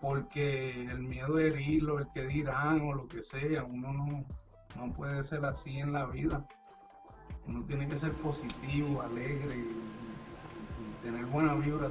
porque 0.00 0.70
el 0.82 1.00
miedo 1.00 1.34
de 1.34 1.48
herirlo, 1.48 1.98
el 1.98 2.06
que 2.08 2.26
dirán 2.26 2.80
o 2.82 2.94
lo 2.94 3.08
que 3.08 3.22
sea, 3.22 3.64
uno 3.64 3.92
no, 3.92 4.24
no 4.76 4.92
puede 4.92 5.24
ser 5.24 5.44
así 5.44 5.78
en 5.78 5.92
la 5.92 6.06
vida. 6.06 6.46
Uno 7.46 7.64
tiene 7.64 7.88
que 7.88 7.98
ser 7.98 8.12
positivo, 8.12 9.02
alegre 9.02 9.56
y, 9.56 9.98
tener 11.02 11.24
buena 11.26 11.54
vibra 11.54 11.88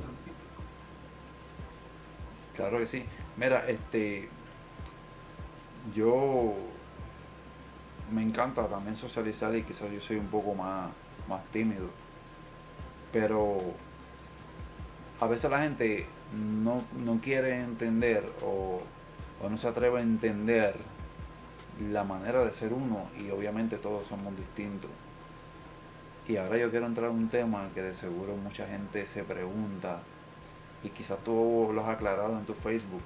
Claro 2.56 2.80
que 2.80 2.86
sí. 2.86 3.06
Mira, 3.38 3.68
este, 3.68 4.30
yo 5.96 6.54
me 8.12 8.22
encanta 8.22 8.68
también 8.68 8.96
socializar 8.96 9.56
y 9.56 9.64
quizás 9.64 9.92
yo 9.92 10.02
soy 10.02 10.18
un 10.18 10.28
poco 10.28 10.54
más, 10.54 10.90
más 11.28 11.44
tímido. 11.52 11.88
Pero 13.12 13.58
a 15.20 15.28
veces 15.28 15.50
la 15.50 15.60
gente 15.60 16.08
no, 16.34 16.84
quiere 17.22 17.62
entender 17.62 18.30
o, 18.44 18.82
o, 19.42 19.50
no 19.50 19.58
se 19.58 19.68
atreve 19.68 20.00
a 20.00 20.02
entender 20.02 20.76
la 21.92 22.04
manera 22.04 22.44
de 22.44 22.52
ser 22.52 22.74
uno 22.74 23.08
y 23.20 23.30
obviamente 23.30 23.78
todos 23.78 24.08
somos 24.08 24.36
distintos. 24.36 24.90
Y 26.28 26.38
ahora 26.38 26.58
yo 26.58 26.70
quiero 26.70 26.86
entrar 26.86 27.10
en 27.10 27.18
un 27.18 27.30
tema 27.30 27.70
que 27.74 27.82
de 27.82 27.94
seguro 27.94 28.36
mucha 28.36 28.68
gente 28.68 29.06
se 29.06 29.24
pregunta 29.24 30.00
y 30.84 30.90
quizás 30.90 31.20
tú 31.20 31.72
lo 31.74 31.82
has 31.82 31.90
aclarado 31.96 32.38
en 32.38 32.46
tu 32.46 32.54
Facebook, 32.54 33.02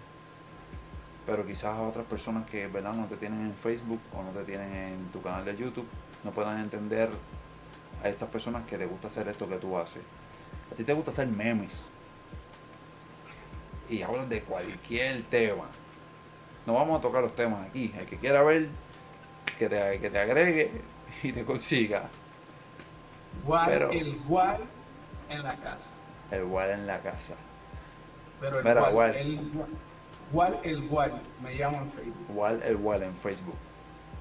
pero 1.26 1.46
quizás 1.46 1.78
a 1.78 1.82
otras 1.82 2.06
personas 2.06 2.50
que 2.50 2.68
¿verdad? 2.68 2.94
no 2.94 3.06
te 3.06 3.18
tienen 3.18 3.42
en 3.42 3.54
Facebook 3.54 4.00
o 4.14 4.24
no 4.24 4.32
te 4.32 4.44
tienen 4.44 4.74
en 4.74 5.06
tu 5.12 5.22
canal 5.22 5.46
de 5.46 5.56
YouTube 5.56 5.88
no 6.24 6.32
puedan 6.32 6.60
entender 6.60 7.10
a 8.04 8.10
estas 8.10 8.30
personas 8.30 8.66
que 8.68 8.78
les 8.78 8.90
gusta 8.90 9.08
hacer 9.08 9.28
esto 9.28 9.48
que 9.48 9.58
tú 9.58 9.78
haces. 9.78 10.02
A 10.72 10.76
ti 10.76 10.84
te 10.84 10.94
gusta 10.94 11.12
hacer 11.12 11.28
memes 11.28 11.86
y 13.92 14.02
hablan 14.02 14.30
de 14.30 14.42
cualquier 14.42 15.24
tema. 15.24 15.66
No 16.66 16.74
vamos 16.74 17.00
a 17.00 17.02
tocar 17.02 17.22
los 17.22 17.36
temas 17.36 17.68
aquí. 17.68 17.94
El 17.98 18.06
que 18.06 18.18
quiera 18.18 18.42
ver, 18.42 18.70
que 19.60 19.68
te, 19.68 20.00
que 20.00 20.10
te 20.10 20.18
agregue 20.18 20.72
y 21.24 21.32
te 21.32 21.44
consiga. 21.44 22.10
Pero, 23.66 23.92
el 23.92 24.08
igual 24.08 24.62
en 25.30 25.44
la 25.44 25.56
casa. 25.56 25.90
El 26.32 26.42
igual 26.42 26.70
en 26.70 26.88
la 26.88 27.00
casa. 27.00 27.36
Pero 28.40 28.60
el 28.60 28.90
igual, 28.90 29.16
el 29.16 29.34
igual, 30.32 30.60
el 30.64 30.84
igual, 30.84 31.22
me 31.44 31.54
llamo 31.56 31.78
en 31.78 31.92
Facebook. 31.92 32.26
Igual 32.30 32.64
el 32.64 32.72
igual 32.72 33.04
en 33.04 33.16
Facebook. 33.16 33.56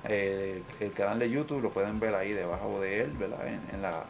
Eh, 0.05 0.63
el 0.81 0.93
canal 0.93 1.19
de 1.19 1.31
YouTube 1.31 1.63
lo 1.63 1.71
pueden 1.71 2.01
ver 2.01 2.15
ahí 2.15 2.33
debajo 2.33 2.81
de 2.81 3.03
él, 3.03 3.13
¿verdad? 3.13 3.47
En, 3.47 3.83
la 3.83 4.05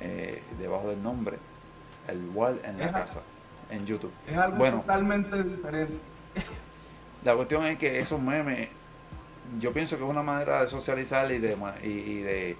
eh, 0.00 0.42
debajo 0.58 0.88
del 0.88 1.02
nombre. 1.02 1.38
El 2.08 2.24
igual 2.24 2.60
en 2.64 2.78
la 2.78 2.92
casa, 2.92 3.22
en 3.70 3.86
YouTube. 3.86 4.12
Es 4.26 4.36
algo 4.36 4.58
bueno, 4.58 4.80
totalmente 4.80 5.42
diferente. 5.42 5.98
La 7.24 7.34
cuestión 7.34 7.64
es 7.64 7.78
que 7.78 7.98
esos 7.98 8.20
memes, 8.20 8.68
yo 9.58 9.72
pienso 9.72 9.96
que 9.96 10.04
es 10.04 10.10
una 10.10 10.22
manera 10.22 10.62
de 10.62 10.68
socializar 10.68 11.30
y 11.30 11.38
de, 11.38 11.56
y 11.82 12.18
de 12.20 12.56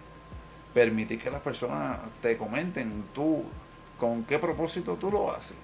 permitir 0.74 1.20
que 1.20 1.30
las 1.30 1.40
personas 1.40 1.98
te 2.20 2.36
comenten 2.36 3.04
tú 3.14 3.44
con 3.98 4.24
qué 4.24 4.38
propósito 4.38 4.96
tú 4.96 5.10
lo 5.10 5.32
haces. 5.32 5.56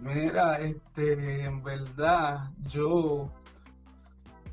Mira, 0.00 0.58
este, 0.58 1.44
en 1.44 1.62
verdad, 1.62 2.50
yo 2.66 3.30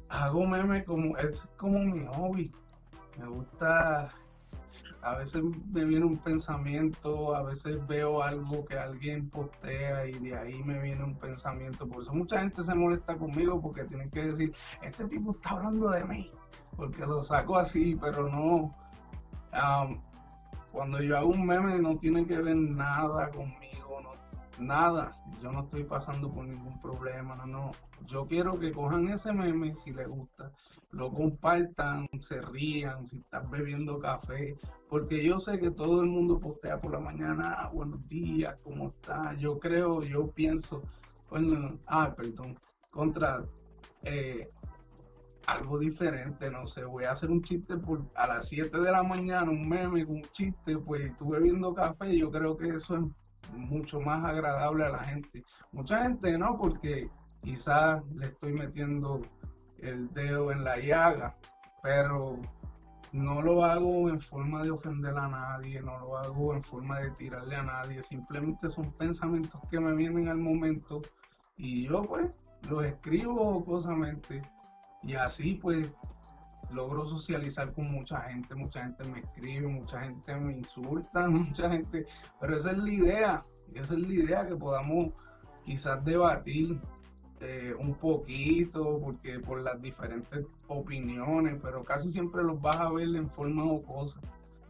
hago 0.07 0.45
memes 0.45 0.85
como, 0.85 1.17
es 1.17 1.43
como 1.57 1.79
mi 1.79 2.05
hobby. 2.05 2.51
Me 3.19 3.27
gusta, 3.27 4.13
a 5.01 5.15
veces 5.15 5.41
me 5.73 5.85
viene 5.85 6.05
un 6.05 6.17
pensamiento, 6.17 7.35
a 7.35 7.43
veces 7.43 7.85
veo 7.87 8.21
algo 8.21 8.65
que 8.65 8.77
alguien 8.77 9.29
postea 9.29 10.07
y 10.07 10.13
de 10.13 10.37
ahí 10.37 10.63
me 10.63 10.79
viene 10.79 11.03
un 11.03 11.15
pensamiento. 11.15 11.87
Por 11.87 12.03
eso 12.03 12.13
mucha 12.13 12.39
gente 12.39 12.63
se 12.63 12.75
molesta 12.75 13.17
conmigo 13.17 13.61
porque 13.61 13.83
tienen 13.85 14.09
que 14.11 14.25
decir, 14.25 14.55
este 14.81 15.05
tipo 15.05 15.31
está 15.31 15.51
hablando 15.51 15.89
de 15.89 16.03
mí, 16.05 16.31
porque 16.75 17.05
lo 17.05 17.23
saco 17.23 17.57
así, 17.57 17.97
pero 17.99 18.29
no. 18.29 18.71
cuando 20.71 21.01
yo 21.01 21.17
hago 21.17 21.29
un 21.29 21.45
meme 21.45 21.79
no 21.79 21.97
tiene 21.97 22.25
que 22.25 22.37
ver 22.37 22.55
nada 22.55 23.29
conmigo 23.31 23.60
nada, 24.59 25.11
yo 25.41 25.51
no 25.51 25.61
estoy 25.61 25.83
pasando 25.83 26.31
por 26.31 26.45
ningún 26.45 26.79
problema, 26.81 27.35
no, 27.35 27.45
no. 27.45 27.71
Yo 28.07 28.25
quiero 28.25 28.59
que 28.59 28.71
cojan 28.71 29.07
ese 29.09 29.31
meme 29.31 29.75
si 29.75 29.91
les 29.91 30.07
gusta, 30.07 30.51
lo 30.91 31.11
compartan, 31.11 32.07
se 32.19 32.41
rían, 32.41 33.05
si 33.07 33.17
estás 33.17 33.49
bebiendo 33.49 33.99
café, 33.99 34.57
porque 34.89 35.23
yo 35.23 35.39
sé 35.39 35.59
que 35.59 35.71
todo 35.71 36.01
el 36.01 36.07
mundo 36.07 36.39
postea 36.39 36.79
por 36.79 36.91
la 36.91 36.99
mañana, 36.99 37.55
ah, 37.57 37.69
buenos 37.73 38.07
días, 38.09 38.57
¿cómo 38.63 38.89
está? 38.89 39.33
Yo 39.35 39.59
creo, 39.59 40.03
yo 40.03 40.27
pienso, 40.31 40.83
bueno, 41.29 41.77
ah, 41.87 42.13
perdón, 42.15 42.57
contra 42.89 43.43
eh, 44.03 44.49
algo 45.47 45.79
diferente, 45.79 46.49
no 46.49 46.67
sé, 46.67 46.83
voy 46.83 47.05
a 47.05 47.11
hacer 47.11 47.29
un 47.29 47.41
chiste 47.41 47.77
por, 47.77 48.01
a 48.15 48.27
las 48.27 48.49
7 48.49 48.79
de 48.79 48.91
la 48.91 49.03
mañana, 49.03 49.49
un 49.49 49.67
meme 49.67 50.03
un 50.05 50.21
chiste, 50.33 50.77
pues 50.77 51.03
estuve 51.03 51.39
bebiendo 51.39 51.73
café, 51.73 52.17
yo 52.17 52.31
creo 52.31 52.57
que 52.57 52.69
eso 52.69 52.97
es 52.97 53.03
mucho 53.55 53.99
más 53.99 54.23
agradable 54.23 54.85
a 54.85 54.89
la 54.89 55.03
gente. 55.03 55.43
Mucha 55.71 56.03
gente 56.03 56.37
no, 56.37 56.57
porque 56.57 57.09
quizás 57.41 58.03
le 58.15 58.27
estoy 58.27 58.53
metiendo 58.53 59.21
el 59.79 60.13
dedo 60.13 60.51
en 60.51 60.63
la 60.63 60.77
llaga, 60.77 61.35
pero 61.81 62.39
no 63.11 63.41
lo 63.41 63.65
hago 63.65 64.09
en 64.09 64.21
forma 64.21 64.63
de 64.63 64.71
ofender 64.71 65.17
a 65.17 65.27
nadie, 65.27 65.81
no 65.81 65.99
lo 65.99 66.17
hago 66.17 66.53
en 66.53 66.63
forma 66.63 66.99
de 66.99 67.11
tirarle 67.11 67.55
a 67.55 67.63
nadie, 67.63 68.03
simplemente 68.03 68.69
son 68.69 68.91
pensamientos 68.93 69.59
que 69.69 69.79
me 69.79 69.93
vienen 69.93 70.29
al 70.29 70.37
momento 70.37 71.01
y 71.57 71.87
yo 71.87 72.03
pues 72.03 72.29
los 72.69 72.85
escribo 72.85 73.35
jocosamente 73.55 74.41
y 75.03 75.15
así 75.15 75.55
pues 75.55 75.91
logro 76.73 77.03
socializar 77.03 77.73
con 77.73 77.91
mucha 77.91 78.21
gente, 78.21 78.55
mucha 78.55 78.83
gente 78.83 79.07
me 79.09 79.19
escribe, 79.19 79.67
mucha 79.67 80.01
gente 80.01 80.35
me 80.35 80.53
insulta, 80.53 81.29
mucha 81.29 81.69
gente, 81.69 82.05
pero 82.39 82.57
esa 82.57 82.71
es 82.71 82.77
la 82.77 82.89
idea, 82.91 83.41
esa 83.73 83.93
es 83.93 83.99
la 83.99 84.13
idea 84.13 84.47
que 84.47 84.55
podamos 84.55 85.09
quizás 85.65 86.03
debatir 86.03 86.79
eh, 87.39 87.73
un 87.79 87.95
poquito, 87.95 88.99
porque 89.03 89.39
por 89.39 89.61
las 89.61 89.81
diferentes 89.81 90.45
opiniones, 90.67 91.57
pero 91.61 91.83
casi 91.83 92.11
siempre 92.11 92.43
los 92.43 92.61
vas 92.61 92.77
a 92.77 92.91
ver 92.91 93.15
en 93.15 93.29
forma 93.31 93.63
jocosa. 93.63 94.19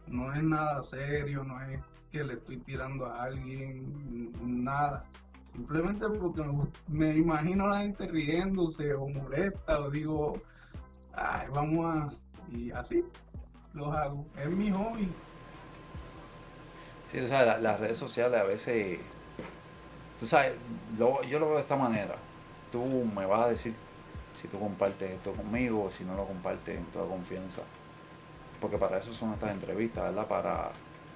No 0.06 0.32
es 0.32 0.42
nada 0.42 0.82
serio, 0.82 1.44
no 1.44 1.60
es 1.60 1.80
que 2.10 2.24
le 2.24 2.34
estoy 2.34 2.58
tirando 2.58 3.06
a 3.06 3.24
alguien, 3.24 4.32
nada. 4.42 5.04
Simplemente 5.52 6.08
porque 6.08 6.42
me, 6.88 7.14
imagino 7.14 7.66
a 7.66 7.68
la 7.70 7.80
gente 7.80 8.06
riéndose 8.06 8.94
o 8.94 9.06
molesta 9.06 9.80
o 9.80 9.90
digo, 9.90 10.40
ay, 11.14 11.46
vamos 11.54 11.96
a... 11.96 12.10
Y 12.50 12.70
así 12.70 13.04
los 13.72 13.94
hago. 13.94 14.26
Es 14.38 14.50
mi 14.50 14.70
hobby. 14.70 15.08
Sí, 17.06 17.20
o 17.20 17.28
sea, 17.28 17.58
las 17.58 17.80
redes 17.80 17.96
sociales 17.96 18.40
a 18.40 18.44
veces, 18.44 18.98
tú 20.18 20.26
sabes, 20.26 20.52
yo 20.98 21.38
lo 21.38 21.46
veo 21.46 21.56
de 21.56 21.62
esta 21.62 21.76
manera. 21.76 22.14
Tú 22.70 22.84
me 22.84 23.26
vas 23.26 23.42
a 23.42 23.48
decir 23.48 23.74
si 24.40 24.48
tú 24.48 24.58
compartes 24.58 25.10
esto 25.10 25.32
conmigo 25.32 25.84
o 25.84 25.90
si 25.90 26.04
no 26.04 26.14
lo 26.14 26.26
compartes 26.26 26.76
en 26.78 26.84
toda 26.86 27.06
confianza. 27.06 27.62
Porque 28.60 28.78
para 28.78 28.98
eso 28.98 29.12
son 29.12 29.34
estas 29.34 29.50
entrevistas, 29.52 30.04
¿verdad? 30.04 30.26
Para 30.26 30.70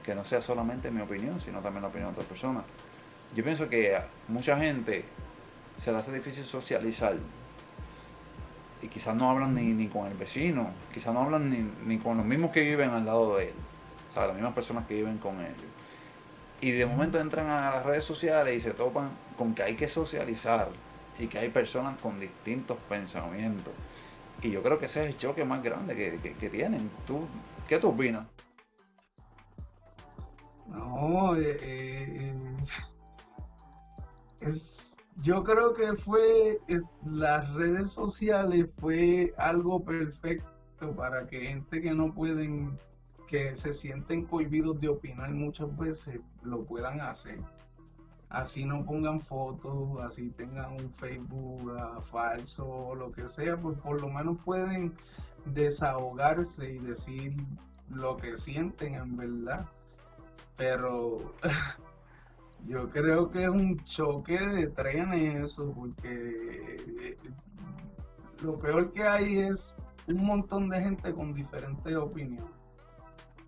que 0.04 0.14
no 0.14 0.24
sea 0.24 0.40
solamente 0.42 0.90
mi 0.90 1.00
opinión, 1.00 1.40
sino 1.40 1.61
también 1.61 1.82
la 1.82 1.88
opinión 1.88 2.11
de 2.11 2.12
otras 2.14 2.28
personas. 2.28 2.64
Yo 3.35 3.42
pienso 3.42 3.68
que 3.68 3.98
mucha 4.28 4.56
gente 4.59 5.04
se 5.78 5.92
le 5.92 5.98
hace 5.98 6.12
difícil 6.12 6.44
socializar 6.44 7.14
y 8.87 8.88
quizás 8.88 9.16
no 9.16 9.29
hablan 9.29 9.53
ni, 9.57 9.72
ni 9.72 9.88
con 9.88 10.07
el 10.07 10.14
vecino, 10.14 10.70
quizás 10.94 11.12
no 11.12 11.22
hablan 11.22 11.51
ni, 11.51 11.68
ni, 11.87 11.99
con 11.99 12.16
los 12.18 12.25
mismos 12.25 12.53
que 12.53 12.61
viven 12.61 12.90
al 12.90 13.05
lado 13.05 13.37
de 13.37 13.49
él, 13.49 13.55
o 14.11 14.14
sea, 14.14 14.29
las 14.29 14.35
mismas 14.35 14.55
personas 14.55 14.87
que 14.87 14.94
viven 14.94 15.18
con 15.18 15.40
ellos. 15.40 15.57
Y 16.61 16.70
de 16.70 16.87
momento 16.87 17.18
entran 17.18 17.49
a 17.49 17.72
las 17.72 17.85
redes 17.85 18.05
sociales 18.05 18.57
y 18.57 18.61
se 18.61 18.70
topan 18.70 19.09
con 19.37 19.55
que 19.55 19.64
hay 19.64 19.75
que 19.75 19.88
socializar 19.88 20.68
y 21.18 21.27
que 21.27 21.38
hay 21.38 21.49
personas 21.49 22.01
con 22.01 22.20
distintos 22.20 22.79
pensamientos. 22.88 23.75
Y 24.40 24.53
yo 24.53 24.62
creo 24.62 24.79
que 24.79 24.87
ese 24.87 25.03
es 25.03 25.09
el 25.09 25.16
choque 25.16 25.44
más 25.44 25.62
grande 25.64 25.96
que, 25.96 26.49
tienen. 26.49 26.88
¿Tú, 27.09 27.27
¿Qué 27.66 27.79
tú 27.81 27.88
opinas? 27.88 28.29
No, 30.68 31.35
eh, 31.37 31.57
eh, 31.61 32.35
es 34.42 34.86
yo 35.22 35.42
creo 35.44 35.74
que 35.74 35.94
fue 35.94 36.61
eh, 36.68 36.81
las 37.05 37.52
redes 37.55 37.90
sociales 37.90 38.66
fue 38.79 39.33
algo 39.38 39.83
perfecto 39.83 40.46
para 40.96 41.26
que 41.26 41.40
gente 41.40 41.81
que 41.81 41.94
no 41.94 42.12
pueden 42.12 42.79
que 43.26 43.57
se 43.57 43.72
sienten 43.72 44.24
cohibidos 44.24 44.81
de 44.81 44.88
opinar 44.88 45.31
muchas 45.31 45.76
veces 45.76 46.20
lo 46.42 46.64
puedan 46.64 47.00
hacer. 47.00 47.40
Así 48.29 48.64
no 48.64 48.85
pongan 48.85 49.20
fotos 49.20 50.00
así 50.02 50.31
tengan 50.31 50.72
un 50.72 50.92
Facebook 50.94 51.64
uh, 51.64 52.00
falso 52.02 52.94
lo 52.94 53.11
que 53.11 53.26
sea 53.29 53.57
pues 53.57 53.76
por 53.79 54.00
lo 54.00 54.09
menos 54.09 54.40
pueden 54.42 54.94
desahogarse 55.46 56.72
y 56.72 56.79
decir 56.79 57.35
lo 57.90 58.16
que 58.16 58.37
sienten 58.37 58.94
en 58.94 59.16
verdad. 59.16 59.66
Pero 60.57 61.33
Yo 62.66 62.90
creo 62.90 63.31
que 63.31 63.44
es 63.44 63.48
un 63.48 63.79
choque 63.85 64.38
de 64.38 64.66
trenes 64.68 65.44
eso, 65.44 65.72
porque 65.72 67.16
lo 68.42 68.59
peor 68.59 68.92
que 68.92 69.05
hay 69.05 69.38
es 69.38 69.72
un 70.09 70.24
montón 70.24 70.68
de 70.68 70.81
gente 70.81 71.12
con 71.14 71.33
diferentes 71.33 71.96
opiniones. 71.96 72.50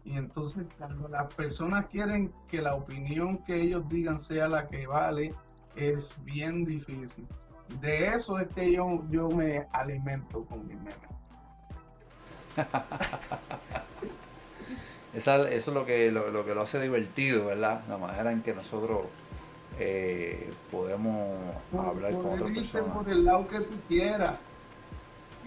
Y 0.04 0.16
entonces 0.16 0.66
cuando 0.78 1.08
las 1.08 1.34
personas 1.34 1.86
quieren 1.88 2.32
que 2.48 2.62
la 2.62 2.74
opinión 2.74 3.38
que 3.38 3.60
ellos 3.60 3.88
digan 3.88 4.20
sea 4.20 4.48
la 4.48 4.66
que 4.66 4.86
vale, 4.86 5.34
es 5.74 6.16
bien 6.24 6.64
difícil. 6.64 7.26
De 7.80 8.06
eso 8.06 8.38
es 8.38 8.48
que 8.54 8.72
yo, 8.72 9.02
yo 9.10 9.28
me 9.28 9.66
alimento 9.72 10.44
con 10.46 10.66
mi 10.66 10.74
meme. 15.12 15.24
eso 15.24 15.46
es 15.48 15.68
lo 15.68 15.84
que 15.84 16.10
lo, 16.10 16.44
que 16.44 16.54
lo 16.54 16.62
hace 16.62 16.80
divertido, 16.80 17.46
¿verdad? 17.46 17.82
La 17.88 17.98
manera 17.98 18.32
en 18.32 18.42
que 18.42 18.54
nosotros 18.54 19.02
eh, 19.78 20.50
podemos 20.70 21.38
hablar 21.72 22.12
con 22.12 22.26
otras 22.26 22.50
personas. 22.50 22.96
Por 22.96 23.08
el 23.10 23.24
lado 23.24 23.46
que 23.48 23.60
tú 23.60 23.76
quieras 23.86 24.36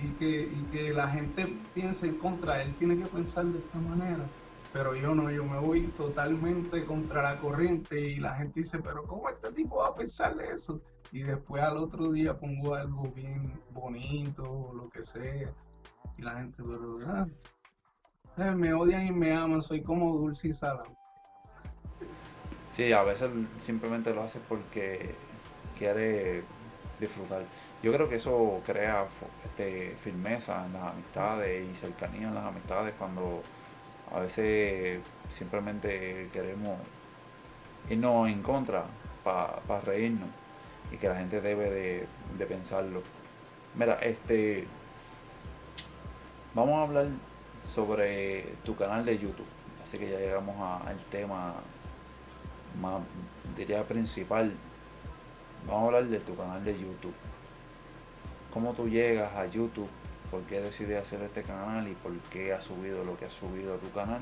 y 0.04 0.08
que, 0.13 0.41
y 0.43 0.63
que 0.71 0.93
la 0.93 1.08
gente 1.10 1.56
piense 1.74 2.08
en 2.08 2.15
contra, 2.15 2.62
él 2.62 2.74
tiene 2.76 2.97
que 2.97 3.06
pensar 3.06 3.45
de 3.45 3.60
esta 3.60 3.78
manera. 3.80 4.24
Pero 4.74 4.95
yo 4.95 5.13
no, 5.13 5.30
yo 5.30 5.43
me 5.43 5.60
voy 5.60 5.88
totalmente 5.97 6.86
contra 6.86 7.24
la 7.24 7.39
corriente 7.39 8.00
y 8.00 8.15
la 8.17 8.36
gente 8.36 8.62
dice, 8.62 8.80
pero 8.80 9.04
¿cómo 9.04 9.28
este 9.28 9.52
tipo 9.52 9.78
va 9.78 9.89
a 9.89 9.95
pensar 9.95 10.36
eso? 10.41 10.80
Y 11.12 11.24
después 11.24 11.62
al 11.62 11.78
otro 11.78 12.12
día 12.12 12.39
pongo 12.39 12.76
algo 12.76 13.12
bien 13.13 13.60
bonito 13.71 14.43
o 14.43 14.74
lo 14.74 14.89
que 14.89 15.04
sea. 15.04 15.52
Y 16.17 16.21
la 16.21 16.36
gente, 16.36 16.63
pero 16.63 17.00
ah, 17.06 17.28
me 18.37 18.73
odian 18.73 19.07
y 19.07 19.11
me 19.11 19.35
aman, 19.35 19.61
soy 19.61 19.81
como 19.81 20.15
dulce 20.17 20.49
y 20.49 20.53
salado. 20.53 20.85
Sí, 22.73 22.91
a 22.93 23.03
veces 23.03 23.29
simplemente 23.59 24.13
lo 24.13 24.23
hace 24.23 24.39
porque 24.47 25.13
quiere 25.77 26.43
disfrutar. 26.99 27.43
Yo 27.83 27.91
creo 27.91 28.07
que 28.07 28.15
eso 28.15 28.61
crea 28.65 29.05
este, 29.43 29.95
firmeza 30.01 30.65
en 30.65 30.73
las 30.73 30.83
amistades 30.83 31.69
y 31.69 31.75
cercanía 31.75 32.29
en 32.29 32.35
las 32.35 32.45
amistades 32.45 32.93
cuando 32.97 33.41
a 34.13 34.19
veces 34.19 34.99
simplemente 35.29 36.29
queremos 36.31 36.77
irnos 37.89 38.29
en 38.29 38.41
contra 38.41 38.85
para 39.23 39.81
reírnos 39.81 40.29
y 40.91 40.97
que 40.97 41.07
la 41.09 41.15
gente 41.15 41.41
debe 41.41 41.69
de, 41.69 42.07
de 42.37 42.45
pensarlo. 42.45 43.01
Mira, 43.75 43.95
este 43.95 44.67
vamos 46.53 46.79
a 46.79 46.83
hablar 46.83 47.07
sobre 47.73 48.43
tu 48.63 48.75
canal 48.75 49.05
de 49.05 49.17
YouTube. 49.17 49.47
Así 49.84 49.97
que 49.97 50.10
ya 50.10 50.19
llegamos 50.19 50.55
al 50.86 50.97
tema 51.05 51.53
más, 52.79 53.01
diría 53.55 53.84
principal. 53.84 54.53
Vamos 55.65 55.84
a 55.84 55.86
hablar 55.88 56.05
de 56.05 56.19
tu 56.19 56.36
canal 56.36 56.63
de 56.63 56.73
YouTube. 56.73 57.13
¿Cómo 58.53 58.73
tú 58.73 58.89
llegas 58.89 59.34
a 59.36 59.45
YouTube? 59.45 59.89
¿Por 60.29 60.41
qué 60.43 60.62
decides 60.62 61.01
hacer 61.01 61.21
este 61.21 61.43
canal? 61.43 61.88
¿Y 61.88 61.93
por 61.93 62.13
qué 62.31 62.53
has 62.53 62.63
subido 62.63 63.03
lo 63.03 63.17
que 63.17 63.25
has 63.25 63.34
subido 63.34 63.75
a 63.75 63.77
tu 63.77 63.89
canal? 63.91 64.21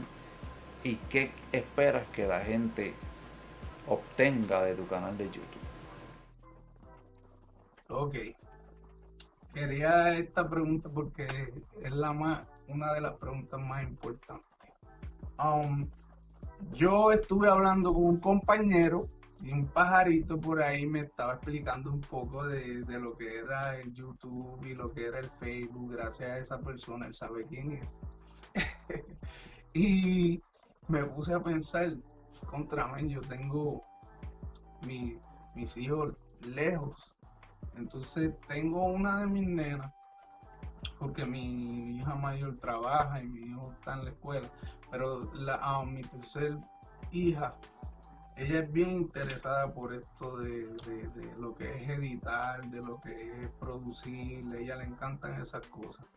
¿Y 0.84 0.96
qué 0.96 1.32
esperas 1.52 2.08
que 2.10 2.26
la 2.28 2.40
gente 2.42 2.94
obtenga 3.88 4.64
de 4.64 4.76
tu 4.76 4.88
canal 4.88 5.18
de 5.18 5.26
YouTube? 5.26 5.46
Ok. 7.90 8.16
Quería 9.54 10.18
esta 10.18 10.48
pregunta 10.48 10.90
porque 10.90 11.54
es 11.82 11.92
la 11.92 12.14
más, 12.14 12.48
una 12.70 12.94
de 12.94 13.02
las 13.02 13.14
preguntas 13.14 13.60
más 13.60 13.84
importantes. 13.84 14.48
Um, 15.44 15.88
yo 16.74 17.12
estuve 17.12 17.48
hablando 17.48 17.94
con 17.94 18.04
un 18.04 18.20
compañero 18.20 19.08
y 19.42 19.52
un 19.52 19.68
pajarito 19.68 20.38
por 20.40 20.62
ahí 20.62 20.86
me 20.86 21.02
estaba 21.02 21.36
explicando 21.36 21.92
un 21.92 22.02
poco 22.02 22.46
de, 22.46 22.84
lo 22.86 23.16
que 23.16 23.40
era 23.40 23.78
el 23.78 23.94
YouTube 23.94 24.66
y 24.66 24.74
lo 24.74 24.92
que 24.92 25.08
era 25.08 25.20
el 25.20 25.30
Facebook. 25.40 25.94
Gracias 25.94 26.30
a 26.30 26.38
esa 26.40 26.60
persona, 26.60 27.08
él 27.08 27.16
sabe 27.16 27.46
quién 27.46 27.72
es. 27.74 28.00
y 29.74 30.42
me 30.88 31.06
puse 31.06 31.34
a 31.34 31.40
pensar, 31.40 31.94
contra 32.50 32.88
mí, 32.88 33.10
yo 33.10 33.22
tengo 33.22 33.82
mi, 34.86 35.18
mis 35.56 35.78
hijos 35.78 36.14
lejos. 36.54 37.14
Entonces 37.78 38.38
tengo 38.48 38.86
una 38.88 39.22
de 39.22 39.28
mis 39.28 39.48
nenas, 39.48 39.94
porque 41.00 41.26
mi 41.26 41.98
hija 41.98 42.14
mayor 42.16 42.56
trabaja 42.60 43.24
y 43.24 43.28
mi 43.28 43.42
hijo 43.48 43.72
está 43.72 43.94
en 43.94 44.06
la 44.06 44.12
escuela, 44.12 44.48
pero 44.92 45.34
la, 45.34 45.84
mi 45.86 46.02
tercer 46.02 46.58
hija, 47.12 47.56
ella 48.36 48.60
es 48.60 48.72
bien 48.72 48.92
interesada 48.92 49.74
por 49.74 49.94
esto 49.94 50.38
de, 50.38 50.68
lo 51.40 51.56
que 51.56 51.84
es 51.84 51.90
editar, 51.90 52.64
de 52.70 52.82
lo 52.84 53.00
que 53.00 53.44
es 53.44 53.50
producir, 53.60 54.46
a 54.54 54.58
ella 54.58 54.76
le 54.76 54.86
encantan 54.86 55.42
esas 55.42 55.66
cosas. 55.68 56.10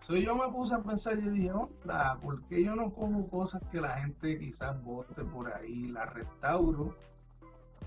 Entonces 0.00 0.24
yo 0.24 0.34
me 0.36 0.50
puse 0.50 0.74
a 0.74 0.78
pensar 0.78 1.18
y 1.18 1.28
dije, 1.28 1.50
onda, 1.50 2.16
¿por 2.22 2.42
qué 2.44 2.64
yo 2.64 2.74
no 2.74 2.90
cojo 2.92 3.28
cosas 3.28 3.60
que 3.70 3.80
la 3.80 3.98
gente 3.98 4.38
quizás 4.38 4.82
vote 4.82 5.22
por 5.24 5.52
ahí, 5.52 5.88
las 5.88 6.12
restauro, 6.14 6.96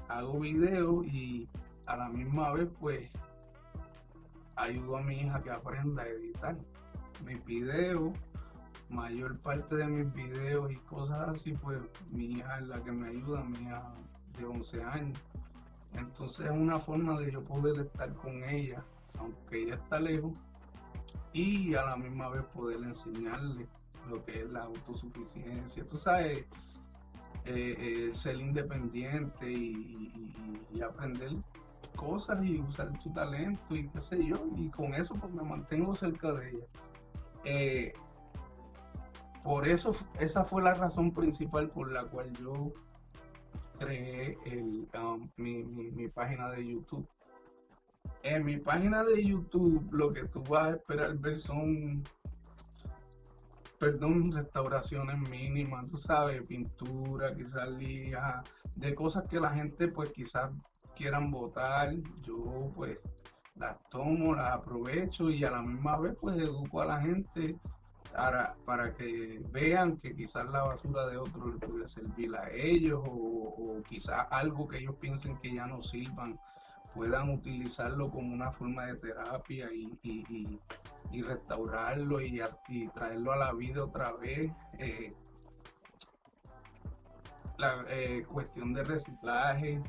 hago 0.07 0.39
videos 0.39 1.05
y 1.07 1.49
a 1.87 1.97
la 1.97 2.09
misma 2.09 2.51
vez 2.53 2.69
pues 2.79 3.09
ayudo 4.63 4.97
a 4.97 5.01
mi 5.01 5.21
hija 5.21 5.41
que 5.41 5.51
aprenda 5.51 6.03
a 6.03 6.07
editar 6.07 6.57
mis 7.25 7.43
videos, 7.45 8.13
mayor 8.89 9.37
parte 9.39 9.75
de 9.75 9.87
mis 9.87 10.13
videos 10.13 10.71
y 10.71 10.75
cosas 10.77 11.29
así, 11.29 11.53
pues 11.53 11.79
mi 12.11 12.25
hija 12.25 12.59
es 12.59 12.67
la 12.67 12.83
que 12.83 12.91
me 12.91 13.09
ayuda, 13.09 13.43
mi 13.43 13.57
hija 13.59 13.93
de 14.37 14.45
11 14.45 14.83
años. 14.83 15.19
Entonces 15.93 16.45
es 16.45 16.51
una 16.51 16.79
forma 16.79 17.19
de 17.19 17.31
yo 17.31 17.43
poder 17.43 17.85
estar 17.85 18.13
con 18.15 18.43
ella, 18.43 18.83
aunque 19.19 19.63
ella 19.63 19.75
está 19.75 19.99
lejos, 19.99 20.37
y 21.33 21.75
a 21.75 21.85
la 21.85 21.95
misma 21.95 22.29
vez 22.29 22.43
poder 22.45 22.77
enseñarle 22.83 23.67
lo 24.09 24.23
que 24.25 24.41
es 24.41 24.49
la 24.49 24.63
autosuficiencia. 24.63 25.85
Tú 25.87 25.97
sabes, 25.97 26.45
eh, 27.45 27.75
eh, 27.79 28.11
ser 28.13 28.39
independiente 28.39 29.51
y, 29.51 30.11
aprender 30.81 31.31
cosas 31.91 32.43
y 32.43 32.59
usar 32.59 32.91
tu 32.99 33.11
talento 33.11 33.75
y 33.75 33.87
qué 33.89 34.01
sé 34.01 34.25
yo, 34.25 34.35
y 34.55 34.69
con 34.69 34.93
eso 34.93 35.13
pues 35.15 35.33
me 35.33 35.43
mantengo 35.43 35.95
cerca 35.95 36.31
de 36.33 36.49
ella. 36.49 36.65
Eh, 37.43 37.93
por 39.43 39.67
eso, 39.67 39.95
esa 40.19 40.43
fue 40.45 40.61
la 40.61 40.73
razón 40.75 41.11
principal 41.11 41.69
por 41.69 41.91
la 41.91 42.03
cual 42.03 42.31
yo 42.33 42.71
creé 43.79 44.37
el, 44.45 44.87
um, 44.99 45.27
mi, 45.37 46.07
página 46.09 46.51
de 46.51 46.67
YouTube. 46.67 47.07
En 48.21 48.45
mi 48.45 48.57
página 48.57 49.03
de 49.03 49.25
YouTube 49.25 49.87
lo 49.91 50.13
que 50.13 50.25
tú 50.25 50.43
vas 50.43 50.67
a 50.67 50.75
esperar 50.75 51.17
ver 51.17 51.39
son, 51.39 52.03
perdón, 53.79 54.31
restauraciones 54.31 55.17
mínimas, 55.29 55.89
tú 55.89 55.97
sabes, 55.97 56.45
pintura, 56.47 57.35
quizás 57.35 57.67
lija, 57.71 58.43
de 58.75 58.93
cosas 58.93 59.27
que 59.27 59.39
la 59.39 59.49
gente 59.49 59.87
pues 59.87 60.11
quizás 60.11 60.51
quieran 60.95 61.31
votar. 61.31 61.93
Yo 62.23 62.71
pues 62.75 62.97
las 63.55 63.77
tomo, 63.89 64.33
las 64.35 64.53
aprovecho 64.53 65.29
y 65.29 65.43
a 65.43 65.51
la 65.51 65.61
misma 65.61 65.97
vez 65.99 66.15
pues 66.19 66.37
educo 66.37 66.81
a 66.81 66.85
la 66.85 67.01
gente 67.01 67.57
para, 68.13 68.55
para 68.65 68.93
que 68.93 69.41
vean 69.51 69.97
que 69.97 70.15
quizás 70.15 70.49
la 70.49 70.63
basura 70.63 71.07
de 71.07 71.17
otro 71.17 71.47
les 71.47 71.69
puede 71.69 71.87
servir 71.87 72.35
a 72.35 72.49
ellos 72.51 73.01
o, 73.05 73.81
quizás 73.87 74.27
algo 74.29 74.67
que 74.67 74.77
ellos 74.77 74.95
piensen 74.99 75.37
que 75.37 75.53
ya 75.53 75.65
no 75.65 75.81
sirvan 75.81 76.39
puedan 76.93 77.29
utilizarlo 77.29 78.11
como 78.11 78.33
una 78.33 78.51
forma 78.51 78.85
de 78.85 78.95
terapia 78.95 79.69
y, 79.71 79.97
y, 81.11 81.21
restaurarlo 81.21 82.21
y, 82.21 82.41
traerlo 82.93 83.31
a 83.31 83.37
la 83.37 83.53
vida 83.53 83.85
otra 83.85 84.11
vez. 84.13 84.51
Eh, 84.77 85.13
la 87.57 87.85
eh, 87.89 88.25
cuestión 88.27 88.73
de 88.73 88.83
reciclaje, 88.83 89.81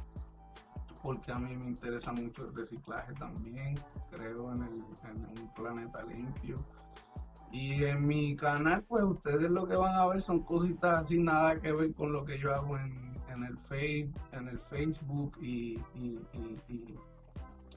porque 1.03 1.33
a 1.33 1.39
mí 1.39 1.57
me 1.57 1.69
interesa 1.69 2.13
mucho 2.13 2.47
el 2.47 2.57
reciclaje 2.57 3.13
también, 3.15 3.75
creo 4.11 4.53
en, 4.53 4.63
el, 4.63 4.85
en 5.11 5.41
un 5.41 5.55
planeta 5.55 6.03
limpio 6.05 6.57
y 7.53 7.85
en 7.85 8.07
mi 8.07 8.35
canal, 8.35 8.83
pues 8.89 9.05
ustedes 9.05 9.51
lo 9.51 9.69
que 9.69 9.77
van 9.77 9.95
a 9.95 10.07
ver 10.07 10.23
son 10.23 10.41
cositas 10.41 11.07
sin 11.07 11.27
nada 11.27 11.61
que 11.61 11.71
ver 11.71 11.93
con 11.93 12.11
lo 12.11 12.25
que 12.25 12.39
yo 12.39 12.55
hago 12.55 12.79
en, 12.79 13.45
el, 13.45 13.59
face, 13.69 14.09
en 14.33 14.49
el 14.49 14.59
Facebook 14.71 15.37
y, 15.39 15.79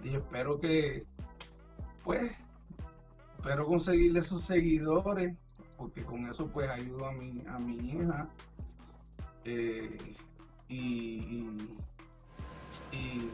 espero 0.06 0.62
que, 0.62 1.06
pues, 2.06 2.32
espero 3.38 3.66
conseguirle 3.66 4.22
esos 4.22 4.44
seguidores, 4.44 5.36
porque 5.78 6.06
con 6.06 6.26
eso 6.30 6.50
pues 6.50 6.70
ayudo 6.70 7.08
a 7.08 7.12
mi, 7.12 7.44
a 7.46 7.60
mi 7.60 7.76
hija. 7.76 8.30
Eh, 9.44 10.16
y, 10.70 11.58
y 12.96 13.30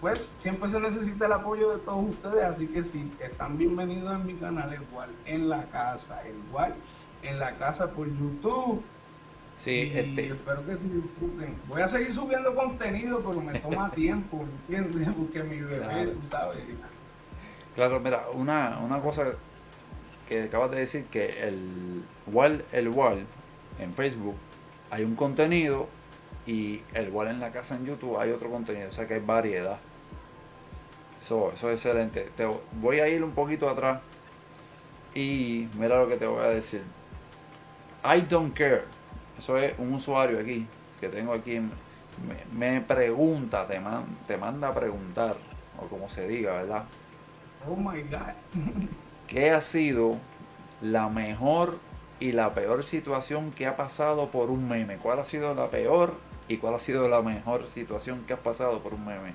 pues 0.00 0.28
siempre 0.40 0.70
se 0.70 0.80
necesita 0.80 1.26
el 1.26 1.32
apoyo 1.32 1.70
de 1.70 1.78
todos 1.78 2.10
ustedes, 2.10 2.44
así 2.44 2.66
que 2.68 2.84
si 2.84 3.10
están 3.20 3.58
bienvenidos 3.58 4.14
en 4.14 4.26
mi 4.26 4.34
canal, 4.34 4.72
igual 4.72 5.10
en 5.26 5.48
la 5.48 5.64
casa, 5.64 6.22
igual 6.46 6.74
en 7.22 7.38
la 7.38 7.56
casa 7.56 7.90
por 7.90 8.06
YouTube. 8.06 8.82
Sí, 9.56 9.90
este... 9.92 10.28
espero 10.28 10.64
que 10.64 10.76
disfruten. 10.76 11.56
Voy 11.66 11.82
a 11.82 11.88
seguir 11.88 12.12
subiendo 12.14 12.54
contenido, 12.54 13.18
pero 13.18 13.40
me 13.40 13.58
toma 13.58 13.90
tiempo, 13.94 14.44
¿entiendes? 14.68 15.08
Porque 15.18 15.42
mi 15.42 15.60
bebé, 15.60 16.06
tú 16.06 16.20
sabes. 16.30 16.58
Claro, 17.74 17.98
mira, 17.98 18.26
una, 18.34 18.78
una 18.78 19.00
cosa 19.00 19.24
que 20.28 20.44
acabas 20.44 20.70
de 20.70 20.78
decir, 20.78 21.06
que 21.06 21.48
el 21.48 22.04
Wall, 22.26 22.64
el 22.72 22.88
Wall 22.88 23.24
en 23.80 23.94
Facebook 23.94 24.36
hay 24.90 25.04
un 25.04 25.16
contenido 25.16 25.88
y 26.48 26.82
el 26.94 27.10
Wall 27.10 27.28
en 27.28 27.40
la 27.40 27.52
casa 27.52 27.76
en 27.76 27.84
YouTube 27.84 28.18
hay 28.18 28.30
otro 28.30 28.48
contenido, 28.48 28.88
o 28.88 28.90
sea 28.90 29.06
que 29.06 29.14
hay 29.14 29.20
variedad. 29.20 29.78
Eso, 31.20 31.52
es 31.52 31.62
excelente. 31.62 32.30
Te 32.34 32.48
voy 32.80 33.00
a 33.00 33.08
ir 33.08 33.22
un 33.22 33.32
poquito 33.32 33.68
atrás 33.68 34.00
y 35.14 35.68
mira 35.74 35.98
lo 35.98 36.08
que 36.08 36.16
te 36.16 36.26
voy 36.26 36.42
a 36.42 36.48
decir. 36.48 36.82
I 38.02 38.22
don't 38.22 38.56
care. 38.56 38.84
Eso 39.38 39.58
es 39.58 39.74
un 39.78 39.92
usuario 39.92 40.40
aquí 40.40 40.66
que 40.98 41.10
tengo 41.10 41.34
aquí. 41.34 41.60
Me, 42.54 42.80
pregunta, 42.80 43.66
te, 43.66 43.78
te 44.26 44.38
manda 44.38 44.68
a 44.68 44.74
preguntar, 44.74 45.36
o 45.78 45.86
como 45.86 46.08
se 46.08 46.26
diga, 46.26 46.54
¿verdad? 46.54 46.84
Oh 47.68 47.76
my 47.76 48.00
God. 48.04 48.32
¿Qué 49.26 49.50
ha 49.50 49.60
sido 49.60 50.16
la 50.80 51.10
mejor 51.10 51.78
y 52.20 52.32
la 52.32 52.54
peor 52.54 52.84
situación 52.84 53.52
que 53.52 53.66
ha 53.66 53.76
pasado 53.76 54.30
por 54.30 54.48
un 54.50 54.66
meme? 54.66 54.96
¿Cuál 54.96 55.18
ha 55.18 55.24
sido 55.24 55.54
la 55.54 55.68
peor 55.68 56.27
y 56.48 56.56
cuál 56.56 56.74
ha 56.74 56.78
sido 56.78 57.08
la 57.08 57.22
mejor 57.22 57.66
situación 57.68 58.24
que 58.26 58.32
has 58.32 58.40
pasado 58.40 58.80
por 58.80 58.94
un 58.94 59.04
meme? 59.04 59.34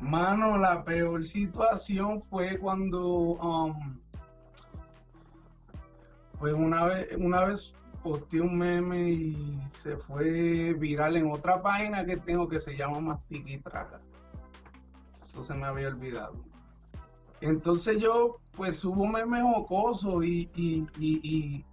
Mano, 0.00 0.58
la 0.58 0.82
peor 0.84 1.24
situación 1.24 2.22
fue 2.22 2.58
cuando 2.58 3.06
um, 3.06 3.98
pues 6.38 6.54
una 6.54 6.84
vez, 6.84 7.08
una 7.18 7.44
vez 7.44 7.72
posteé 8.02 8.40
un 8.40 8.56
meme 8.56 9.10
y 9.10 9.60
se 9.70 9.96
fue 9.96 10.72
viral 10.72 11.18
en 11.18 11.30
otra 11.30 11.60
página 11.60 12.04
que 12.06 12.16
tengo 12.16 12.48
que 12.48 12.58
se 12.58 12.76
llama 12.76 12.98
Mastica 13.00 13.50
y 13.50 13.58
Traga. 13.58 14.00
Eso 15.22 15.44
se 15.44 15.54
me 15.54 15.66
había 15.66 15.88
olvidado. 15.88 16.32
Entonces 17.42 17.98
yo 17.98 18.38
pues 18.56 18.78
subo 18.78 19.06
memes 19.06 19.42
jocosos 19.42 20.24
y, 20.24 20.50
y, 20.54 20.86
y, 20.98 21.64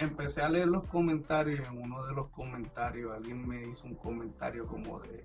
empecé 0.00 0.42
a 0.42 0.48
leer 0.48 0.68
los 0.68 0.86
comentarios. 0.88 1.66
En 1.68 1.82
uno 1.82 2.04
de 2.06 2.14
los 2.14 2.28
comentarios 2.28 3.12
alguien 3.12 3.46
me 3.46 3.62
hizo 3.62 3.86
un 3.86 3.94
comentario 3.94 4.66
como 4.66 5.00
de 5.00 5.22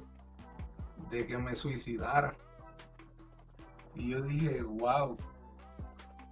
de 1.09 1.25
que 1.25 1.37
me 1.37 1.55
suicidara. 1.55 2.33
Y 3.95 4.09
yo 4.09 4.21
dije, 4.23 4.61
wow, 4.63 5.17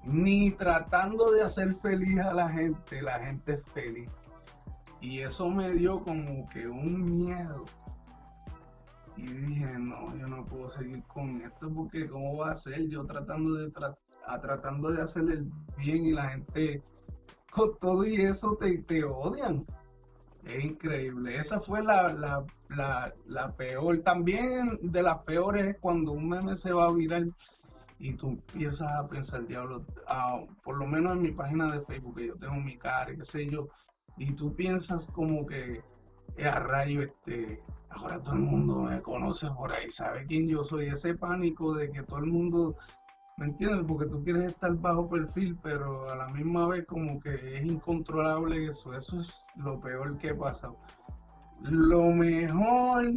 ni 0.06 0.52
tratando 0.52 1.32
de 1.32 1.44
hacer 1.44 1.76
feliz 1.76 2.20
a 2.20 2.34
la 2.34 2.50
gente, 2.50 3.02
la 3.02 3.20
gente 3.20 3.54
es 3.54 3.64
feliz. 3.74 4.12
Y 5.00 5.20
eso 5.20 5.50
me 5.50 5.72
dio 5.72 6.02
como 6.02 6.46
que 6.50 6.68
un 6.68 7.06
miedo. 7.06 7.66
Y 9.16 9.28
dije, 9.28 9.78
no, 9.78 10.16
yo 10.18 10.28
no 10.28 10.46
puedo 10.46 10.70
seguir 10.70 11.04
con 11.04 11.42
esto 11.42 11.72
porque 11.74 12.08
cómo 12.10 12.38
va 12.38 12.52
a 12.52 12.56
ser 12.56 12.88
yo 12.90 13.06
tratando 13.06 13.54
de 13.54 13.72
tratando 14.42 14.92
de 14.92 15.02
hacer 15.02 15.24
el 15.24 15.52
bien 15.78 16.06
y 16.06 16.12
la 16.14 16.30
gente 16.30 16.82
con 17.54 17.78
todo 17.80 18.06
y 18.06 18.22
eso 18.22 18.58
te, 18.60 18.80
te 18.80 19.04
odian. 19.04 19.64
Es 20.46 20.64
increíble. 20.64 21.38
Esa 21.38 21.60
fue 21.62 21.82
la, 21.84 22.46
peor. 23.58 24.00
También 24.00 24.80
de 24.82 25.04
las 25.04 25.20
peores 25.20 25.66
es 25.66 25.78
cuando 25.80 26.12
un 26.12 26.28
meme 26.28 26.58
se 26.58 26.74
va 26.74 26.88
a 26.88 26.94
virar 26.94 27.24
y 28.00 28.14
tú 28.14 28.30
empiezas 28.30 28.90
a 28.92 29.08
pensar, 29.08 29.48
diablo, 29.48 29.86
ah, 30.08 30.42
por 30.64 30.78
lo 30.78 30.86
menos 30.86 31.16
en 31.16 31.22
mi 31.22 31.32
página 31.32 31.72
de 31.72 31.86
Facebook, 31.86 32.18
que 32.18 32.28
yo 32.28 32.36
tengo 32.36 32.56
mi 32.56 32.78
cara, 32.78 33.16
qué 33.16 33.24
sé 33.24 33.46
yo, 33.46 33.70
y 34.18 34.34
tú 34.34 34.54
piensas 34.54 35.08
como 35.14 35.46
que 35.46 35.82
es 36.36 36.46
a 36.46 36.60
rayo, 36.60 37.02
este, 37.02 37.62
ahora 37.90 38.22
todo 38.22 38.34
el 38.34 38.42
mundo 38.42 38.82
me 38.82 39.02
conoce 39.02 39.48
por 39.52 39.72
ahí, 39.72 39.90
sabe 39.90 40.26
quién 40.26 40.50
yo 40.50 40.66
soy, 40.66 40.88
ese 40.88 41.16
pánico 41.16 41.76
de 41.76 41.92
que 41.92 42.04
todo 42.04 42.20
el 42.20 42.26
mundo 42.26 42.76
¿Me 43.38 43.48
entiendes? 43.48 43.86
Porque 43.88 44.06
tú 44.06 44.24
quieres 44.24 44.52
estar 44.52 44.74
bajo 44.76 45.08
perfil, 45.08 45.58
pero 45.64 46.10
a 46.10 46.16
la 46.16 46.28
misma 46.28 46.68
vez 46.68 46.86
como 46.86 47.20
que 47.20 47.58
es 47.58 47.66
incontrolable 47.66 48.68
eso. 48.68 48.94
Eso 48.94 49.22
es 49.22 49.34
lo 49.56 49.80
peor 49.80 50.18
que 50.20 50.36
pasa. 50.36 50.72
Lo 51.62 52.04
mejor 52.12 53.12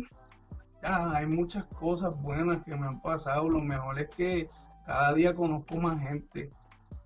hay 0.82 1.26
muchas 1.26 1.64
cosas 1.66 2.20
buenas 2.22 2.62
que 2.64 2.74
me 2.76 2.86
han 2.86 3.00
pasado. 3.00 3.48
Lo 3.48 3.60
mejor 3.60 3.98
es 3.98 4.08
que 4.14 4.48
cada 4.86 5.12
día 5.14 5.34
conozco 5.34 5.76
más 5.76 6.00
gente 6.00 6.50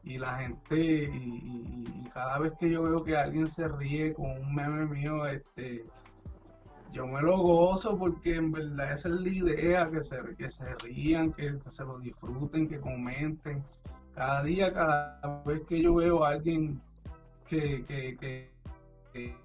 y 0.02 0.18
la 0.18 0.38
gente, 0.38 1.10
y, 1.12 1.84
cada 2.12 2.38
vez 2.38 2.52
que 2.58 2.70
yo 2.70 2.82
veo 2.82 3.04
que 3.04 3.16
alguien 3.16 3.46
se 3.46 3.68
ríe 3.68 4.12
con 4.14 4.30
un 4.30 4.54
meme 4.54 4.86
mío, 4.86 5.26
este, 5.26 5.84
yo 6.92 7.06
me 7.06 7.22
lo 7.22 7.38
gozo 7.38 7.96
porque 7.96 8.36
en 8.36 8.52
verdad 8.52 8.92
esa 8.92 9.08
es 9.08 9.14
la 9.14 9.28
idea, 9.28 9.90
que 9.90 10.02
se, 10.02 10.16
que 10.36 10.50
se 10.50 10.74
rían, 10.84 11.32
que, 11.32 11.58
se 11.68 11.84
lo 11.84 11.98
disfruten, 11.98 12.68
que 12.68 12.80
comenten. 12.80 13.62
Cada 14.14 14.42
día, 14.42 14.72
cada 14.72 15.42
vez 15.46 15.62
que 15.68 15.80
yo 15.82 15.94
veo 15.94 16.24
a 16.24 16.30
alguien 16.30 16.80
que, 17.48 17.84
que, 17.86 18.50
que, 19.12 19.40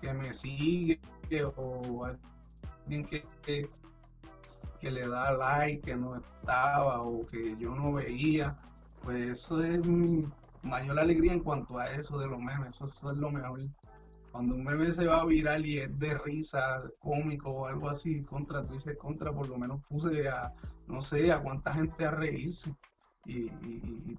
que 0.00 0.12
me 0.12 0.32
sigue 0.34 0.98
o 1.56 2.04
alguien 2.04 3.04
que, 3.04 3.24
que, 4.80 4.90
le 4.90 5.08
da 5.08 5.32
like, 5.32 5.82
que 5.82 5.96
no 5.96 6.16
estaba 6.16 7.02
o 7.02 7.26
que 7.26 7.56
yo 7.58 7.74
no 7.74 7.92
veía, 7.92 8.56
pues 9.02 9.40
eso 9.40 9.62
es 9.62 9.86
mi 9.86 10.24
mayor 10.62 10.98
alegría 10.98 11.32
en 11.32 11.40
cuanto 11.40 11.78
a 11.78 11.90
eso 11.90 12.18
de 12.18 12.28
los 12.28 12.38
memes, 12.38 12.74
eso, 12.74 13.10
es 13.10 13.18
lo 13.18 13.30
mejor. 13.30 13.60
Cuando 14.38 14.54
un 14.54 14.62
meme 14.62 14.92
se 14.92 15.04
va 15.04 15.24
viral 15.24 15.66
y 15.66 15.80
es 15.80 15.98
de 15.98 16.16
risa, 16.16 16.80
cómico 17.00 17.50
o 17.50 17.66
algo 17.66 17.90
así, 17.90 18.22
contra, 18.22 18.62
tú 18.62 18.74
dices 18.74 18.96
contra, 18.96 19.32
por 19.32 19.48
lo 19.48 19.58
menos 19.58 19.84
puse 19.88 20.28
a, 20.28 20.54
no 20.86 21.02
sé, 21.02 21.32
a 21.32 21.40
cuánta 21.40 21.74
gente 21.74 22.06
a 22.06 22.12
reírse. 22.12 22.72
Y, 23.26 23.48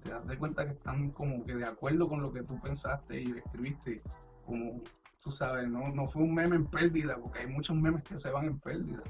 te 0.04 0.10
das 0.10 0.26
de 0.26 0.36
cuenta 0.36 0.66
que 0.66 0.72
están 0.72 1.08
como 1.12 1.42
que 1.46 1.54
de 1.54 1.64
acuerdo 1.64 2.06
con 2.06 2.20
lo 2.20 2.30
que 2.30 2.42
tú 2.42 2.60
pensaste 2.60 3.18
y 3.18 3.30
escribiste, 3.30 4.02
como 4.44 4.82
tú 5.24 5.30
sabes, 5.30 5.66
no, 5.70 5.88
no 5.88 6.06
fue 6.06 6.22
un 6.22 6.34
meme 6.34 6.56
en 6.56 6.66
pérdida, 6.66 7.16
porque 7.16 7.38
hay 7.38 7.46
muchos 7.46 7.74
memes 7.74 8.04
que 8.04 8.18
se 8.18 8.28
van 8.28 8.44
en 8.44 8.60
pérdida. 8.60 9.02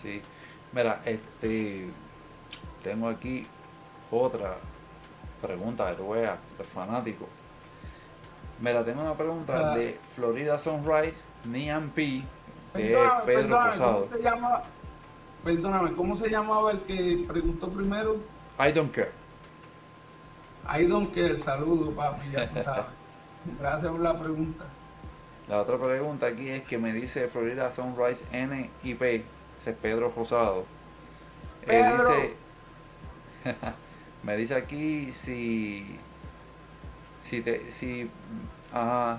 sí, 0.00 0.22
mira, 0.72 1.02
este, 1.04 1.88
tengo 2.84 3.08
aquí 3.08 3.44
otra 4.12 4.58
pregunta 5.42 5.90
de 5.90 5.96
tu 5.96 6.04
fanático. 6.72 7.28
Mira, 8.60 8.84
tengo 8.84 9.02
una 9.02 9.14
pregunta 9.14 9.72
ah. 9.72 9.76
de 9.76 9.98
Florida 10.16 10.58
Sunrise, 10.58 11.22
Nian 11.44 11.90
P, 11.90 12.22
que 12.74 12.92
es 12.92 13.10
Pedro 13.24 13.64
Rosado. 13.64 14.08
perdóname, 15.44 15.94
¿cómo 15.94 16.16
se 16.16 16.28
llamaba 16.28 16.72
el 16.72 16.80
que 16.80 17.24
preguntó 17.28 17.68
primero? 17.68 18.16
I 18.58 18.72
don't 18.72 18.92
care. 18.92 19.12
I 20.68 20.86
don't 20.86 21.14
care, 21.14 21.38
saludo 21.38 21.92
papi, 21.92 22.30
ya 22.30 22.64
sabes. 22.64 22.86
Gracias 23.60 23.90
por 23.90 24.00
la 24.00 24.18
pregunta. 24.18 24.64
La 25.48 25.62
otra 25.62 25.78
pregunta 25.78 26.26
aquí 26.26 26.48
es 26.50 26.62
que 26.64 26.76
me 26.76 26.92
dice 26.92 27.28
Florida 27.28 27.70
Sunrise 27.70 28.24
NIP, 28.32 29.02
ese 29.02 29.70
es 29.70 29.76
Pedro 29.76 30.12
Rosado. 30.14 30.66
Él 31.66 31.84
dice, 31.96 32.34
me 34.24 34.36
dice 34.36 34.56
aquí 34.56 35.12
si 35.12 35.98
si 37.28 37.42
te 37.42 37.70
si 37.70 38.10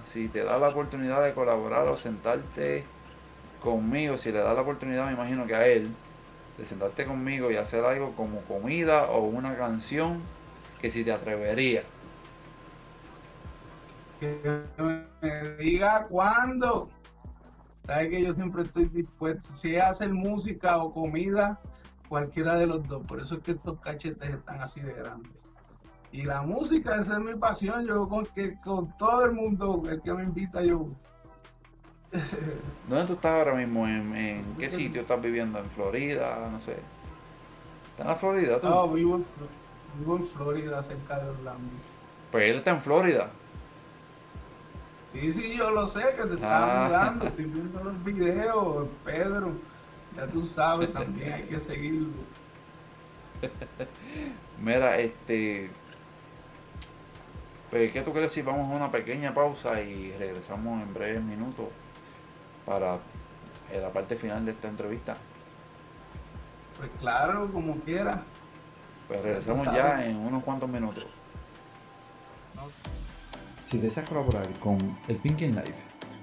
si 0.04 0.28
te 0.28 0.44
da 0.44 0.58
la 0.58 0.70
oportunidad 0.70 1.24
de 1.24 1.34
colaborar 1.34 1.88
o 1.88 1.98
sentarte 1.98 2.84
conmigo, 3.62 4.18
si 4.18 4.32
le 4.32 4.40
da 4.40 4.54
la 4.54 4.62
oportunidad, 4.62 5.06
me 5.06 5.14
imagino 5.14 5.46
que 5.46 5.56
a 5.56 5.68
él, 5.68 5.90
de 6.58 6.66
sentarte 6.66 7.06
conmigo 7.06 7.52
y 7.52 7.56
hacer 7.56 7.84
algo 7.84 8.14
como 8.16 8.42
comida 8.42 9.10
o 9.12 9.24
una 9.24 9.56
canción, 9.58 10.22
que 10.82 10.90
si 10.90 11.04
te 11.04 11.12
atrevería 11.12 11.84
que 14.20 14.62
me 15.22 15.50
diga 15.58 16.06
cuándo. 16.10 16.90
Sabes 17.86 18.10
que 18.10 18.24
yo 18.24 18.36
siempre 18.36 18.64
estoy 18.64 18.86
dispuesto, 18.86 19.52
si 19.54 19.76
es 19.76 19.82
hacer 19.82 20.10
música 20.10 20.78
o 20.78 20.94
comida, 20.94 21.60
cualquiera 22.08 22.56
de 22.56 22.68
los 22.68 22.88
dos. 22.88 23.06
Por 23.08 23.20
eso 23.20 23.36
es 23.36 23.42
que 23.42 23.52
estos 23.52 23.80
cachetes 23.80 24.30
están 24.30 24.62
así 24.62 24.80
de 24.82 24.94
grandes. 24.94 25.32
Y 26.12 26.24
la 26.24 26.42
música, 26.42 26.96
esa 26.96 27.14
es 27.14 27.20
mi 27.20 27.36
pasión. 27.36 27.86
Yo 27.86 28.08
con 28.08 28.26
que 28.26 28.60
con 28.62 28.98
todo 28.98 29.26
el 29.26 29.34
mundo, 29.34 29.84
el 29.90 30.02
que 30.02 30.14
me 30.14 30.24
invita, 30.24 30.62
yo. 30.64 30.88
¿Dónde 32.88 33.06
tú 33.06 33.14
estás 33.14 33.34
ahora 33.34 33.56
mismo? 33.56 33.88
¿En, 33.88 34.56
qué 34.58 34.70
sitio 34.70 35.02
estás 35.02 35.22
viviendo? 35.22 35.60
¿En 35.60 35.70
Florida? 35.70 36.50
No 36.52 36.60
sé. 36.60 36.78
¿Estás 37.92 38.00
en 38.00 38.08
la 38.08 38.16
Florida 38.16 38.60
tú? 38.60 38.68
No, 38.68 38.90
vivo 38.90 39.18
en, 39.18 39.26
vivo 40.00 40.18
en 40.18 40.28
Florida, 40.28 40.84
cerca 40.84 41.20
de 41.20 41.30
Orlando. 41.30 41.70
Pues 42.32 42.50
él 42.50 42.58
está 42.58 42.72
en 42.72 42.82
Florida. 42.82 43.30
Sí, 45.12 45.34
sí, 45.34 45.56
yo 45.56 45.72
lo 45.72 45.88
sé 45.88 46.02
que 46.16 46.28
se 46.28 46.36
está 46.36 46.86
mudando, 46.88 47.26
estoy 47.26 47.46
viendo 47.46 47.84
los 47.84 48.04
videos, 48.04 48.88
Pedro, 49.04 49.54
ya 50.16 50.28
tú 50.28 50.46
sabes 50.46 50.94
también, 50.94 51.34
hay 51.34 51.44
que 51.44 51.60
seguirlo. 51.60 52.10
Mira, 54.62 55.00
este, 55.00 55.72
¿qué 57.72 58.02
tú 58.04 58.14
crees 58.14 58.32
si 58.32 58.42
vamos 58.42 58.72
a 58.72 58.76
una 58.76 58.92
pequeña 58.92 59.34
pausa 59.34 59.82
y 59.82 60.12
regresamos 60.18 60.82
en 60.82 60.94
breves 60.94 61.22
minutos 61.22 61.68
para 62.66 62.96
eh, 63.72 63.80
la 63.80 63.90
parte 63.90 64.16
final 64.16 64.46
de 64.46 64.52
esta 64.52 64.68
entrevista? 64.68 65.16
Pues 66.78 66.90
claro, 67.00 67.52
como 67.52 67.76
quiera. 67.82 68.24
Pues 69.08 69.22
regresamos 69.22 69.66
ya 69.74 70.06
en 70.06 70.18
unos 70.18 70.44
cuantos 70.44 70.70
minutos. 70.70 71.04
Si 73.66 73.78
deseas 73.78 74.08
colaborar 74.08 74.48
con 74.60 74.98
el 75.08 75.18
Pinky 75.18 75.48
Life, 75.48 75.76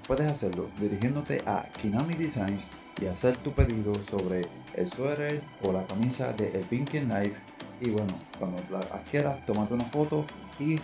puedes 0.07 0.29
hacerlo 0.29 0.69
dirigiéndote 0.79 1.43
a 1.45 1.63
Kinami 1.81 2.15
Designs 2.15 2.69
y 3.01 3.05
hacer 3.07 3.37
tu 3.37 3.51
pedido 3.51 3.93
sobre 4.09 4.47
el 4.73 4.89
suéter 4.91 5.41
o 5.63 5.71
la 5.71 5.85
camisa 5.85 6.33
de 6.33 6.51
El 6.51 6.65
Pinky 6.65 7.01
Life. 7.01 7.37
Y 7.79 7.89
bueno, 7.89 8.13
cuando 8.39 8.63
la 8.69 8.79
adquieras, 8.79 9.45
tómate 9.45 9.73
una 9.73 9.85
foto 9.85 10.25
y 10.59 10.79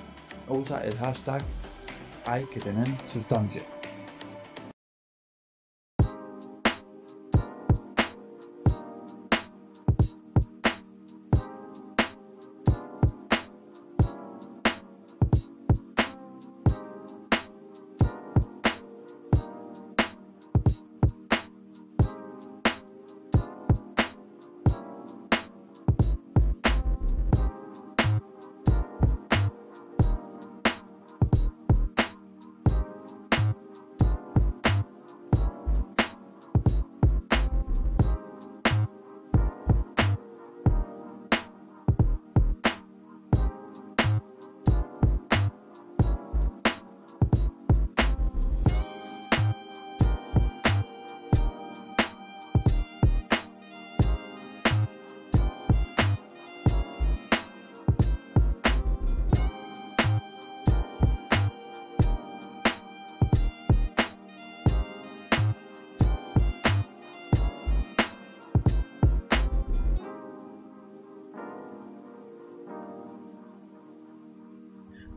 usa 0.47 0.83
el 0.83 0.97
hashtag 0.97 1.41
hay 2.25 2.45
que 2.45 2.59
tener 2.59 2.87
sustancia. 3.11 3.63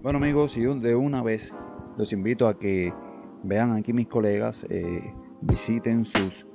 Bueno 0.06 0.18
amigos, 0.18 0.56
y 0.56 0.60
de 0.62 0.94
una 0.94 1.20
vez 1.20 1.52
los 1.96 2.12
invito 2.12 2.46
a 2.46 2.56
que 2.60 2.94
vean 3.42 3.72
aquí 3.72 3.92
mis 3.92 4.06
colegas, 4.06 4.64
eh, 4.70 5.02
visiten 5.40 6.04
sus 6.04 6.46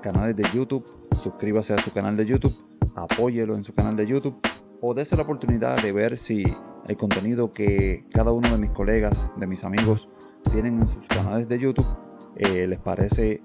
canales 0.00 0.36
de 0.36 0.44
YouTube, 0.54 0.86
suscríbase 1.20 1.74
a 1.74 1.78
su 1.78 1.90
canal 1.90 2.16
de 2.16 2.26
YouTube, 2.26 2.54
apóyelo 2.94 3.56
en 3.56 3.64
su 3.64 3.74
canal 3.74 3.96
de 3.96 4.06
YouTube 4.06 4.36
o 4.80 4.94
dése 4.94 5.16
la 5.16 5.24
oportunidad 5.24 5.82
de 5.82 5.90
ver 5.90 6.16
si 6.16 6.44
el 6.86 6.96
contenido 6.96 7.52
que 7.52 8.04
cada 8.12 8.30
uno 8.30 8.48
de 8.50 8.58
mis 8.58 8.70
colegas, 8.70 9.32
de 9.36 9.48
mis 9.48 9.64
amigos, 9.64 10.08
tienen 10.52 10.80
en 10.80 10.88
sus 10.88 11.04
canales 11.08 11.48
de 11.48 11.58
YouTube 11.58 11.96
eh, 12.36 12.68
les 12.68 12.78
parece 12.78 13.42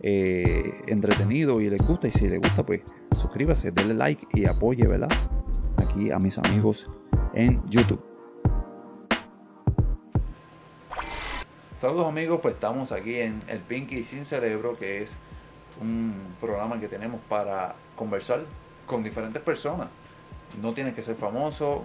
eh, 0.00 0.80
entretenido 0.86 1.60
y 1.60 1.68
les 1.68 1.84
gusta. 1.84 2.06
Y 2.06 2.12
si 2.12 2.28
les 2.28 2.40
gusta, 2.40 2.64
pues 2.64 2.82
suscríbase, 3.18 3.72
denle 3.72 3.94
like 3.94 4.28
y 4.32 4.44
apoye, 4.44 4.86
¿verdad? 4.86 5.10
Aquí 5.78 6.12
a 6.12 6.20
mis 6.20 6.38
amigos 6.38 6.88
en 7.34 7.60
YouTube. 7.68 8.11
Saludos 11.82 12.06
amigos, 12.06 12.38
pues 12.40 12.54
estamos 12.54 12.92
aquí 12.92 13.18
en 13.18 13.42
El 13.48 13.58
Pinky 13.58 14.04
Sin 14.04 14.24
Cerebro, 14.24 14.78
que 14.78 15.02
es 15.02 15.18
un 15.80 16.14
programa 16.40 16.78
que 16.78 16.86
tenemos 16.86 17.20
para 17.22 17.74
conversar 17.96 18.44
con 18.86 19.02
diferentes 19.02 19.42
personas. 19.42 19.88
No 20.62 20.74
tienes 20.74 20.94
que 20.94 21.02
ser 21.02 21.16
famoso, 21.16 21.84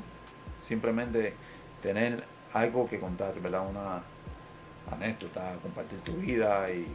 simplemente 0.61 1.33
tener 1.81 2.23
algo 2.53 2.87
que 2.87 2.99
contar, 2.99 3.33
¿verdad? 3.41 3.67
Una 3.67 4.03
anécdota, 4.95 5.55
compartir 5.63 5.97
tu 6.01 6.13
vida 6.17 6.69
y 6.69 6.85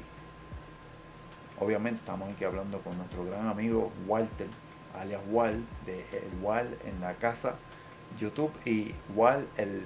obviamente 1.58 1.98
estamos 1.98 2.32
aquí 2.32 2.44
hablando 2.44 2.78
con 2.82 2.96
nuestro 2.96 3.24
gran 3.24 3.48
amigo 3.48 3.90
Walter, 4.06 4.46
alias 4.96 5.22
Wal, 5.28 5.64
de 5.86 6.06
El 6.12 6.40
Wal 6.40 6.68
en 6.86 7.00
la 7.00 7.14
casa 7.14 7.56
YouTube 8.16 8.52
y 8.64 8.94
Wal, 9.16 9.44
el, 9.56 9.82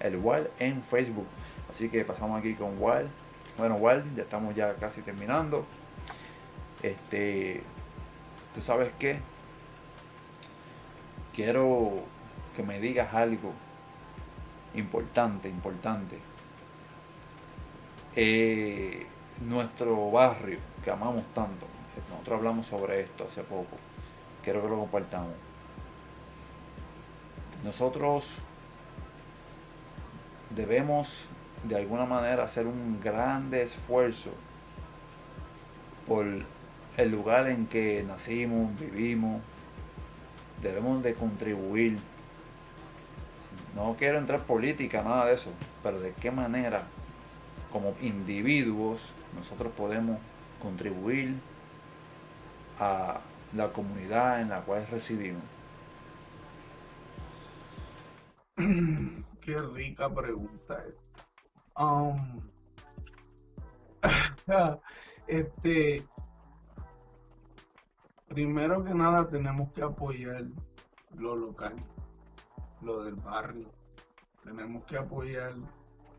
el 0.00 0.16
Wal 0.16 0.48
en 0.58 0.82
Facebook. 0.82 1.26
Así 1.68 1.88
que 1.88 2.04
pasamos 2.04 2.38
aquí 2.38 2.54
con 2.54 2.80
Wal. 2.80 3.08
Bueno, 3.56 3.76
Wal, 3.76 4.04
ya 4.14 4.22
estamos 4.22 4.54
ya 4.54 4.74
casi 4.74 5.02
terminando. 5.02 5.64
Este, 6.82 7.62
¿tú 8.54 8.62
sabes 8.62 8.92
qué? 8.98 9.18
Quiero 11.34 12.02
que 12.56 12.62
me 12.62 12.80
digas 12.80 13.14
algo 13.14 13.52
importante, 14.74 15.48
importante. 15.48 16.18
Eh, 18.16 19.06
nuestro 19.46 20.10
barrio 20.10 20.58
que 20.82 20.90
amamos 20.90 21.24
tanto, 21.34 21.66
nosotros 22.10 22.38
hablamos 22.38 22.66
sobre 22.66 23.00
esto 23.00 23.24
hace 23.28 23.42
poco, 23.42 23.76
quiero 24.42 24.62
que 24.62 24.68
lo 24.68 24.78
compartamos. 24.78 25.34
Nosotros 27.62 28.38
debemos 30.50 31.26
de 31.64 31.76
alguna 31.76 32.04
manera 32.04 32.44
hacer 32.44 32.66
un 32.66 33.00
grande 33.00 33.62
esfuerzo 33.62 34.30
por 36.06 36.26
el 36.96 37.10
lugar 37.10 37.48
en 37.48 37.66
que 37.66 38.02
nacimos, 38.02 38.78
vivimos, 38.78 39.42
debemos 40.62 41.02
de 41.02 41.14
contribuir. 41.14 41.98
No 43.74 43.94
quiero 43.98 44.18
entrar 44.18 44.40
en 44.40 44.46
política, 44.46 45.02
nada 45.02 45.26
de 45.26 45.34
eso, 45.34 45.50
pero 45.82 46.00
de 46.00 46.12
qué 46.12 46.30
manera 46.30 46.82
como 47.72 47.94
individuos 48.00 49.12
nosotros 49.36 49.72
podemos 49.76 50.18
contribuir 50.60 51.34
a 52.80 53.20
la 53.54 53.68
comunidad 53.72 54.40
en 54.40 54.48
la 54.48 54.60
cual 54.60 54.86
residimos. 54.90 55.42
Qué 58.56 59.56
rica 59.74 60.12
pregunta. 60.12 60.84
Um, 61.78 62.40
este, 65.28 66.04
primero 68.28 68.84
que 68.84 68.94
nada 68.94 69.28
tenemos 69.28 69.72
que 69.72 69.82
apoyar 69.82 70.44
lo 71.14 71.36
local, 71.36 71.76
lo 72.82 73.04
del 73.04 73.14
barrio. 73.14 73.70
Tenemos 74.42 74.84
que 74.86 74.96
apoyar 74.96 75.54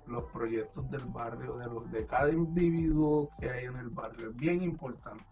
los 0.08 0.24
proyectos 0.32 0.90
del 0.90 1.06
barrio, 1.06 1.58
de, 1.58 1.66
los, 1.66 1.92
de 1.92 2.06
cada 2.06 2.32
individuo 2.32 3.30
que 3.40 3.50
hay 3.50 3.66
en 3.66 3.78
el 3.78 3.90
barrio. 3.90 4.30
Es 4.30 4.36
bien 4.36 4.64
importante. 4.64 5.26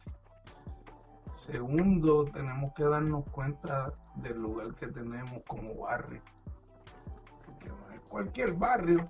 Segundo, 1.36 2.26
tenemos 2.26 2.74
que 2.74 2.84
darnos 2.84 3.24
cuenta 3.30 3.94
del 4.16 4.42
lugar 4.42 4.76
que 4.76 4.88
tenemos 4.88 5.42
como 5.48 5.74
barrio. 5.76 6.22
Porque 7.46 7.70
no 7.70 7.92
es 7.92 8.02
cualquier 8.10 8.54
barrio. 8.54 9.06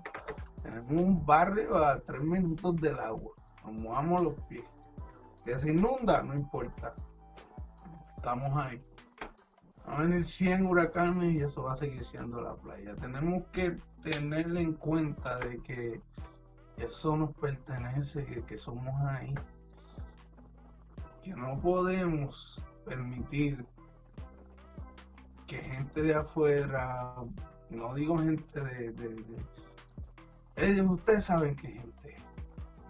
Tenemos 0.62 0.90
un 0.90 1.24
barrio 1.24 1.76
a 1.84 2.00
tres 2.00 2.22
minutos 2.22 2.76
del 2.76 2.98
agua. 2.98 3.32
Nos 3.64 3.82
mojamos 3.82 4.22
los 4.22 4.34
pies. 4.48 4.64
Que 5.44 5.58
se 5.58 5.70
inunda, 5.70 6.22
no 6.22 6.34
importa. 6.34 6.94
Estamos 8.16 8.60
ahí. 8.60 8.80
Van 9.86 9.96
a 9.96 10.02
venir 10.02 10.26
100 10.26 10.66
huracanes 10.66 11.34
y 11.34 11.40
eso 11.40 11.62
va 11.62 11.72
a 11.72 11.76
seguir 11.76 12.04
siendo 12.04 12.40
la 12.40 12.54
playa. 12.54 12.94
Tenemos 12.96 13.44
que 13.52 13.78
tener 14.02 14.54
en 14.56 14.74
cuenta 14.74 15.38
de 15.38 15.58
que 15.62 16.00
eso 16.76 17.16
nos 17.16 17.32
pertenece, 17.34 18.24
que, 18.24 18.42
que 18.42 18.56
somos 18.56 18.94
ahí. 19.06 19.34
Que 21.22 21.34
no 21.34 21.58
podemos 21.60 22.62
permitir 22.84 23.64
que 25.48 25.56
gente 25.56 26.02
de 26.02 26.14
afuera, 26.14 27.14
no 27.70 27.94
digo 27.94 28.18
gente 28.18 28.60
de, 28.60 28.92
de, 28.92 29.24
ustedes 30.90 31.24
saben 31.24 31.54
que 31.56 31.68
gente, 31.68 32.16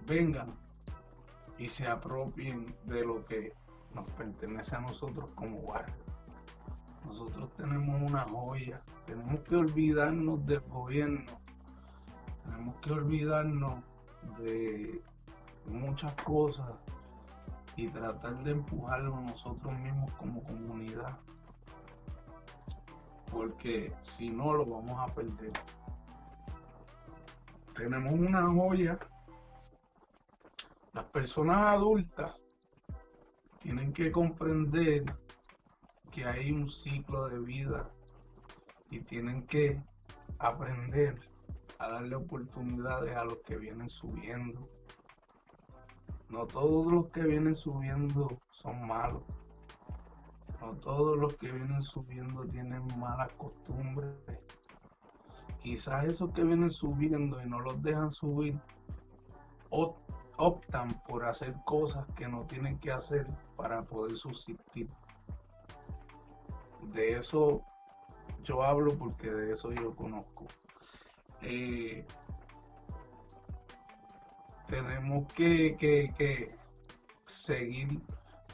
vengan 0.07 0.49
y 1.59 1.69
se 1.69 1.87
apropien 1.87 2.75
de 2.85 3.05
lo 3.05 3.25
que 3.27 3.53
nos 3.95 4.11
pertenece 4.13 4.75
a 4.77 4.81
nosotros 4.81 5.33
como 5.33 5.63
barrio. 5.63 5.95
Nosotros 7.05 7.53
tenemos 7.55 8.01
una 8.11 8.25
joya. 8.25 8.83
Tenemos 9.07 9.41
que 9.41 9.57
olvidarnos 9.57 10.45
del 10.47 10.61
gobierno. 10.61 11.25
Tenemos 12.45 12.75
que 12.77 12.93
olvidarnos 12.93 13.83
de 14.39 15.03
muchas 15.73 16.13
cosas 16.23 16.73
y 17.77 17.89
tratar 17.89 18.43
de 18.45 18.53
empujarlo 18.53 19.21
nosotros 19.21 19.73
mismos 19.79 20.11
como 20.13 20.43
comunidad. 20.45 21.19
Porque 23.31 23.93
si 24.01 24.31
no 24.31 24.53
lo 24.53 24.65
vamos 24.65 24.99
a 24.99 25.15
perder. 25.15 25.53
Tenemos 27.79 28.13
una 28.13 28.43
joya. 28.43 28.99
Las 30.93 31.05
personas 31.05 31.59
adultas 31.59 32.35
tienen 33.61 33.93
que 33.93 34.11
comprender 34.11 35.05
que 36.11 36.25
hay 36.25 36.51
un 36.51 36.69
ciclo 36.69 37.29
de 37.29 37.39
vida 37.39 37.89
y 38.91 38.99
tienen 38.99 39.47
que 39.47 39.81
aprender 40.41 41.21
a 41.79 41.89
darle 41.89 42.17
oportunidades 42.17 43.15
a 43.15 43.25
los 43.25 43.37
que 43.47 43.57
vienen 43.57 43.89
subiendo. 43.89 44.59
No 46.31 46.49
todos 46.49 46.93
los 46.93 47.13
que 47.13 47.23
vienen 47.23 47.55
subiendo 47.55 48.41
son 48.51 48.89
malos. 48.89 49.23
No 50.61 50.73
todos 50.79 51.17
los 51.17 51.37
que 51.37 51.53
vienen 51.53 51.83
subiendo 51.83 52.45
tienen 52.45 52.85
malas 52.99 53.31
costumbres. 53.35 54.48
Quizás 55.63 56.05
esos 56.05 56.33
que 56.33 56.45
vienen 56.45 56.71
subiendo 56.71 57.43
y 57.43 57.49
no 57.49 57.61
los 57.61 57.83
dejan 57.83 58.13
subir 58.13 58.59
optan 60.41 60.89
por 61.09 61.25
hacer 61.25 61.55
cosas 61.65 62.07
que 62.17 62.29
no 62.29 62.45
tienen 62.45 62.79
que 62.79 62.93
hacer 62.93 63.27
para 63.57 63.83
poder 63.83 64.17
subsistir 64.17 64.89
de 66.93 67.15
eso 67.15 67.63
yo 68.45 68.63
hablo 68.63 68.97
porque 68.97 69.31
de 69.31 69.53
eso 69.53 69.73
yo 69.73 69.95
conozco. 69.95 70.47
Eh, 71.43 72.05
tenemos 74.69 75.31
que, 75.33 76.49
seguir 77.27 78.01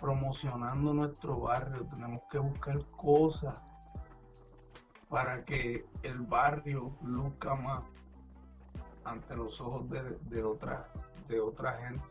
promocionando 0.00 0.92
nuestro 0.92 1.40
barrio, 1.40 1.86
tenemos 1.94 2.20
que 2.30 2.38
buscar 2.38 2.84
cosas 2.90 3.60
para 5.08 5.44
que 5.44 5.84
el 6.02 6.20
barrio 6.20 6.96
luzca 7.02 7.54
más 7.54 7.82
ante 9.04 9.36
los 9.36 9.60
ojos 9.60 9.88
de, 9.90 10.02
de, 10.30 10.42
otra, 10.42 10.88
de 11.28 11.40
otra 11.40 11.78
gente. 11.78 12.04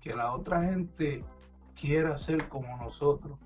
Que 0.00 0.14
la 0.14 0.32
otra 0.32 0.64
gente 0.64 1.24
quiera 1.74 2.16
ser 2.18 2.48
como 2.48 2.76
nosotros. 2.76 3.38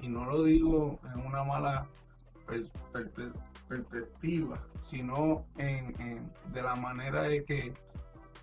Y 0.00 0.08
no 0.08 0.24
lo 0.24 0.44
digo 0.44 0.98
en 1.14 1.26
una 1.26 1.44
mala 1.44 1.86
perspectiva, 3.68 4.60
sino 4.80 5.44
en, 5.56 6.30
de 6.52 6.62
la 6.62 6.74
manera 6.76 7.22
de 7.22 7.44
que 7.44 7.72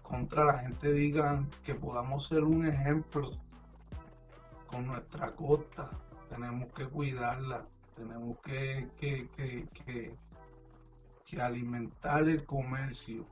contra 0.02 0.46
la 0.46 0.60
gente 0.60 0.92
digan 0.92 1.50
que 1.64 1.76
podamos 1.76 2.28
ser 2.28 2.44
un 2.44 2.68
ejemplo 2.68 3.32
con 4.68 4.88
nuestra 4.88 5.30
costa, 5.32 5.90
tenemos 6.30 6.72
que 6.74 6.86
cuidarla, 6.86 7.64
tenemos 8.02 8.38
que, 8.40 8.90
que, 8.98 9.30
que, 9.36 10.12
que 11.26 11.42
alimentar 11.42 12.28
el 12.28 12.44
comercio. 12.46 13.24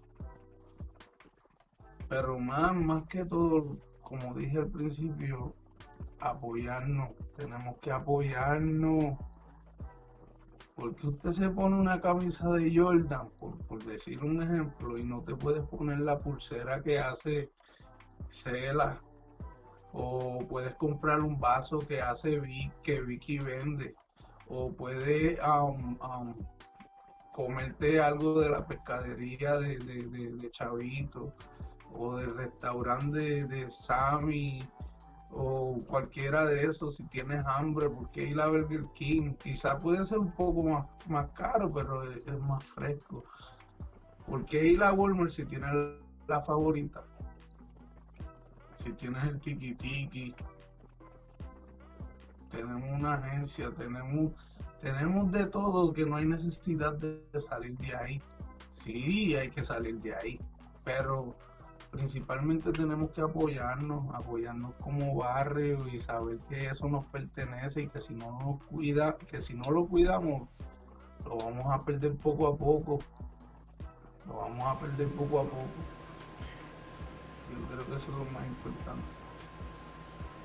Pero 2.07 2.39
más, 2.39 2.74
más 2.76 3.03
que 3.05 3.26
todo, 3.26 3.78
como 4.01 4.34
dije 4.34 4.59
al 4.59 4.70
principio, 4.70 5.53
apoyarnos, 6.20 7.09
tenemos 7.36 7.78
que 7.80 7.91
apoyarnos. 7.91 9.17
Porque 10.76 11.07
usted 11.07 11.32
se 11.32 11.49
pone 11.49 11.78
una 11.78 11.99
camisa 11.99 12.49
de 12.51 12.74
Jordan, 12.74 13.30
por, 13.38 13.84
decir 13.84 14.24
un 14.24 14.41
ejemplo, 14.41 14.97
y 14.97 15.03
no 15.03 15.22
te 15.22 15.36
puedes 15.36 15.63
poner 15.67 15.99
la 15.99 16.20
pulsera 16.20 16.82
que 16.82 16.99
hace 16.99 17.51
Cela. 18.30 19.01
O 19.91 20.39
puedes 20.47 20.76
comprar 20.76 21.20
un 21.22 21.39
vaso 21.39 21.80
que 21.80 21.99
hace 21.99 22.39
Vic, 22.39 22.72
que 22.84 23.01
Vicky 23.01 23.39
vende. 23.39 23.95
O 24.49 24.71
puedes 24.71 25.39
comerte 27.33 28.01
algo 28.01 28.41
de 28.41 28.49
la 28.49 28.65
pescadería 28.67 29.57
de, 29.57 29.77
de, 29.77 30.51
Chavito 30.51 31.33
o 31.93 32.17
del 32.17 32.35
restaurante 32.35 33.45
de, 33.45 33.69
Sammy 33.69 34.61
o 35.31 35.77
cualquiera 35.87 36.45
de 36.45 36.65
esos 36.65 36.95
si 36.95 37.03
tienes 37.03 37.45
hambre, 37.45 37.89
porque 37.89 38.23
ir 38.23 38.41
a 38.41 38.47
Burger 38.47 38.83
King 38.95 39.35
quizá 39.35 39.77
puede 39.77 40.05
ser 40.05 40.17
un 40.17 40.31
poco 40.31 40.63
más, 40.63 40.87
más 41.07 41.29
caro, 41.31 41.71
pero 41.71 42.11
es, 42.11 42.25
más 42.39 42.63
fresco. 42.65 43.23
porque 44.27 44.65
ir 44.65 44.83
a 44.83 44.91
Walmart 44.91 45.31
si 45.31 45.45
tienes 45.45 45.71
la 46.27 46.41
favorita? 46.41 47.03
Si 48.83 48.91
tienes 48.93 49.23
el 49.23 49.39
tiki 49.39 49.75
tiki, 49.75 50.35
tenemos 52.51 52.89
una 52.91 53.15
agencia, 53.15 53.71
tenemos, 53.71 54.31
tenemos 54.81 55.31
de 55.31 55.45
todo 55.45 55.93
que 55.93 56.05
no 56.05 56.15
hay 56.15 56.25
necesidad 56.25 56.93
de, 56.93 57.21
salir 57.41 57.77
de 57.77 57.95
ahí. 57.95 58.21
Sí, 58.71 59.35
hay 59.35 59.49
que 59.49 59.63
salir 59.63 59.99
de 60.01 60.15
ahí, 60.15 60.39
pero 60.83 61.35
principalmente 61.91 62.71
tenemos 62.71 63.11
que 63.11 63.21
apoyarnos, 63.21 64.03
apoyarnos 64.13 64.75
como 64.77 65.15
barrio 65.15 65.87
y 65.87 65.99
saber 65.99 66.37
que 66.49 66.67
eso 66.67 66.87
nos 66.87 67.03
pertenece 67.05 67.81
y 67.81 67.87
que 67.87 67.99
si 67.99 68.13
no 68.13 68.39
nos 68.39 68.63
cuida, 68.65 69.17
que 69.17 69.41
si 69.41 69.53
no 69.53 69.69
lo 69.71 69.85
cuidamos, 69.85 70.47
lo 71.25 71.37
vamos 71.37 71.65
a 71.69 71.79
perder 71.79 72.15
poco 72.15 72.47
a 72.47 72.57
poco. 72.57 72.99
Lo 74.27 74.37
vamos 74.37 74.63
a 74.63 74.79
perder 74.79 75.07
poco 75.09 75.39
a 75.39 75.43
poco. 75.43 75.65
Yo 77.51 77.67
creo 77.67 77.85
que 77.87 77.95
eso 77.95 78.11
es 78.11 78.25
lo 78.25 78.31
más 78.31 78.45
importante. 78.45 79.05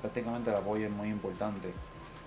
Prácticamente 0.01 0.49
el 0.49 0.57
apoyo 0.57 0.87
es 0.87 0.91
muy 0.91 1.09
importante. 1.09 1.73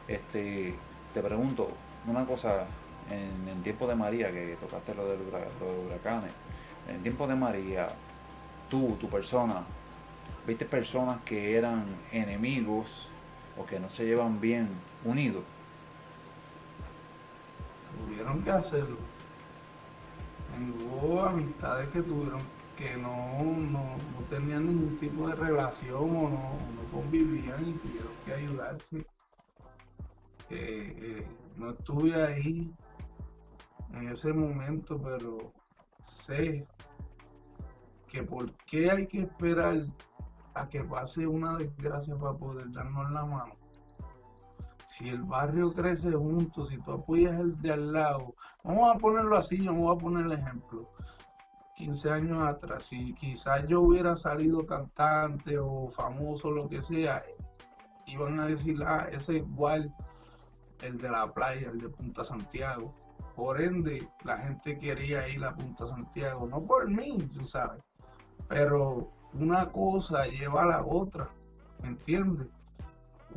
Este, 0.09 0.75
te 1.13 1.23
pregunto 1.23 1.71
una 2.07 2.25
cosa, 2.25 2.67
en 3.11 3.49
el 3.49 3.63
tiempo 3.63 3.87
de 3.87 3.95
María, 3.95 4.31
que 4.31 4.57
tocaste 4.59 4.95
lo 4.95 5.07
de 5.07 5.19
los 5.19 5.87
huracanes, 5.87 6.33
en 6.89 6.97
el 6.97 7.03
tiempo 7.03 7.27
de 7.27 7.35
María, 7.35 7.89
tú, 8.71 8.97
tu 8.99 9.09
persona, 9.09 9.63
viste 10.47 10.65
personas 10.65 11.21
que 11.25 11.57
eran 11.57 11.85
enemigos 12.11 13.09
o 13.59 13.67
que 13.67 13.79
no 13.79 13.91
se 13.91 14.07
llevan 14.07 14.41
bien 14.41 14.69
unidos. 15.05 15.45
Tuvieron 18.07 18.43
que 18.43 18.51
hacerlo. 18.51 18.97
Hubo 21.03 21.23
amistades 21.23 21.89
que 21.91 22.03
tuvieron 22.03 22.41
que 22.77 22.97
no, 22.97 23.43
no, 23.43 23.97
tenían 24.31 24.67
ningún 24.67 24.97
tipo 24.99 25.29
de 25.29 25.35
relación 25.35 26.01
o 26.01 26.23
no, 26.29 26.29
no 26.31 26.83
convivían 26.93 27.61
y 27.69 27.73
tuvieron 27.73 28.13
que 28.25 28.33
ayudarse 28.33 29.07
eh, 30.51 31.27
no 31.57 31.71
estuve 31.71 32.15
ahí 32.15 32.73
en 33.93 34.09
ese 34.09 34.33
momento, 34.33 35.01
pero 35.01 35.53
sé 36.03 36.67
que 38.07 38.23
por 38.23 38.53
qué 38.67 38.91
hay 38.91 39.07
que 39.07 39.23
esperar 39.23 39.85
a 40.55 40.69
que 40.69 40.83
pase 40.83 41.27
una 41.27 41.57
desgracia 41.57 42.17
para 42.17 42.37
poder 42.37 42.71
darnos 42.73 43.11
la 43.11 43.25
mano. 43.25 43.55
Si 44.87 45.09
el 45.09 45.23
barrio 45.23 45.73
crece 45.73 46.11
junto, 46.13 46.67
si 46.67 46.77
tú 46.79 46.93
apoyas 46.93 47.39
el 47.39 47.57
de 47.59 47.73
al 47.73 47.93
lado, 47.93 48.35
vamos 48.65 48.95
a 48.95 48.99
ponerlo 48.99 49.37
así, 49.37 49.59
yo 49.59 49.73
me 49.73 49.81
voy 49.81 49.95
a 49.95 49.99
poner 49.99 50.27
el 50.27 50.33
ejemplo. 50.33 50.85
15 51.77 52.11
años 52.11 52.45
atrás, 52.45 52.83
si 52.85 53.15
quizás 53.15 53.65
yo 53.69 53.83
hubiera 53.83 54.17
salido 54.17 54.67
cantante 54.67 55.57
o 55.59 55.89
famoso, 55.91 56.51
lo 56.51 56.69
que 56.69 56.83
sea, 56.83 57.23
iban 58.07 58.41
a 58.41 58.47
decir, 58.47 58.83
ah, 58.85 59.07
ese 59.13 59.35
igual 59.35 59.95
el 60.83 60.99
de 60.99 61.09
la 61.11 61.33
playa, 61.33 61.71
el 61.71 61.79
de 61.79 61.89
Punta 61.89 62.25
Santiago. 62.25 62.93
Por 63.35 63.61
ende, 63.61 64.09
la 64.25 64.39
gente 64.39 64.79
quería 64.79 65.29
ir 65.29 65.45
a 65.45 65.55
Punta 65.55 65.87
Santiago, 65.87 66.47
no 66.49 66.61
por 66.63 66.91
mí, 66.91 67.19
tú 67.33 67.47
sabes, 67.47 67.83
pero 68.49 69.11
una 69.33 69.69
cosa 69.71 70.27
lleva 70.27 70.63
a 70.63 70.67
la 70.67 70.85
otra, 70.85 71.29
¿me 71.83 71.89
entiendes? 71.89 72.49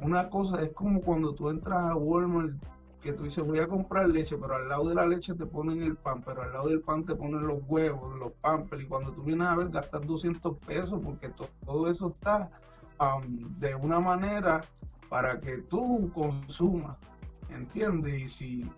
Una 0.01 0.29
cosa 0.29 0.61
es 0.63 0.71
como 0.73 1.01
cuando 1.01 1.35
tú 1.35 1.49
entras 1.49 1.91
a 1.91 1.95
Walmart, 1.95 2.53
que 3.01 3.13
tú 3.13 3.23
dices 3.23 3.43
voy 3.43 3.59
a 3.59 3.67
comprar 3.67 4.07
leche, 4.09 4.37
pero 4.37 4.55
al 4.55 4.69
lado 4.69 4.87
de 4.89 4.95
la 4.95 5.05
leche 5.05 5.33
te 5.33 5.45
ponen 5.45 5.81
el 5.81 5.95
pan, 5.95 6.21
pero 6.23 6.43
al 6.43 6.53
lado 6.53 6.69
del 6.69 6.81
pan 6.81 7.03
te 7.03 7.15
ponen 7.15 7.45
los 7.45 7.59
huevos, 7.67 8.17
los 8.17 8.31
pampers, 8.33 8.83
y 8.83 8.85
cuando 8.85 9.11
tú 9.11 9.23
vienes 9.23 9.47
a 9.47 9.55
ver 9.55 9.69
gastas 9.69 10.05
200 10.05 10.57
pesos 10.59 10.99
porque 11.03 11.29
todo 11.65 11.89
eso 11.89 12.07
está 12.07 12.49
de 13.57 13.75
una 13.75 13.99
manera 13.99 14.61
para 15.09 15.39
que 15.39 15.57
tú 15.57 16.11
consumas. 16.13 16.97
¿Entiendes? 17.51 18.13
Y 18.21 18.27
si 18.27 18.71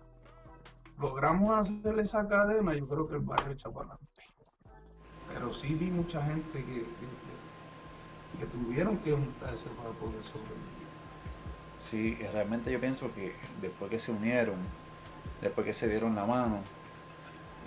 logramos 0.98 1.58
hacer 1.58 1.98
esa 1.98 2.26
cadena, 2.28 2.74
yo 2.74 2.86
creo 2.86 3.08
que 3.08 3.14
el 3.16 3.20
barrio 3.20 3.52
echa 3.52 3.70
para 3.70 3.86
adelante. 3.86 4.22
Pero 5.32 5.52
sí 5.52 5.74
vi 5.74 5.90
mucha 5.90 6.22
gente 6.22 6.64
que, 6.64 6.84
que, 8.38 8.46
tuvieron 8.46 8.98
que 8.98 9.12
juntarse 9.12 9.68
para 9.76 9.90
poder 9.90 10.22
sobrevivir. 10.24 10.84
Sí, 11.78 12.14
realmente 12.32 12.70
yo 12.70 12.80
pienso 12.80 13.12
que 13.14 13.34
después 13.60 13.90
que 13.90 13.98
se 13.98 14.12
unieron, 14.12 14.56
después 15.40 15.66
que 15.66 15.72
se 15.72 15.88
dieron 15.88 16.14
la 16.14 16.24
mano 16.24 16.60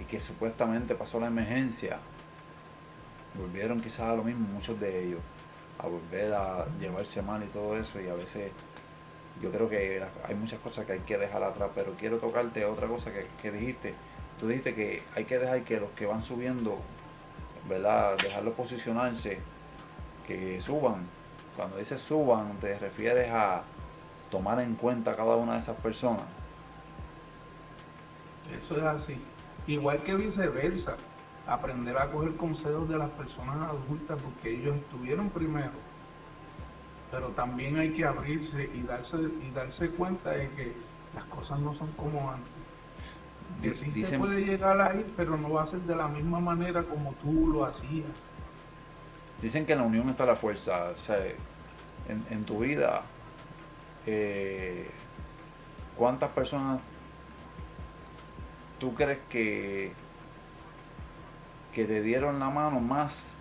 y 0.01 0.05
que 0.05 0.19
supuestamente 0.19 0.95
pasó 0.95 1.19
la 1.19 1.27
emergencia, 1.27 1.99
volvieron 3.35 3.79
quizás 3.79 4.01
a 4.01 4.15
lo 4.15 4.23
mismo 4.23 4.47
muchos 4.47 4.79
de 4.79 5.07
ellos, 5.07 5.19
a 5.79 5.87
volver 5.87 6.33
a 6.33 6.65
llevarse 6.79 7.21
mal 7.21 7.43
y 7.43 7.47
todo 7.47 7.77
eso 7.77 8.01
y 8.01 8.07
a 8.07 8.13
veces 8.13 8.51
yo 9.41 9.51
creo 9.51 9.69
que 9.69 10.03
hay 10.27 10.35
muchas 10.35 10.59
cosas 10.59 10.85
que 10.85 10.93
hay 10.93 10.99
que 10.99 11.17
dejar 11.17 11.43
atrás, 11.43 11.69
pero 11.75 11.93
quiero 11.93 12.17
tocarte 12.17 12.65
otra 12.65 12.87
cosa 12.87 13.11
que, 13.41 13.51
dijiste. 13.51 13.93
Tú 14.39 14.47
dijiste 14.47 14.75
que 14.75 15.03
hay 15.15 15.25
que 15.25 15.39
dejar 15.39 15.63
que 15.63 15.79
los 15.79 15.89
que 15.91 16.05
van 16.05 16.23
subiendo, 16.23 16.77
¿verdad? 17.67 18.17
Dejarlos 18.17 18.53
posicionarse, 18.55 19.39
que 20.25 20.59
suban. 20.59 21.05
Cuando 21.55 21.77
dices 21.77 22.01
suban, 22.01 22.57
te 22.57 22.77
refieres 22.77 23.31
a 23.31 23.63
tomar 24.29 24.59
en 24.59 24.75
cuenta 24.75 25.11
a 25.11 25.15
cada 25.15 25.35
una 25.35 25.53
de 25.53 25.59
esas 25.59 25.79
personas. 25.81 26.25
Eso 28.55 28.77
es 28.77 28.83
así. 28.83 29.17
Igual 29.65 29.99
que 29.99 30.15
viceversa, 30.15 30.95
aprender 31.47 31.97
a 31.97 32.11
coger 32.11 32.35
consejos 32.35 32.87
de 32.89 32.97
las 32.97 33.09
personas 33.11 33.69
adultas 33.69 34.21
porque 34.21 34.55
ellos 34.55 34.75
estuvieron 34.75 35.29
primero 35.29 35.86
pero 37.11 37.29
también 37.29 37.77
hay 37.77 37.91
que 37.91 38.05
abrirse 38.05 38.69
y 38.73 38.81
darse 38.81 39.17
y 39.17 39.51
darse 39.53 39.89
cuenta 39.89 40.31
de 40.31 40.49
que 40.49 40.73
las 41.15 41.25
cosas 41.25 41.59
no 41.59 41.73
son 41.73 41.91
como 41.93 42.31
antes. 42.31 42.51
Que 43.61 43.73
sí 43.73 44.05
se 44.05 44.19
puede 44.19 44.43
llegar 44.43 44.79
ahí, 44.81 45.05
pero 45.15 45.37
no 45.37 45.51
va 45.51 45.63
a 45.63 45.65
ser 45.65 45.79
de 45.79 45.95
la 45.95 46.07
misma 46.07 46.39
manera 46.39 46.83
como 46.83 47.13
tú 47.13 47.47
lo 47.47 47.65
hacías. 47.65 48.05
Dicen 49.41 49.65
que 49.65 49.73
en 49.73 49.79
la 49.79 49.85
unión 49.85 50.09
está 50.09 50.25
la 50.25 50.35
fuerza. 50.35 50.91
O 50.93 50.97
sea, 50.97 51.17
en, 52.07 52.43
tu 52.43 52.59
vida, 52.59 53.01
eh, 54.05 54.89
¿cuántas 55.95 56.29
personas 56.31 56.79
tú 58.79 58.93
crees 58.93 59.19
que, 59.29 59.91
que 61.73 61.85
te 61.85 62.01
dieron 62.01 62.39
la 62.39 62.49
mano 62.49 62.79
más 62.79 63.31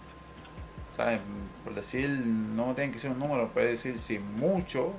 por 1.65 1.75
decir, 1.75 2.09
no 2.09 2.75
tiene 2.75 2.93
que 2.93 2.99
ser 2.99 3.11
un 3.11 3.19
número, 3.19 3.49
puede 3.49 3.69
decir 3.69 3.99
si 3.99 4.19
mucho 4.19 4.93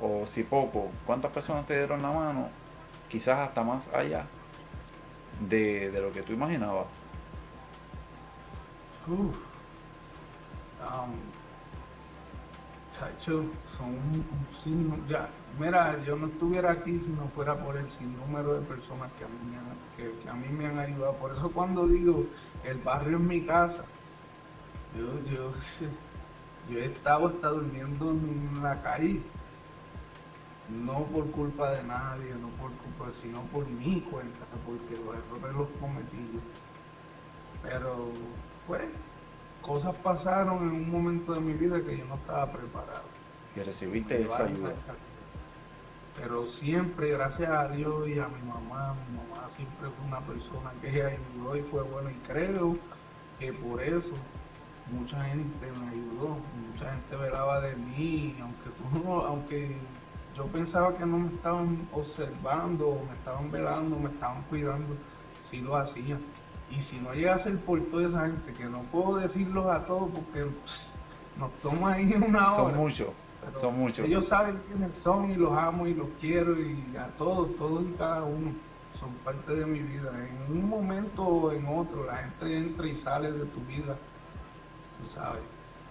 o 0.00 0.26
si 0.26 0.42
poco. 0.42 0.90
¿Cuántas 1.06 1.30
personas 1.32 1.66
te 1.66 1.76
dieron 1.76 2.02
la 2.02 2.10
mano? 2.10 2.48
Quizás 3.08 3.38
hasta 3.38 3.62
más 3.62 3.88
allá 3.94 4.24
de, 5.48 5.92
lo 6.00 6.12
que 6.12 6.22
tú 6.22 6.32
imaginabas. 6.32 6.86
Uf. 9.06 9.36
chacho, 12.92 13.44
son 13.76 13.96
ya, 15.08 15.28
mira, 15.58 15.98
yo 16.04 16.16
no 16.16 16.26
estuviera 16.26 16.70
aquí 16.70 17.00
si 17.00 17.08
no 17.08 17.28
fuera 17.34 17.56
por 17.56 17.76
el 17.76 17.90
sinnúmero 17.90 18.54
de 18.54 18.60
personas 18.60 19.10
que 19.18 19.24
a 19.24 19.28
mí 19.28 19.34
que 19.96 20.28
a 20.28 20.32
mí 20.34 20.48
me 20.48 20.66
han 20.66 20.78
ayudado. 20.78 21.14
Por 21.14 21.32
eso 21.32 21.50
cuando 21.50 21.86
digo 21.86 22.26
el 22.64 22.78
barrio 22.78 23.18
es 23.18 23.22
mi 23.22 23.44
casa, 23.44 23.84
yo, 24.96 25.34
yo, 25.34 25.52
yo 26.70 26.78
he 26.78 26.86
estado 26.86 27.28
hasta 27.28 27.48
durmiendo 27.48 28.10
en 28.10 28.62
la 28.62 28.80
calle. 28.80 29.22
No 30.68 31.04
por 31.04 31.30
culpa 31.32 31.72
de 31.72 31.82
nadie, 31.82 32.34
no 32.40 32.48
por 32.48 32.70
culpa, 32.70 33.12
sino 33.20 33.42
por 33.46 33.66
mi 33.68 34.00
cuenta, 34.00 34.46
porque 34.64 34.96
los 35.04 35.16
errores 35.16 35.56
los 35.56 35.68
cometí 35.80 36.16
yo. 36.32 36.40
Pero, 37.62 38.10
pues, 38.66 38.82
cosas 39.60 39.94
pasaron 39.96 40.62
en 40.62 40.70
un 40.70 40.90
momento 40.90 41.34
de 41.34 41.40
mi 41.40 41.52
vida 41.52 41.82
que 41.82 41.98
yo 41.98 42.04
no 42.06 42.14
estaba 42.14 42.50
preparado. 42.50 43.04
Y 43.54 43.60
recibiste 43.60 44.22
esa 44.22 44.44
ayuda. 44.44 44.72
Pero 46.16 46.46
siempre, 46.46 47.10
gracias 47.10 47.50
a 47.50 47.68
Dios 47.68 48.08
y 48.08 48.18
a 48.18 48.28
mi 48.28 48.42
mamá, 48.42 48.94
mi 49.08 49.16
mamá 49.16 49.48
siempre 49.54 49.88
fue 49.90 50.06
una 50.06 50.20
persona 50.20 50.72
que 50.80 50.88
ayudó 51.02 51.56
y 51.56 51.62
fue 51.62 51.82
buena. 51.82 52.10
Y 52.10 52.14
creo 52.26 52.76
que 53.38 53.52
por 53.52 53.82
eso 53.82 54.12
mucha 54.92 55.24
gente 55.24 55.72
me 55.80 55.88
ayudó, 55.88 56.36
mucha 56.72 56.90
gente 56.90 57.16
velaba 57.16 57.60
de 57.60 57.74
mí, 57.76 58.36
aunque 58.40 58.70
tú 58.70 59.04
no, 59.04 59.20
aunque 59.22 59.76
yo 60.36 60.46
pensaba 60.46 60.94
que 60.94 61.04
no 61.04 61.18
me 61.18 61.32
estaban 61.32 61.78
observando, 61.92 63.02
me 63.08 63.14
estaban 63.16 63.50
velando, 63.50 63.98
me 63.98 64.10
estaban 64.10 64.42
cuidando, 64.42 64.94
sí 65.48 65.60
lo 65.60 65.76
hacían. 65.76 66.20
Y 66.70 66.80
si 66.80 66.98
no 67.00 67.12
llega 67.12 67.34
a 67.34 67.38
ser 67.38 67.58
por 67.60 67.80
toda 67.90 68.08
esa 68.08 68.26
gente, 68.26 68.52
que 68.52 68.64
no 68.64 68.82
puedo 68.84 69.16
decirlos 69.16 69.66
a 69.66 69.84
todos 69.84 70.10
porque 70.10 70.46
nos 71.38 71.52
toma 71.60 71.94
ahí 71.94 72.14
una 72.14 72.54
hora. 72.54 72.72
Son 72.72 72.76
muchos, 72.76 73.08
son 73.60 73.78
muchos. 73.78 74.06
Ellos 74.06 74.26
saben 74.26 74.58
quiénes 74.66 74.98
son 74.98 75.30
y 75.30 75.34
los 75.34 75.52
amo 75.52 75.86
y 75.86 75.94
los 75.94 76.08
quiero 76.20 76.58
y 76.58 76.82
a 76.96 77.08
todos, 77.18 77.54
todos 77.56 77.82
y 77.82 77.92
cada 77.98 78.22
uno 78.22 78.52
son 78.98 79.10
parte 79.24 79.54
de 79.54 79.66
mi 79.66 79.80
vida. 79.80 80.12
En 80.48 80.56
un 80.56 80.68
momento 80.68 81.22
o 81.22 81.52
en 81.52 81.66
otro, 81.66 82.06
la 82.06 82.16
gente 82.16 82.56
entra 82.56 82.86
y 82.86 82.96
sale 82.96 83.32
de 83.32 83.44
tu 83.46 83.60
vida, 83.62 83.96
tú 85.02 85.08
sabes. 85.08 85.42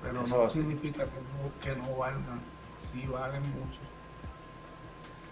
Pero 0.01 0.13
no 0.13 0.49
significa 0.49 1.03
que 1.03 1.19
no, 1.19 1.61
que 1.61 1.75
no 1.79 1.97
valgan, 1.97 2.41
sí 2.91 3.05
valen 3.07 3.41
mucho. 3.41 3.79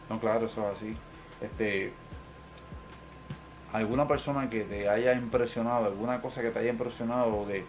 No, 0.10 0.20
claro, 0.20 0.46
eso 0.46 0.70
es 0.70 0.78
así. 0.78 0.98
Este, 1.42 1.92
alguna 3.74 4.08
persona 4.08 4.50
que 4.50 4.64
te 4.64 4.90
haya 4.90 5.14
impresionado, 5.14 5.86
alguna 5.86 6.22
cosa 6.22 6.42
que 6.42 6.50
te 6.52 6.60
haya 6.60 6.72
impresionado 6.72 7.46
de, 7.46 7.66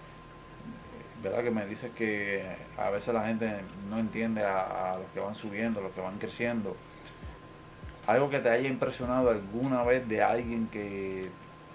verdad 1.22 1.42
que 1.42 1.50
me 1.50 1.66
dices 1.66 1.90
que 1.94 2.44
a 2.78 2.90
veces 2.90 3.14
la 3.14 3.26
gente 3.26 3.60
no 3.88 3.98
entiende 3.98 4.44
a, 4.44 4.96
los 4.98 5.10
que 5.10 5.20
van 5.20 5.34
subiendo, 5.34 5.80
los 5.80 5.92
que 5.92 6.00
van 6.00 6.18
creciendo. 6.18 6.76
Algo 8.06 8.28
que 8.28 8.40
te 8.40 8.50
haya 8.50 8.68
impresionado 8.68 9.30
alguna 9.30 9.84
vez 9.84 10.08
de 10.08 10.22
alguien 10.22 10.66
que 10.68 11.30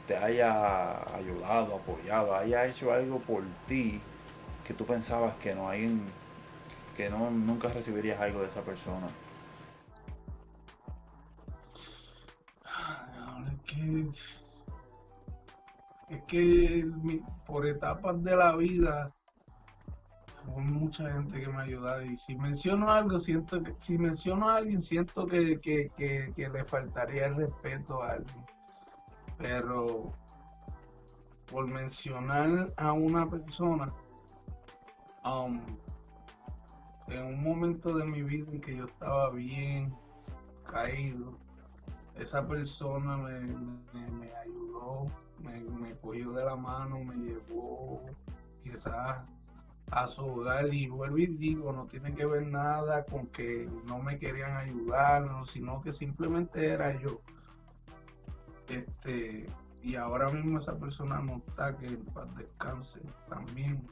te 0.07 0.17
haya 0.17 1.01
ayudado, 1.15 1.75
apoyado, 1.75 2.35
haya 2.35 2.65
hecho 2.65 2.91
algo 2.91 3.19
por 3.19 3.43
ti 3.67 4.01
que 4.65 4.73
tú 4.73 4.85
pensabas 4.85 5.35
que 5.35 5.53
no 5.53 5.69
hay 5.69 6.01
que 6.97 7.09
no 7.09 7.29
nunca 7.29 7.67
recibirías 7.69 8.19
algo 8.19 8.41
de 8.41 8.47
esa 8.47 8.61
persona. 8.61 9.07
es 16.09 16.23
que 16.27 16.89
por 17.45 17.65
etapas 17.65 18.23
de 18.23 18.35
la 18.35 18.55
vida 18.55 19.07
hubo 20.47 20.59
mucha 20.59 21.11
gente 21.11 21.39
que 21.39 21.47
me 21.47 21.57
ha 21.57 21.61
ayudado 21.61 22.03
y 22.03 22.17
si 22.17 22.35
menciono 22.35 22.91
algo 22.91 23.19
siento 23.19 23.61
que 23.61 23.73
si 23.79 23.97
menciono 23.97 24.49
a 24.49 24.57
alguien 24.57 24.81
siento 24.81 25.25
que, 25.27 25.59
le 26.37 26.65
faltaría 26.65 27.27
el 27.27 27.35
respeto 27.35 28.01
a 28.01 28.11
alguien 28.11 28.45
pero 29.37 30.13
por 31.51 31.67
mencionar 31.67 32.67
a 32.77 32.93
una 32.93 33.29
persona 33.29 33.91
um, 35.25 35.59
en 37.07 37.25
un 37.25 37.43
momento 37.43 37.97
de 37.97 38.05
mi 38.05 38.21
vida 38.23 38.51
en 38.51 38.61
que 38.61 38.75
yo 38.75 38.85
estaba 38.85 39.29
bien 39.31 39.93
caído 40.71 41.37
esa 42.17 42.47
persona 42.47 43.17
me, 43.17 44.31
ayudó, 44.33 45.11
me, 45.39 45.95
cogió 45.97 46.31
de 46.31 46.45
la 46.45 46.55
mano, 46.55 47.03
me 47.03 47.15
llevó 47.15 48.01
quizás 48.63 49.21
a 49.91 50.07
su 50.07 50.25
hogar 50.25 50.73
y 50.73 50.87
vuelvo 50.87 51.17
y 51.17 51.27
digo, 51.27 51.71
no 51.71 51.85
tiene 51.85 52.13
que 52.15 52.25
ver 52.25 52.47
nada 52.47 53.05
con 53.05 53.27
que 53.27 53.69
no 53.87 53.99
me 53.99 54.17
querían 54.17 54.55
ayudar, 54.57 55.29
sino 55.51 55.81
que 55.81 55.91
simplemente 55.91 56.67
era 56.67 56.99
yo. 56.99 57.19
Este, 58.69 59.45
y 59.83 59.95
ahora 59.95 60.29
mismo 60.29 60.57
esa 60.57 60.77
persona 60.77 61.19
no 61.19 61.43
está, 61.47 61.77
que 61.77 61.97
paz 62.13 62.35
descanse 62.35 63.01
también. 63.29 63.85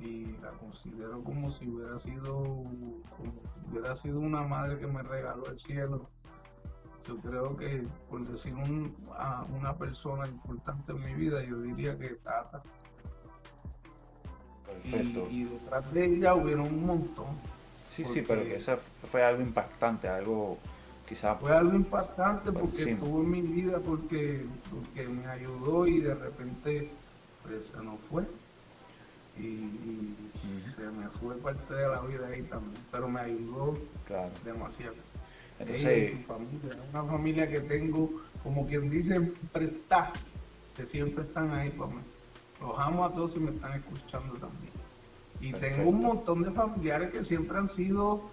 Y 0.00 0.32
la 0.42 0.50
considero 0.52 1.22
como 1.22 1.50
si 1.52 1.68
hubiera 1.68 1.98
sido, 1.98 2.34
como 2.34 3.40
si 3.42 3.70
hubiera 3.70 3.94
sido 3.96 4.18
una 4.18 4.42
madre 4.42 4.78
que 4.78 4.86
me 4.86 5.02
regaló 5.02 5.46
el 5.46 5.60
cielo 5.60 6.02
yo 7.06 7.16
creo 7.16 7.56
que, 7.56 7.84
por 8.08 8.26
decir 8.26 8.54
a 9.16 9.44
una 9.56 9.76
persona 9.76 10.26
importante 10.26 10.92
en 10.92 11.04
mi 11.04 11.14
vida, 11.14 11.42
yo 11.44 11.56
diría 11.58 11.98
que 11.98 12.10
Tata. 12.22 12.62
Perfecto. 14.64 15.28
Y, 15.30 15.44
detrás 15.44 15.92
de 15.92 16.04
ella 16.04 16.34
hubieron 16.34 16.66
un 16.66 16.86
montón. 16.86 17.26
Sí, 17.88 18.04
sí, 18.04 18.22
pero 18.26 18.42
que 18.42 18.56
eso 18.56 18.78
fue 19.10 19.22
algo 19.22 19.42
impactante, 19.42 20.08
algo 20.08 20.58
quizás... 21.06 21.38
Fue 21.40 21.52
algo 21.52 21.74
impactante 21.74 22.52
porque 22.52 22.92
estuvo 22.92 23.22
en 23.22 23.30
mi 23.30 23.42
vida, 23.42 23.78
porque, 23.80 24.46
porque 24.70 25.08
me 25.08 25.26
ayudó 25.26 25.86
y 25.86 26.00
de 26.00 26.14
repente 26.14 26.90
pues, 27.42 27.66
se 27.66 27.82
nos 27.82 28.00
fue. 28.10 28.24
Y, 29.38 30.14
se 30.74 30.82
me 30.82 31.08
fue 31.08 31.36
parte 31.36 31.74
de 31.74 31.88
la 31.88 32.00
vida 32.02 32.26
ahí 32.26 32.42
también, 32.42 32.82
pero 32.90 33.08
me 33.08 33.20
ayudó 33.20 33.76
demasiado. 34.44 34.94
Entonces, 35.58 36.14
una 36.92 37.04
familia 37.04 37.48
que 37.48 37.60
tengo, 37.60 38.10
como 38.42 38.66
quien 38.66 38.90
dice, 38.90 39.20
prestar, 39.52 40.12
que 40.76 40.86
siempre 40.86 41.24
están 41.24 41.52
ahí 41.52 41.70
para 41.70 41.92
mí. 41.92 42.00
Los 42.60 42.78
amo 42.78 43.04
a 43.04 43.12
todos 43.12 43.36
y 43.36 43.40
me 43.40 43.50
están 43.50 43.72
escuchando 43.72 44.34
también. 44.34 44.72
Y 45.40 45.52
tengo 45.52 45.90
un 45.90 46.00
montón 46.00 46.42
de 46.42 46.50
familiares 46.52 47.10
que 47.10 47.24
siempre 47.24 47.58
han 47.58 47.68
sido, 47.68 48.30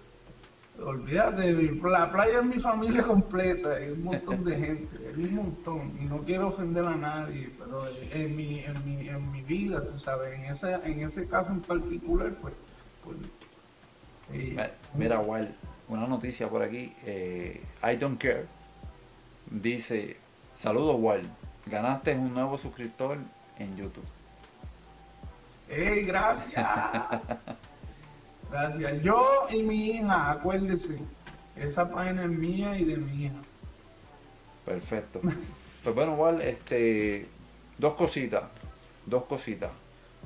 olvídate, 0.84 1.52
la 1.52 2.10
playa 2.10 2.38
es 2.38 2.44
mi 2.44 2.58
familia 2.58 3.02
completa, 3.06 3.74
hay 3.74 3.90
un 3.90 4.04
montón 4.04 4.44
de 4.44 4.56
gente, 4.56 4.96
hay 5.08 5.24
un 5.24 5.34
montón. 5.34 5.92
Y 6.00 6.04
no 6.04 6.18
quiero 6.18 6.48
ofender 6.48 6.84
a 6.84 6.96
nadie, 6.96 7.50
pero 7.58 7.84
en 8.12 8.36
mi, 8.36 8.60
en 8.60 8.84
mi, 8.84 9.08
en 9.08 9.32
mi 9.32 9.42
vida, 9.42 9.84
tú 9.86 9.98
sabes, 9.98 10.34
en 10.34 10.44
ese, 10.44 10.74
en 10.84 11.00
ese 11.00 11.26
caso 11.26 11.50
en 11.50 11.60
particular, 11.60 12.34
pues, 12.40 12.54
pues 13.04 13.16
eh, 14.32 14.70
Mira, 14.94 15.20
Wal, 15.20 15.54
una 15.88 16.06
noticia 16.06 16.48
por 16.48 16.62
aquí. 16.62 16.94
Eh, 17.04 17.62
I 17.82 17.96
don't 17.96 18.20
care. 18.20 18.46
Dice, 19.50 20.16
saludos 20.54 20.96
Wal, 20.98 21.22
ganaste 21.66 22.14
un 22.14 22.32
nuevo 22.32 22.56
suscriptor 22.56 23.18
en 23.58 23.76
YouTube. 23.76 24.04
¡Ey, 25.68 26.04
gracias! 26.04 26.66
gracias. 28.50 29.02
Yo 29.02 29.46
y 29.50 29.62
mi 29.62 29.90
hija, 29.90 30.30
acuérdese, 30.32 30.98
esa 31.56 31.90
página 31.90 32.24
es 32.24 32.30
mía 32.30 32.78
y 32.78 32.84
de 32.84 32.96
mi 32.96 33.24
hija. 33.24 33.36
Perfecto. 34.64 35.20
pues 35.82 35.94
bueno, 35.94 36.14
Wal, 36.14 36.40
este, 36.42 37.26
dos 37.78 37.94
cositas, 37.94 38.44
dos 39.06 39.24
cositas. 39.24 39.70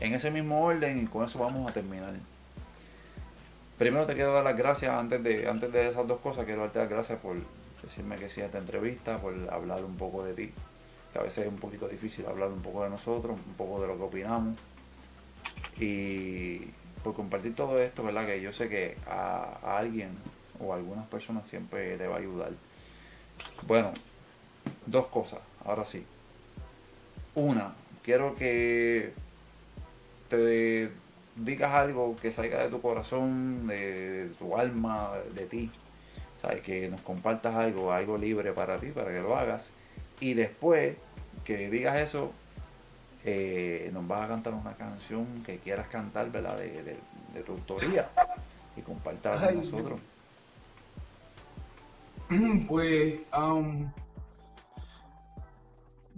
En 0.01 0.15
ese 0.15 0.31
mismo 0.31 0.65
orden 0.65 1.05
y 1.05 1.07
con 1.07 1.25
eso 1.25 1.39
vamos 1.39 1.71
a 1.71 1.75
terminar. 1.75 2.15
Primero 3.79 4.07
te 4.07 4.15
quiero 4.15 4.33
dar 4.33 4.45
las 4.45 4.57
gracias 4.57 4.93
antes 4.93 5.23
de, 5.23 5.49
antes 5.49 5.73
de 5.73 5.89
esas 5.89 6.07
dos 6.07 6.21
cosas, 6.21 6.45
quiero 6.45 6.63
darte 6.63 6.79
las 6.79 6.89
gracias 6.89 7.19
por 7.21 7.37
decirme 7.83 8.17
que 8.17 8.31
sí 8.31 8.41
a 8.41 8.47
esta 8.47 8.59
entrevista, 8.59 9.19
por 9.19 9.35
hablar 9.51 9.85
un 9.85 9.97
poco 9.97 10.25
de 10.25 10.35
ti, 10.35 10.51
que 11.13 11.19
a 11.19 11.23
veces 11.23 11.47
es 11.47 11.53
un 11.53 11.59
poquito 11.59 11.89
difícil 11.89 12.27
hablar 12.27 12.49
un 12.49 12.63
poco 12.63 12.85
de 12.85 12.91
nosotros, 12.91 13.37
un 13.47 13.55
poco 13.55 13.81
de 13.81 13.89
lo 13.89 13.97
que 13.97 14.03
opinamos 14.03 14.57
y 15.79 16.61
por 17.05 17.15
compartir 17.15 17.55
todo 17.55 17.79
esto, 17.81 18.03
¿verdad? 18.03 18.27
Que 18.27 18.41
yo 18.41 18.53
sé 18.53 18.69
que 18.69 18.97
a, 19.07 19.77
alguien 19.77 20.11
o 20.59 20.73
a 20.73 20.77
algunas 20.77 21.07
personas 21.07 21.47
siempre 21.47 21.97
le 21.99 22.09
va 22.09 22.17
a 22.17 22.19
ayudar. 22.19 22.51
Bueno, 23.67 23.93
dos 24.87 25.07
cosas, 25.09 25.41
ahora 25.65 25.85
sí. 25.85 26.05
Una, 27.35 27.75
quiero 28.03 28.35
que 28.35 29.13
te 30.31 30.91
digas 31.37 31.75
algo 31.75 32.17
que 32.17 32.33
salga 32.33 32.63
de 32.65 32.71
tu 32.71 32.81
corazón, 32.81 33.67
de, 33.67 34.31
tu 34.39 34.57
alma, 34.57 35.13
de 35.35 35.47
ti. 35.47 35.71
¿Sabes? 36.41 36.63
Que 36.63 36.89
nos 36.89 37.03
compartas 37.03 37.55
algo, 37.55 37.93
algo 37.93 38.17
libre 38.17 38.53
para 38.53 38.79
ti, 38.79 38.89
para 38.89 39.13
que 39.13 39.21
lo 39.21 39.37
hagas. 39.37 39.71
Y 40.21 40.35
después 40.35 40.97
que 41.45 41.69
digas 41.69 41.97
eso, 41.97 42.33
eh, 43.25 43.91
nos 43.93 44.07
vas 44.07 44.25
a 44.25 44.29
cantar 44.29 44.53
una 44.55 44.75
canción 44.75 45.27
que 45.45 45.59
quieras 45.59 45.89
cantar, 45.89 46.31
¿verdad? 46.31 46.59
De, 46.59 46.99
tu 47.45 47.53
autoría 47.53 48.09
y 48.77 48.83
compartirla 48.83 49.47
con 49.47 49.57
nosotros. 49.57 50.01
Pues, 52.69 53.21
um, 53.37 53.91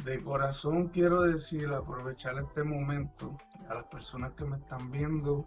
de 0.05 0.23
corazón 0.23 0.89
quiero 0.89 1.23
decir, 1.23 1.69
aprovechar 1.69 2.39
este 2.39 2.63
momento 2.63 3.37
a 3.69 3.75
las 3.75 3.85
personas 3.85 4.33
que 4.33 4.45
me 4.45 4.57
están 4.57 4.91
viendo, 4.91 5.45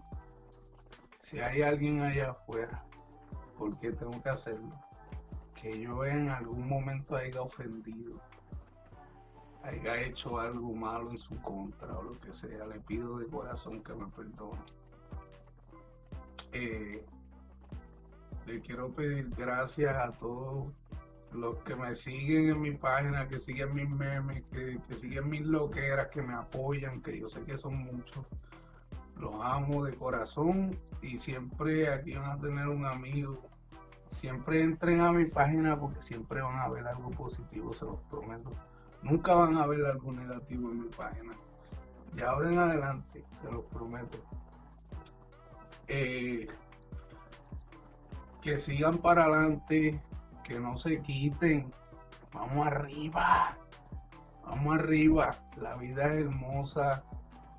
si 1.21 1.39
hay 1.39 1.61
alguien 1.61 2.01
allá 2.01 2.31
afuera, 2.31 2.83
porque 3.57 3.91
tengo 3.91 4.21
que 4.21 4.29
hacerlo, 4.29 4.69
que 5.59 5.79
yo 5.79 6.03
en 6.05 6.29
algún 6.29 6.67
momento 6.67 7.15
haya 7.15 7.41
ofendido, 7.41 8.19
haya 9.63 10.01
hecho 10.01 10.39
algo 10.39 10.73
malo 10.73 11.11
en 11.11 11.17
su 11.17 11.39
contra 11.41 11.97
o 11.97 12.03
lo 12.03 12.19
que 12.19 12.33
sea, 12.33 12.65
le 12.65 12.79
pido 12.81 13.17
de 13.17 13.27
corazón 13.27 13.83
que 13.83 13.93
me 13.93 14.07
perdone. 14.07 14.61
Eh, 16.51 17.05
le 18.45 18.61
quiero 18.61 18.89
pedir 18.89 19.29
gracias 19.37 19.95
a 19.95 20.11
todos 20.13 20.71
los 21.31 21.57
que 21.59 21.75
me 21.75 21.93
siguen 21.93 22.49
en 22.49 22.61
mi 22.61 22.71
página, 22.71 23.27
que 23.27 23.39
siguen 23.39 23.75
mis 23.75 23.89
memes, 23.89 24.43
que, 24.51 24.79
siguen 24.97 25.29
mis 25.29 25.45
loqueras, 25.45 26.07
que 26.07 26.21
me 26.21 26.33
apoyan, 26.33 27.01
que 27.01 27.19
yo 27.19 27.27
sé 27.27 27.43
que 27.43 27.57
son 27.57 27.75
muchos. 27.77 28.27
Los 29.17 29.35
amo 29.41 29.83
de 29.83 29.95
corazón 29.95 30.79
y 31.01 31.19
siempre 31.19 31.89
aquí 31.89 32.15
van 32.15 32.31
a 32.31 32.41
tener 32.41 32.67
un 32.67 32.85
amigo 32.85 33.49
siempre 34.19 34.61
entren 34.61 35.01
a 35.01 35.11
mi 35.11 35.25
página 35.25 35.79
porque 35.79 36.01
siempre 36.01 36.41
van 36.41 36.57
a 36.57 36.67
ver 36.69 36.85
algo 36.87 37.09
positivo, 37.11 37.73
se 37.73 37.85
los 37.85 37.99
prometo. 38.11 38.51
Nunca 39.01 39.33
van 39.35 39.57
a 39.57 39.65
ver 39.65 39.85
algo 39.85 40.11
negativo 40.11 40.69
en 40.71 40.83
mi 40.83 40.89
página. 40.89 41.31
Y 42.15 42.21
ahora 42.21 42.51
en 42.51 42.59
adelante, 42.59 43.23
se 43.41 43.51
los 43.51 43.65
prometo. 43.65 44.17
Eh, 45.87 46.47
que 48.41 48.57
sigan 48.57 48.97
para 48.97 49.25
adelante, 49.25 50.01
que 50.43 50.59
no 50.59 50.77
se 50.77 51.01
quiten. 51.01 51.69
Vamos 52.33 52.67
arriba, 52.67 53.57
vamos 54.43 54.75
arriba. 54.75 55.31
La 55.57 55.75
vida 55.77 56.13
es 56.13 56.25
hermosa, 56.25 57.03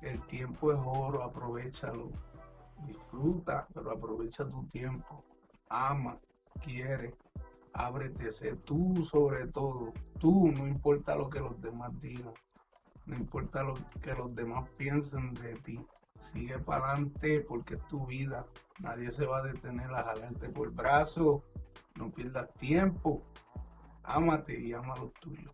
el 0.01 0.21
tiempo 0.27 0.71
es 0.71 0.79
oro, 0.83 1.23
aprovechalo. 1.23 2.09
Disfruta, 2.85 3.67
pero 3.73 3.91
aprovecha 3.91 4.43
tu 4.45 4.63
tiempo. 4.67 5.23
Ama, 5.69 6.17
quiere, 6.63 7.13
ábrete, 7.73 8.31
sé 8.31 8.55
tú 8.55 9.05
sobre 9.05 9.47
todo. 9.47 9.93
Tú, 10.19 10.51
no 10.51 10.67
importa 10.67 11.15
lo 11.15 11.29
que 11.29 11.39
los 11.39 11.59
demás 11.61 11.99
digan, 11.99 12.33
no 13.05 13.15
importa 13.15 13.63
lo 13.63 13.73
que 14.01 14.13
los 14.13 14.33
demás 14.35 14.69
piensen 14.77 15.33
de 15.35 15.55
ti. 15.55 15.79
Sigue 16.21 16.59
para 16.59 16.91
adelante 16.91 17.41
porque 17.41 17.75
es 17.75 17.87
tu 17.87 18.05
vida. 18.05 18.45
Nadie 18.79 19.11
se 19.11 19.25
va 19.25 19.39
a 19.39 19.43
detener 19.43 19.91
a 19.91 20.03
jalarte 20.03 20.49
por 20.49 20.67
el 20.67 20.73
brazo. 20.73 21.43
No 21.95 22.11
pierdas 22.11 22.53
tiempo. 22.55 23.23
Ámate 24.03 24.59
y 24.59 24.73
ama 24.73 24.95
los 24.97 25.13
tuyos. 25.15 25.53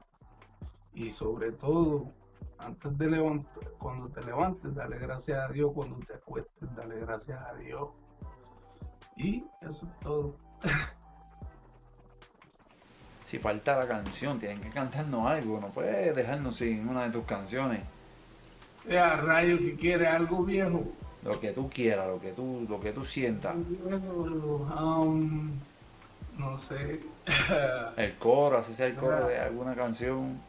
Y 0.93 1.11
sobre 1.11 1.51
todo, 1.53 2.11
antes 2.59 2.97
de 2.97 3.09
levantar, 3.09 3.72
cuando 3.80 4.09
te 4.09 4.22
levantes, 4.26 4.76
dale 4.76 4.97
gracias 4.99 5.49
a 5.49 5.51
Dios. 5.51 5.72
Cuando 5.74 5.97
te 6.05 6.15
acuestes, 6.15 6.76
dale 6.76 6.99
gracias 6.99 7.39
a 7.41 7.53
Dios. 7.55 7.89
Y 9.15 9.45
eso 9.61 9.86
es 9.86 9.99
todo. 10.01 10.36
si 13.28 13.39
falta 13.39 13.78
la 13.78 13.86
canción, 13.86 14.39
tienen 14.39 14.61
que 14.61 14.69
cantarnos 14.69 15.30
algo. 15.30 15.59
No 15.59 15.67
puedes 15.67 16.15
dejarnos 16.15 16.55
sin 16.55 16.88
una 16.88 17.03
de 17.03 17.09
tus 17.11 17.25
canciones. 17.25 17.82
Ya, 18.89 19.17
rayo, 19.17 19.57
que 19.57 19.75
quiere 19.75 20.07
algo 20.07 20.45
viejo. 20.45 20.86
Lo 21.23 21.38
que 21.38 21.51
tú 21.51 21.69
quieras, 21.69 22.07
lo 22.07 22.21
que 22.21 22.32
tú, 22.32 22.65
lo 22.69 22.80
que 22.80 22.93
tú 22.93 23.03
sientas. 23.03 23.53
Um, 24.80 25.51
no 26.38 26.57
sé. 26.57 27.01
el 27.97 28.13
coro, 28.15 28.59
así 28.59 28.73
sea 28.73 28.86
el 28.86 28.95
coro 28.95 29.28
de 29.28 29.38
alguna 29.38 29.75
canción. 29.75 30.39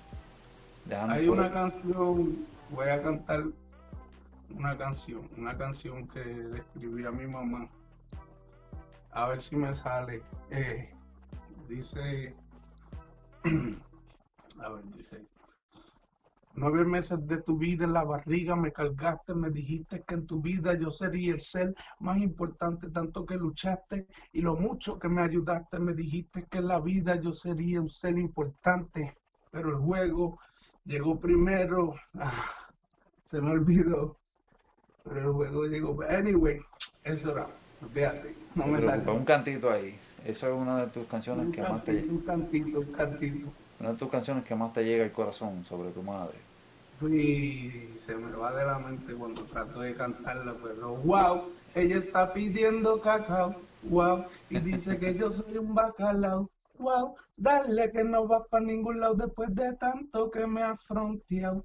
Hay 1.08 1.28
una 1.28 1.50
canción, 1.50 2.46
voy 2.70 2.88
a 2.90 3.02
cantar 3.02 3.42
una 4.56 4.78
canción, 4.78 5.28
una 5.36 5.58
canción 5.58 6.06
que 6.06 6.24
le 6.24 6.58
escribí 6.58 7.04
a 7.04 7.10
mi 7.10 7.26
mamá. 7.26 7.68
A 9.10 9.26
ver 9.26 9.42
si 9.42 9.56
me 9.56 9.74
sale. 9.74 10.22
Eh, 10.52 10.88
dice, 11.68 12.36
a 14.60 14.68
ver, 14.68 14.84
dice, 14.96 15.26
Nueve 16.60 16.84
meses 16.84 17.24
de 17.28 17.40
tu 17.42 17.56
vida 17.56 17.84
en 17.84 17.92
la 17.92 18.02
barriga 18.02 18.56
me 18.56 18.72
cargaste, 18.72 19.32
me 19.32 19.48
dijiste 19.48 20.02
que 20.02 20.14
en 20.14 20.26
tu 20.26 20.40
vida 20.40 20.74
yo 20.74 20.90
sería 20.90 21.34
el 21.34 21.40
ser 21.40 21.72
más 22.00 22.18
importante, 22.18 22.90
tanto 22.90 23.24
que 23.24 23.36
luchaste 23.36 24.08
y 24.32 24.40
lo 24.40 24.56
mucho 24.56 24.98
que 24.98 25.08
me 25.08 25.22
ayudaste, 25.22 25.78
me 25.78 25.94
dijiste 25.94 26.46
que 26.50 26.58
en 26.58 26.66
la 26.66 26.80
vida 26.80 27.14
yo 27.14 27.32
sería 27.32 27.80
un 27.80 27.88
ser 27.88 28.18
importante, 28.18 29.16
pero 29.52 29.68
el 29.68 29.76
juego 29.76 30.40
llegó 30.84 31.20
primero, 31.20 31.94
ah, 32.18 32.52
se 33.30 33.40
me 33.40 33.52
olvidó, 33.52 34.18
pero 35.04 35.28
el 35.28 35.32
juego 35.32 35.64
llegó, 35.66 36.02
anyway, 36.08 36.58
eso 37.04 37.30
era, 37.30 37.46
fíjate, 37.94 38.34
no 38.56 38.66
me 38.66 38.82
sale. 38.82 39.08
Un 39.08 39.24
cantito 39.24 39.70
ahí, 39.70 39.96
eso 40.24 40.46
es 40.46 40.52
una 40.52 40.84
de 40.84 40.90
tus 40.90 41.06
canciones 41.06 41.54
que 41.54 41.62
más 41.62 41.84
te... 41.84 41.92
Un 41.92 42.20
cantito, 42.20 42.80
un 42.80 42.92
cantito. 42.92 43.48
Una 43.80 43.92
de 43.92 43.98
tus 43.98 44.08
canciones 44.08 44.44
que 44.44 44.54
más 44.54 44.72
te 44.72 44.84
llega 44.84 45.04
al 45.04 45.12
corazón 45.12 45.64
sobre 45.64 45.90
tu 45.90 46.02
madre 46.02 46.48
y 47.06 47.70
se 48.04 48.16
me 48.16 48.32
va 48.36 48.52
de 48.52 48.64
la 48.64 48.78
mente 48.78 49.14
cuando 49.14 49.42
trato 49.42 49.80
de 49.80 49.94
cantarla, 49.94 50.54
pero 50.62 50.96
wow, 50.96 51.42
ella 51.74 51.98
está 51.98 52.32
pidiendo 52.32 53.00
cacao, 53.00 53.54
wow, 53.84 54.24
y 54.50 54.58
dice 54.58 54.98
que 54.98 55.14
yo 55.14 55.30
soy 55.30 55.58
un 55.58 55.74
bacalao, 55.74 56.50
wow, 56.78 57.14
dale 57.36 57.92
que 57.92 58.02
no 58.02 58.26
va 58.26 58.44
para 58.44 58.64
ningún 58.64 59.00
lado 59.00 59.14
después 59.14 59.54
de 59.54 59.74
tanto 59.74 60.30
que 60.30 60.46
me 60.46 60.62
ha 60.62 60.76
fronteado. 60.76 61.64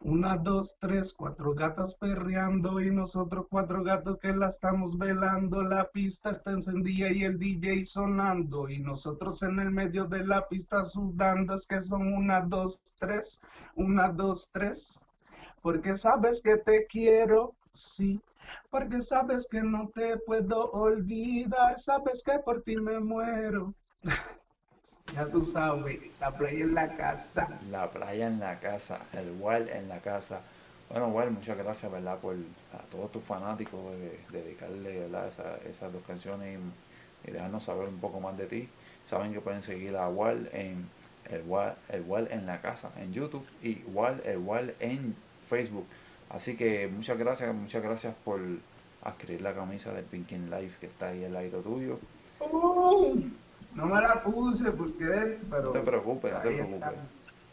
Una, 0.00 0.36
dos, 0.36 0.76
tres, 0.80 1.12
cuatro 1.12 1.52
gatas 1.54 1.94
perreando 1.96 2.80
y 2.80 2.90
nosotros 2.90 3.46
cuatro 3.50 3.82
gatos 3.82 4.18
que 4.18 4.32
la 4.32 4.48
estamos 4.48 4.96
velando. 4.96 5.62
La 5.62 5.90
pista 5.90 6.30
está 6.30 6.52
encendida 6.52 7.10
y 7.10 7.24
el 7.24 7.38
DJ 7.38 7.84
sonando 7.84 8.68
y 8.68 8.78
nosotros 8.78 9.42
en 9.42 9.58
el 9.58 9.70
medio 9.70 10.06
de 10.06 10.24
la 10.24 10.48
pista 10.48 10.84
sudando. 10.84 11.54
Es 11.54 11.66
que 11.66 11.80
son 11.80 12.12
una, 12.12 12.40
dos, 12.40 12.80
tres, 12.98 13.40
una, 13.74 14.08
dos, 14.08 14.48
tres. 14.52 15.00
Porque 15.62 15.96
sabes 15.96 16.40
que 16.42 16.56
te 16.56 16.86
quiero, 16.86 17.54
sí. 17.72 18.20
Porque 18.70 19.02
sabes 19.02 19.46
que 19.50 19.62
no 19.62 19.90
te 19.94 20.16
puedo 20.18 20.70
olvidar. 20.72 21.78
Sabes 21.78 22.22
que 22.22 22.38
por 22.38 22.62
ti 22.62 22.76
me 22.76 22.98
muero. 23.00 23.74
Ya 25.14 25.26
tú 25.26 25.42
sabes, 25.44 25.98
la 26.20 26.30
playa 26.36 26.64
en 26.64 26.74
la 26.74 26.96
casa. 26.96 27.48
La 27.70 27.90
playa 27.90 28.26
en 28.26 28.40
la 28.40 28.58
casa, 28.60 29.00
el 29.12 29.32
Wal 29.40 29.68
en 29.68 29.88
la 29.88 29.98
casa. 30.00 30.40
Bueno, 30.90 31.08
Wal, 31.08 31.30
muchas 31.30 31.56
gracias, 31.56 31.90
¿verdad? 31.90 32.18
Por 32.18 32.36
a 32.36 32.82
todos 32.90 33.10
tus 33.12 33.22
fanáticos 33.24 33.80
de, 33.92 34.20
dedicarle, 34.30 35.00
¿verdad? 35.00 35.30
esas 35.68 35.92
dos 35.92 36.02
canciones 36.06 36.58
y, 37.24 37.30
dejarnos 37.30 37.64
saber 37.64 37.88
un 37.88 37.98
poco 37.98 38.20
más 38.20 38.36
de 38.36 38.46
ti. 38.46 38.68
Saben 39.06 39.32
que 39.32 39.40
pueden 39.40 39.62
seguir 39.62 39.96
a 39.96 40.08
Wal 40.08 40.48
en 40.52 40.86
el 41.30 41.42
Wal, 41.46 41.74
el 41.88 42.02
Wal 42.02 42.28
en 42.30 42.46
la 42.46 42.60
casa 42.60 42.90
en 42.98 43.12
YouTube 43.12 43.46
y 43.62 43.82
Wal, 43.92 44.22
el 44.24 44.38
Wal 44.38 44.74
en 44.80 45.14
Facebook. 45.48 45.86
Así 46.30 46.56
que 46.56 46.88
muchas 46.88 47.18
gracias, 47.18 47.54
muchas 47.54 47.82
gracias 47.82 48.14
por 48.24 48.40
adquirir 49.02 49.40
la 49.40 49.54
camisa 49.54 49.92
del 49.92 50.04
Pinkin 50.04 50.50
Life 50.50 50.76
que 50.80 50.86
está 50.86 51.08
ahí 51.08 51.24
al 51.24 51.32
lado 51.32 51.60
tuyo. 51.60 51.98
¡Oh! 52.40 53.14
No 53.78 53.86
me 53.86 54.00
la 54.00 54.20
puse 54.24 54.72
porque, 54.72 55.38
pero... 55.48 55.66
No 55.66 55.70
te 55.70 55.80
preocupes, 55.80 56.32
no 56.32 56.40
te 56.40 56.50
preocupes. 56.50 56.88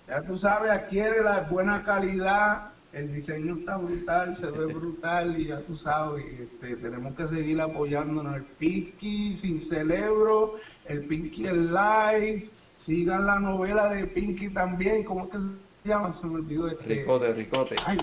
Ya 0.07 0.21
tú 0.23 0.39
sabes, 0.39 0.71
adquiere 0.71 1.21
la 1.21 1.41
buena 1.41 1.83
calidad, 1.83 2.71
el 2.93 3.13
diseño 3.13 3.57
está 3.57 3.77
brutal, 3.77 4.35
se 4.35 4.47
ve 4.47 4.65
brutal 4.73 5.39
y 5.39 5.45
ya 5.45 5.59
tú 5.59 5.77
sabes, 5.77 6.25
este, 6.25 6.77
tenemos 6.77 7.13
que 7.15 7.27
seguir 7.27 7.61
apoyándonos. 7.61 8.37
El 8.37 8.41
Pinky 8.41 9.37
sin 9.37 9.61
cerebro, 9.61 10.55
el 10.85 11.05
Pinky 11.05 11.45
el 11.45 11.67
Live, 11.67 12.49
sigan 12.79 13.27
la 13.27 13.39
novela 13.39 13.89
de 13.89 14.07
Pinky 14.07 14.49
también, 14.49 15.03
¿cómo 15.03 15.25
es 15.25 15.29
que 15.29 15.37
se 15.37 15.89
llama? 15.89 16.11
Se 16.19 16.25
me 16.25 16.35
olvidó. 16.37 16.69
Este... 16.69 16.85
Ricote, 16.85 17.33
Ricote. 17.33 17.75
Ay, 17.85 17.99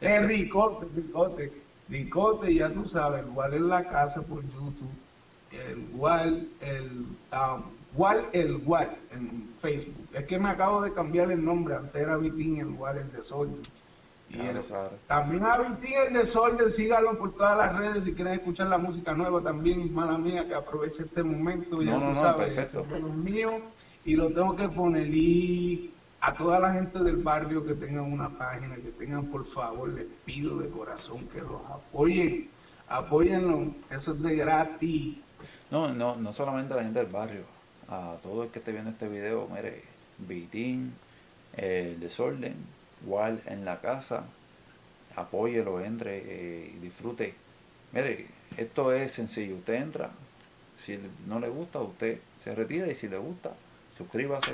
es 0.00 0.26
Ricote, 0.26 0.86
Ricote. 0.92 1.52
Ricote, 1.88 2.52
ya 2.52 2.68
tú 2.68 2.84
sabes, 2.88 3.24
igual 3.24 3.54
en 3.54 3.68
la 3.68 3.88
casa 3.88 4.22
por 4.22 4.42
YouTube 4.42 4.90
el 5.50 5.88
Wal, 5.94 6.48
el 6.60 7.06
um, 7.32 7.62
el 8.32 8.62
Wal 8.64 8.96
en 9.10 9.48
Facebook. 9.60 9.94
Es 10.12 10.26
que 10.26 10.38
me 10.38 10.48
acabo 10.48 10.82
de 10.82 10.92
cambiar 10.92 11.30
el 11.30 11.44
nombre, 11.44 11.74
antes 11.76 12.00
era 12.00 12.16
Vitín 12.16 12.58
el 12.58 12.68
Wal 12.68 12.98
el 12.98 13.12
desorden. 13.12 13.62
Y 14.30 14.38
también 15.06 15.44
a 15.44 15.58
Vitín 15.58 15.94
el 16.06 16.12
desorden, 16.12 16.70
síganlo 16.70 17.18
por 17.18 17.34
todas 17.34 17.56
las 17.56 17.78
redes 17.78 18.04
si 18.04 18.12
quieren 18.12 18.34
escuchar 18.34 18.68
la 18.68 18.78
música 18.78 19.14
nueva 19.14 19.40
también, 19.40 19.92
mala 19.92 20.18
mía, 20.18 20.46
que 20.46 20.54
aproveche 20.54 21.04
este 21.04 21.22
momento, 21.22 21.82
ya 21.82 21.98
no, 21.98 22.12
no, 22.12 22.36
perfecto. 22.36 22.84
mío, 22.84 23.52
y 24.04 24.16
lo 24.16 24.28
tengo 24.28 24.54
que 24.54 24.68
poner 24.68 25.08
y 25.08 25.92
a 26.20 26.34
toda 26.34 26.58
la 26.58 26.72
gente 26.72 26.98
del 26.98 27.16
barrio 27.16 27.64
que 27.64 27.74
tengan 27.74 28.12
una 28.12 28.28
página, 28.28 28.74
que 28.76 28.90
tengan 28.90 29.26
por 29.26 29.44
favor, 29.44 29.88
les 29.90 30.06
pido 30.24 30.58
de 30.58 30.68
corazón 30.68 31.26
que 31.28 31.40
los 31.40 31.62
apoyen, 31.70 32.48
apóyenlo, 32.88 33.72
eso 33.90 34.12
es 34.12 34.22
de 34.22 34.36
gratis. 34.36 35.16
No, 35.70 35.92
no, 35.92 36.16
no 36.16 36.32
solamente 36.32 36.74
a 36.74 36.78
la 36.78 36.84
gente 36.84 36.98
del 37.00 37.10
barrio, 37.10 37.44
a 37.88 38.16
todo 38.22 38.44
el 38.44 38.50
que 38.50 38.58
esté 38.58 38.72
viendo 38.72 38.90
este 38.90 39.08
video, 39.08 39.48
mire, 39.48 39.82
Vitín, 40.18 40.94
el 41.56 42.00
desorden, 42.00 42.54
igual 43.04 43.40
en 43.46 43.64
la 43.64 43.80
casa, 43.80 44.24
apóyelo, 45.16 45.80
entre 45.80 46.18
eh, 46.18 46.72
y 46.74 46.78
disfrute. 46.78 47.34
Mire, 47.92 48.26
esto 48.56 48.92
es 48.92 49.12
sencillo, 49.12 49.56
usted 49.56 49.74
entra, 49.74 50.10
si 50.76 50.98
no 51.26 51.40
le 51.40 51.48
gusta, 51.48 51.80
usted 51.80 52.18
se 52.40 52.54
retira 52.54 52.86
y 52.86 52.94
si 52.94 53.08
le 53.08 53.18
gusta, 53.18 53.52
suscríbase 53.96 54.52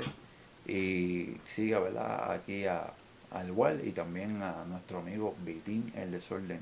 y 0.67 1.37
siga, 1.47 1.79
¿verdad? 1.79 2.31
Aquí 2.31 2.65
a, 2.65 2.91
al 3.31 3.47
igual 3.47 3.81
y 3.85 3.91
también 3.91 4.41
a 4.41 4.65
nuestro 4.65 4.99
amigo 4.99 5.35
Vitín, 5.43 5.91
el 5.95 6.11
desorden. 6.11 6.61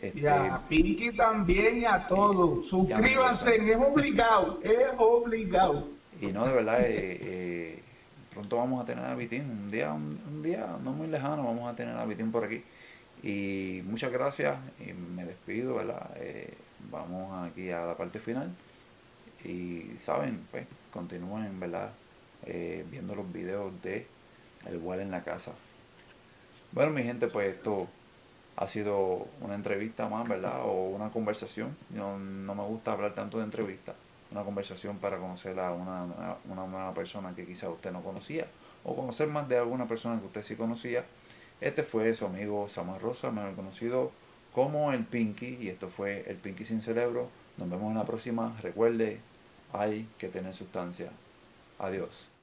Este, 0.00 0.20
y 0.20 0.26
a 0.26 0.60
Pinky 0.68 1.12
también 1.12 1.78
y 1.78 1.84
a 1.84 2.06
todos. 2.06 2.66
Suscríbanse, 2.66 3.56
es 3.56 3.76
obligado, 3.76 4.60
es 4.62 4.88
obligado. 4.98 5.88
Y 6.20 6.26
no, 6.26 6.46
de 6.46 6.52
verdad, 6.52 6.80
eh, 6.82 7.18
eh, 7.20 7.82
pronto 8.32 8.56
vamos 8.56 8.82
a 8.82 8.86
tener 8.86 9.04
a 9.04 9.14
Vitín, 9.14 9.42
un 9.42 9.70
día, 9.70 9.92
un, 9.92 10.42
día 10.42 10.76
no 10.82 10.92
muy 10.92 11.08
lejano 11.08 11.44
vamos 11.44 11.72
a 11.72 11.76
tener 11.76 11.96
a 11.96 12.04
Vitín 12.04 12.32
por 12.32 12.44
aquí. 12.44 12.62
Y 13.22 13.82
muchas 13.84 14.12
gracias, 14.12 14.56
y 14.80 14.92
me 14.92 15.24
despido, 15.24 15.76
¿verdad? 15.76 16.10
Eh, 16.16 16.52
vamos 16.90 17.50
aquí 17.50 17.70
a 17.70 17.86
la 17.86 17.96
parte 17.96 18.18
final. 18.18 18.50
Y 19.44 19.96
saben, 19.98 20.46
pues 20.50 20.66
continúen, 20.92 21.58
¿verdad? 21.60 21.90
Viendo 22.90 23.14
los 23.14 23.30
videos 23.32 23.72
de 23.82 24.06
El 24.66 24.74
igual 24.74 25.00
en 25.00 25.10
la 25.10 25.22
casa. 25.22 25.52
Bueno, 26.72 26.92
mi 26.92 27.02
gente, 27.02 27.28
pues 27.28 27.54
esto 27.54 27.88
ha 28.56 28.66
sido 28.66 29.26
una 29.40 29.54
entrevista 29.54 30.08
más, 30.08 30.28
¿verdad? 30.28 30.62
O 30.64 30.88
una 30.90 31.10
conversación. 31.10 31.76
No, 31.90 32.18
no 32.18 32.54
me 32.54 32.62
gusta 32.64 32.92
hablar 32.92 33.14
tanto 33.14 33.38
de 33.38 33.44
entrevista. 33.44 33.94
Una 34.30 34.42
conversación 34.42 34.98
para 34.98 35.18
conocer 35.18 35.58
a 35.58 35.72
una, 35.72 36.04
una 36.48 36.66
nueva 36.66 36.94
persona 36.94 37.34
que 37.34 37.44
quizá 37.44 37.68
usted 37.68 37.92
no 37.92 38.02
conocía. 38.02 38.46
O 38.84 38.94
conocer 38.94 39.28
más 39.28 39.48
de 39.48 39.58
alguna 39.58 39.86
persona 39.86 40.20
que 40.20 40.26
usted 40.26 40.42
sí 40.42 40.56
conocía. 40.56 41.04
Este 41.60 41.82
fue 41.82 42.12
su 42.14 42.26
amigo 42.26 42.68
Samuel 42.68 43.00
Rosa, 43.00 43.30
mejor 43.30 43.54
conocido 43.54 44.12
como 44.54 44.92
el 44.92 45.04
Pinky. 45.04 45.58
Y 45.60 45.68
esto 45.68 45.88
fue 45.88 46.24
el 46.28 46.36
Pinky 46.36 46.64
sin 46.64 46.82
cerebro. 46.82 47.28
Nos 47.56 47.70
vemos 47.70 47.90
en 47.90 47.98
la 47.98 48.04
próxima. 48.04 48.56
Recuerde, 48.62 49.20
hay 49.72 50.08
que 50.18 50.28
tener 50.28 50.54
sustancia. 50.54 51.10
Adiós. 51.78 52.33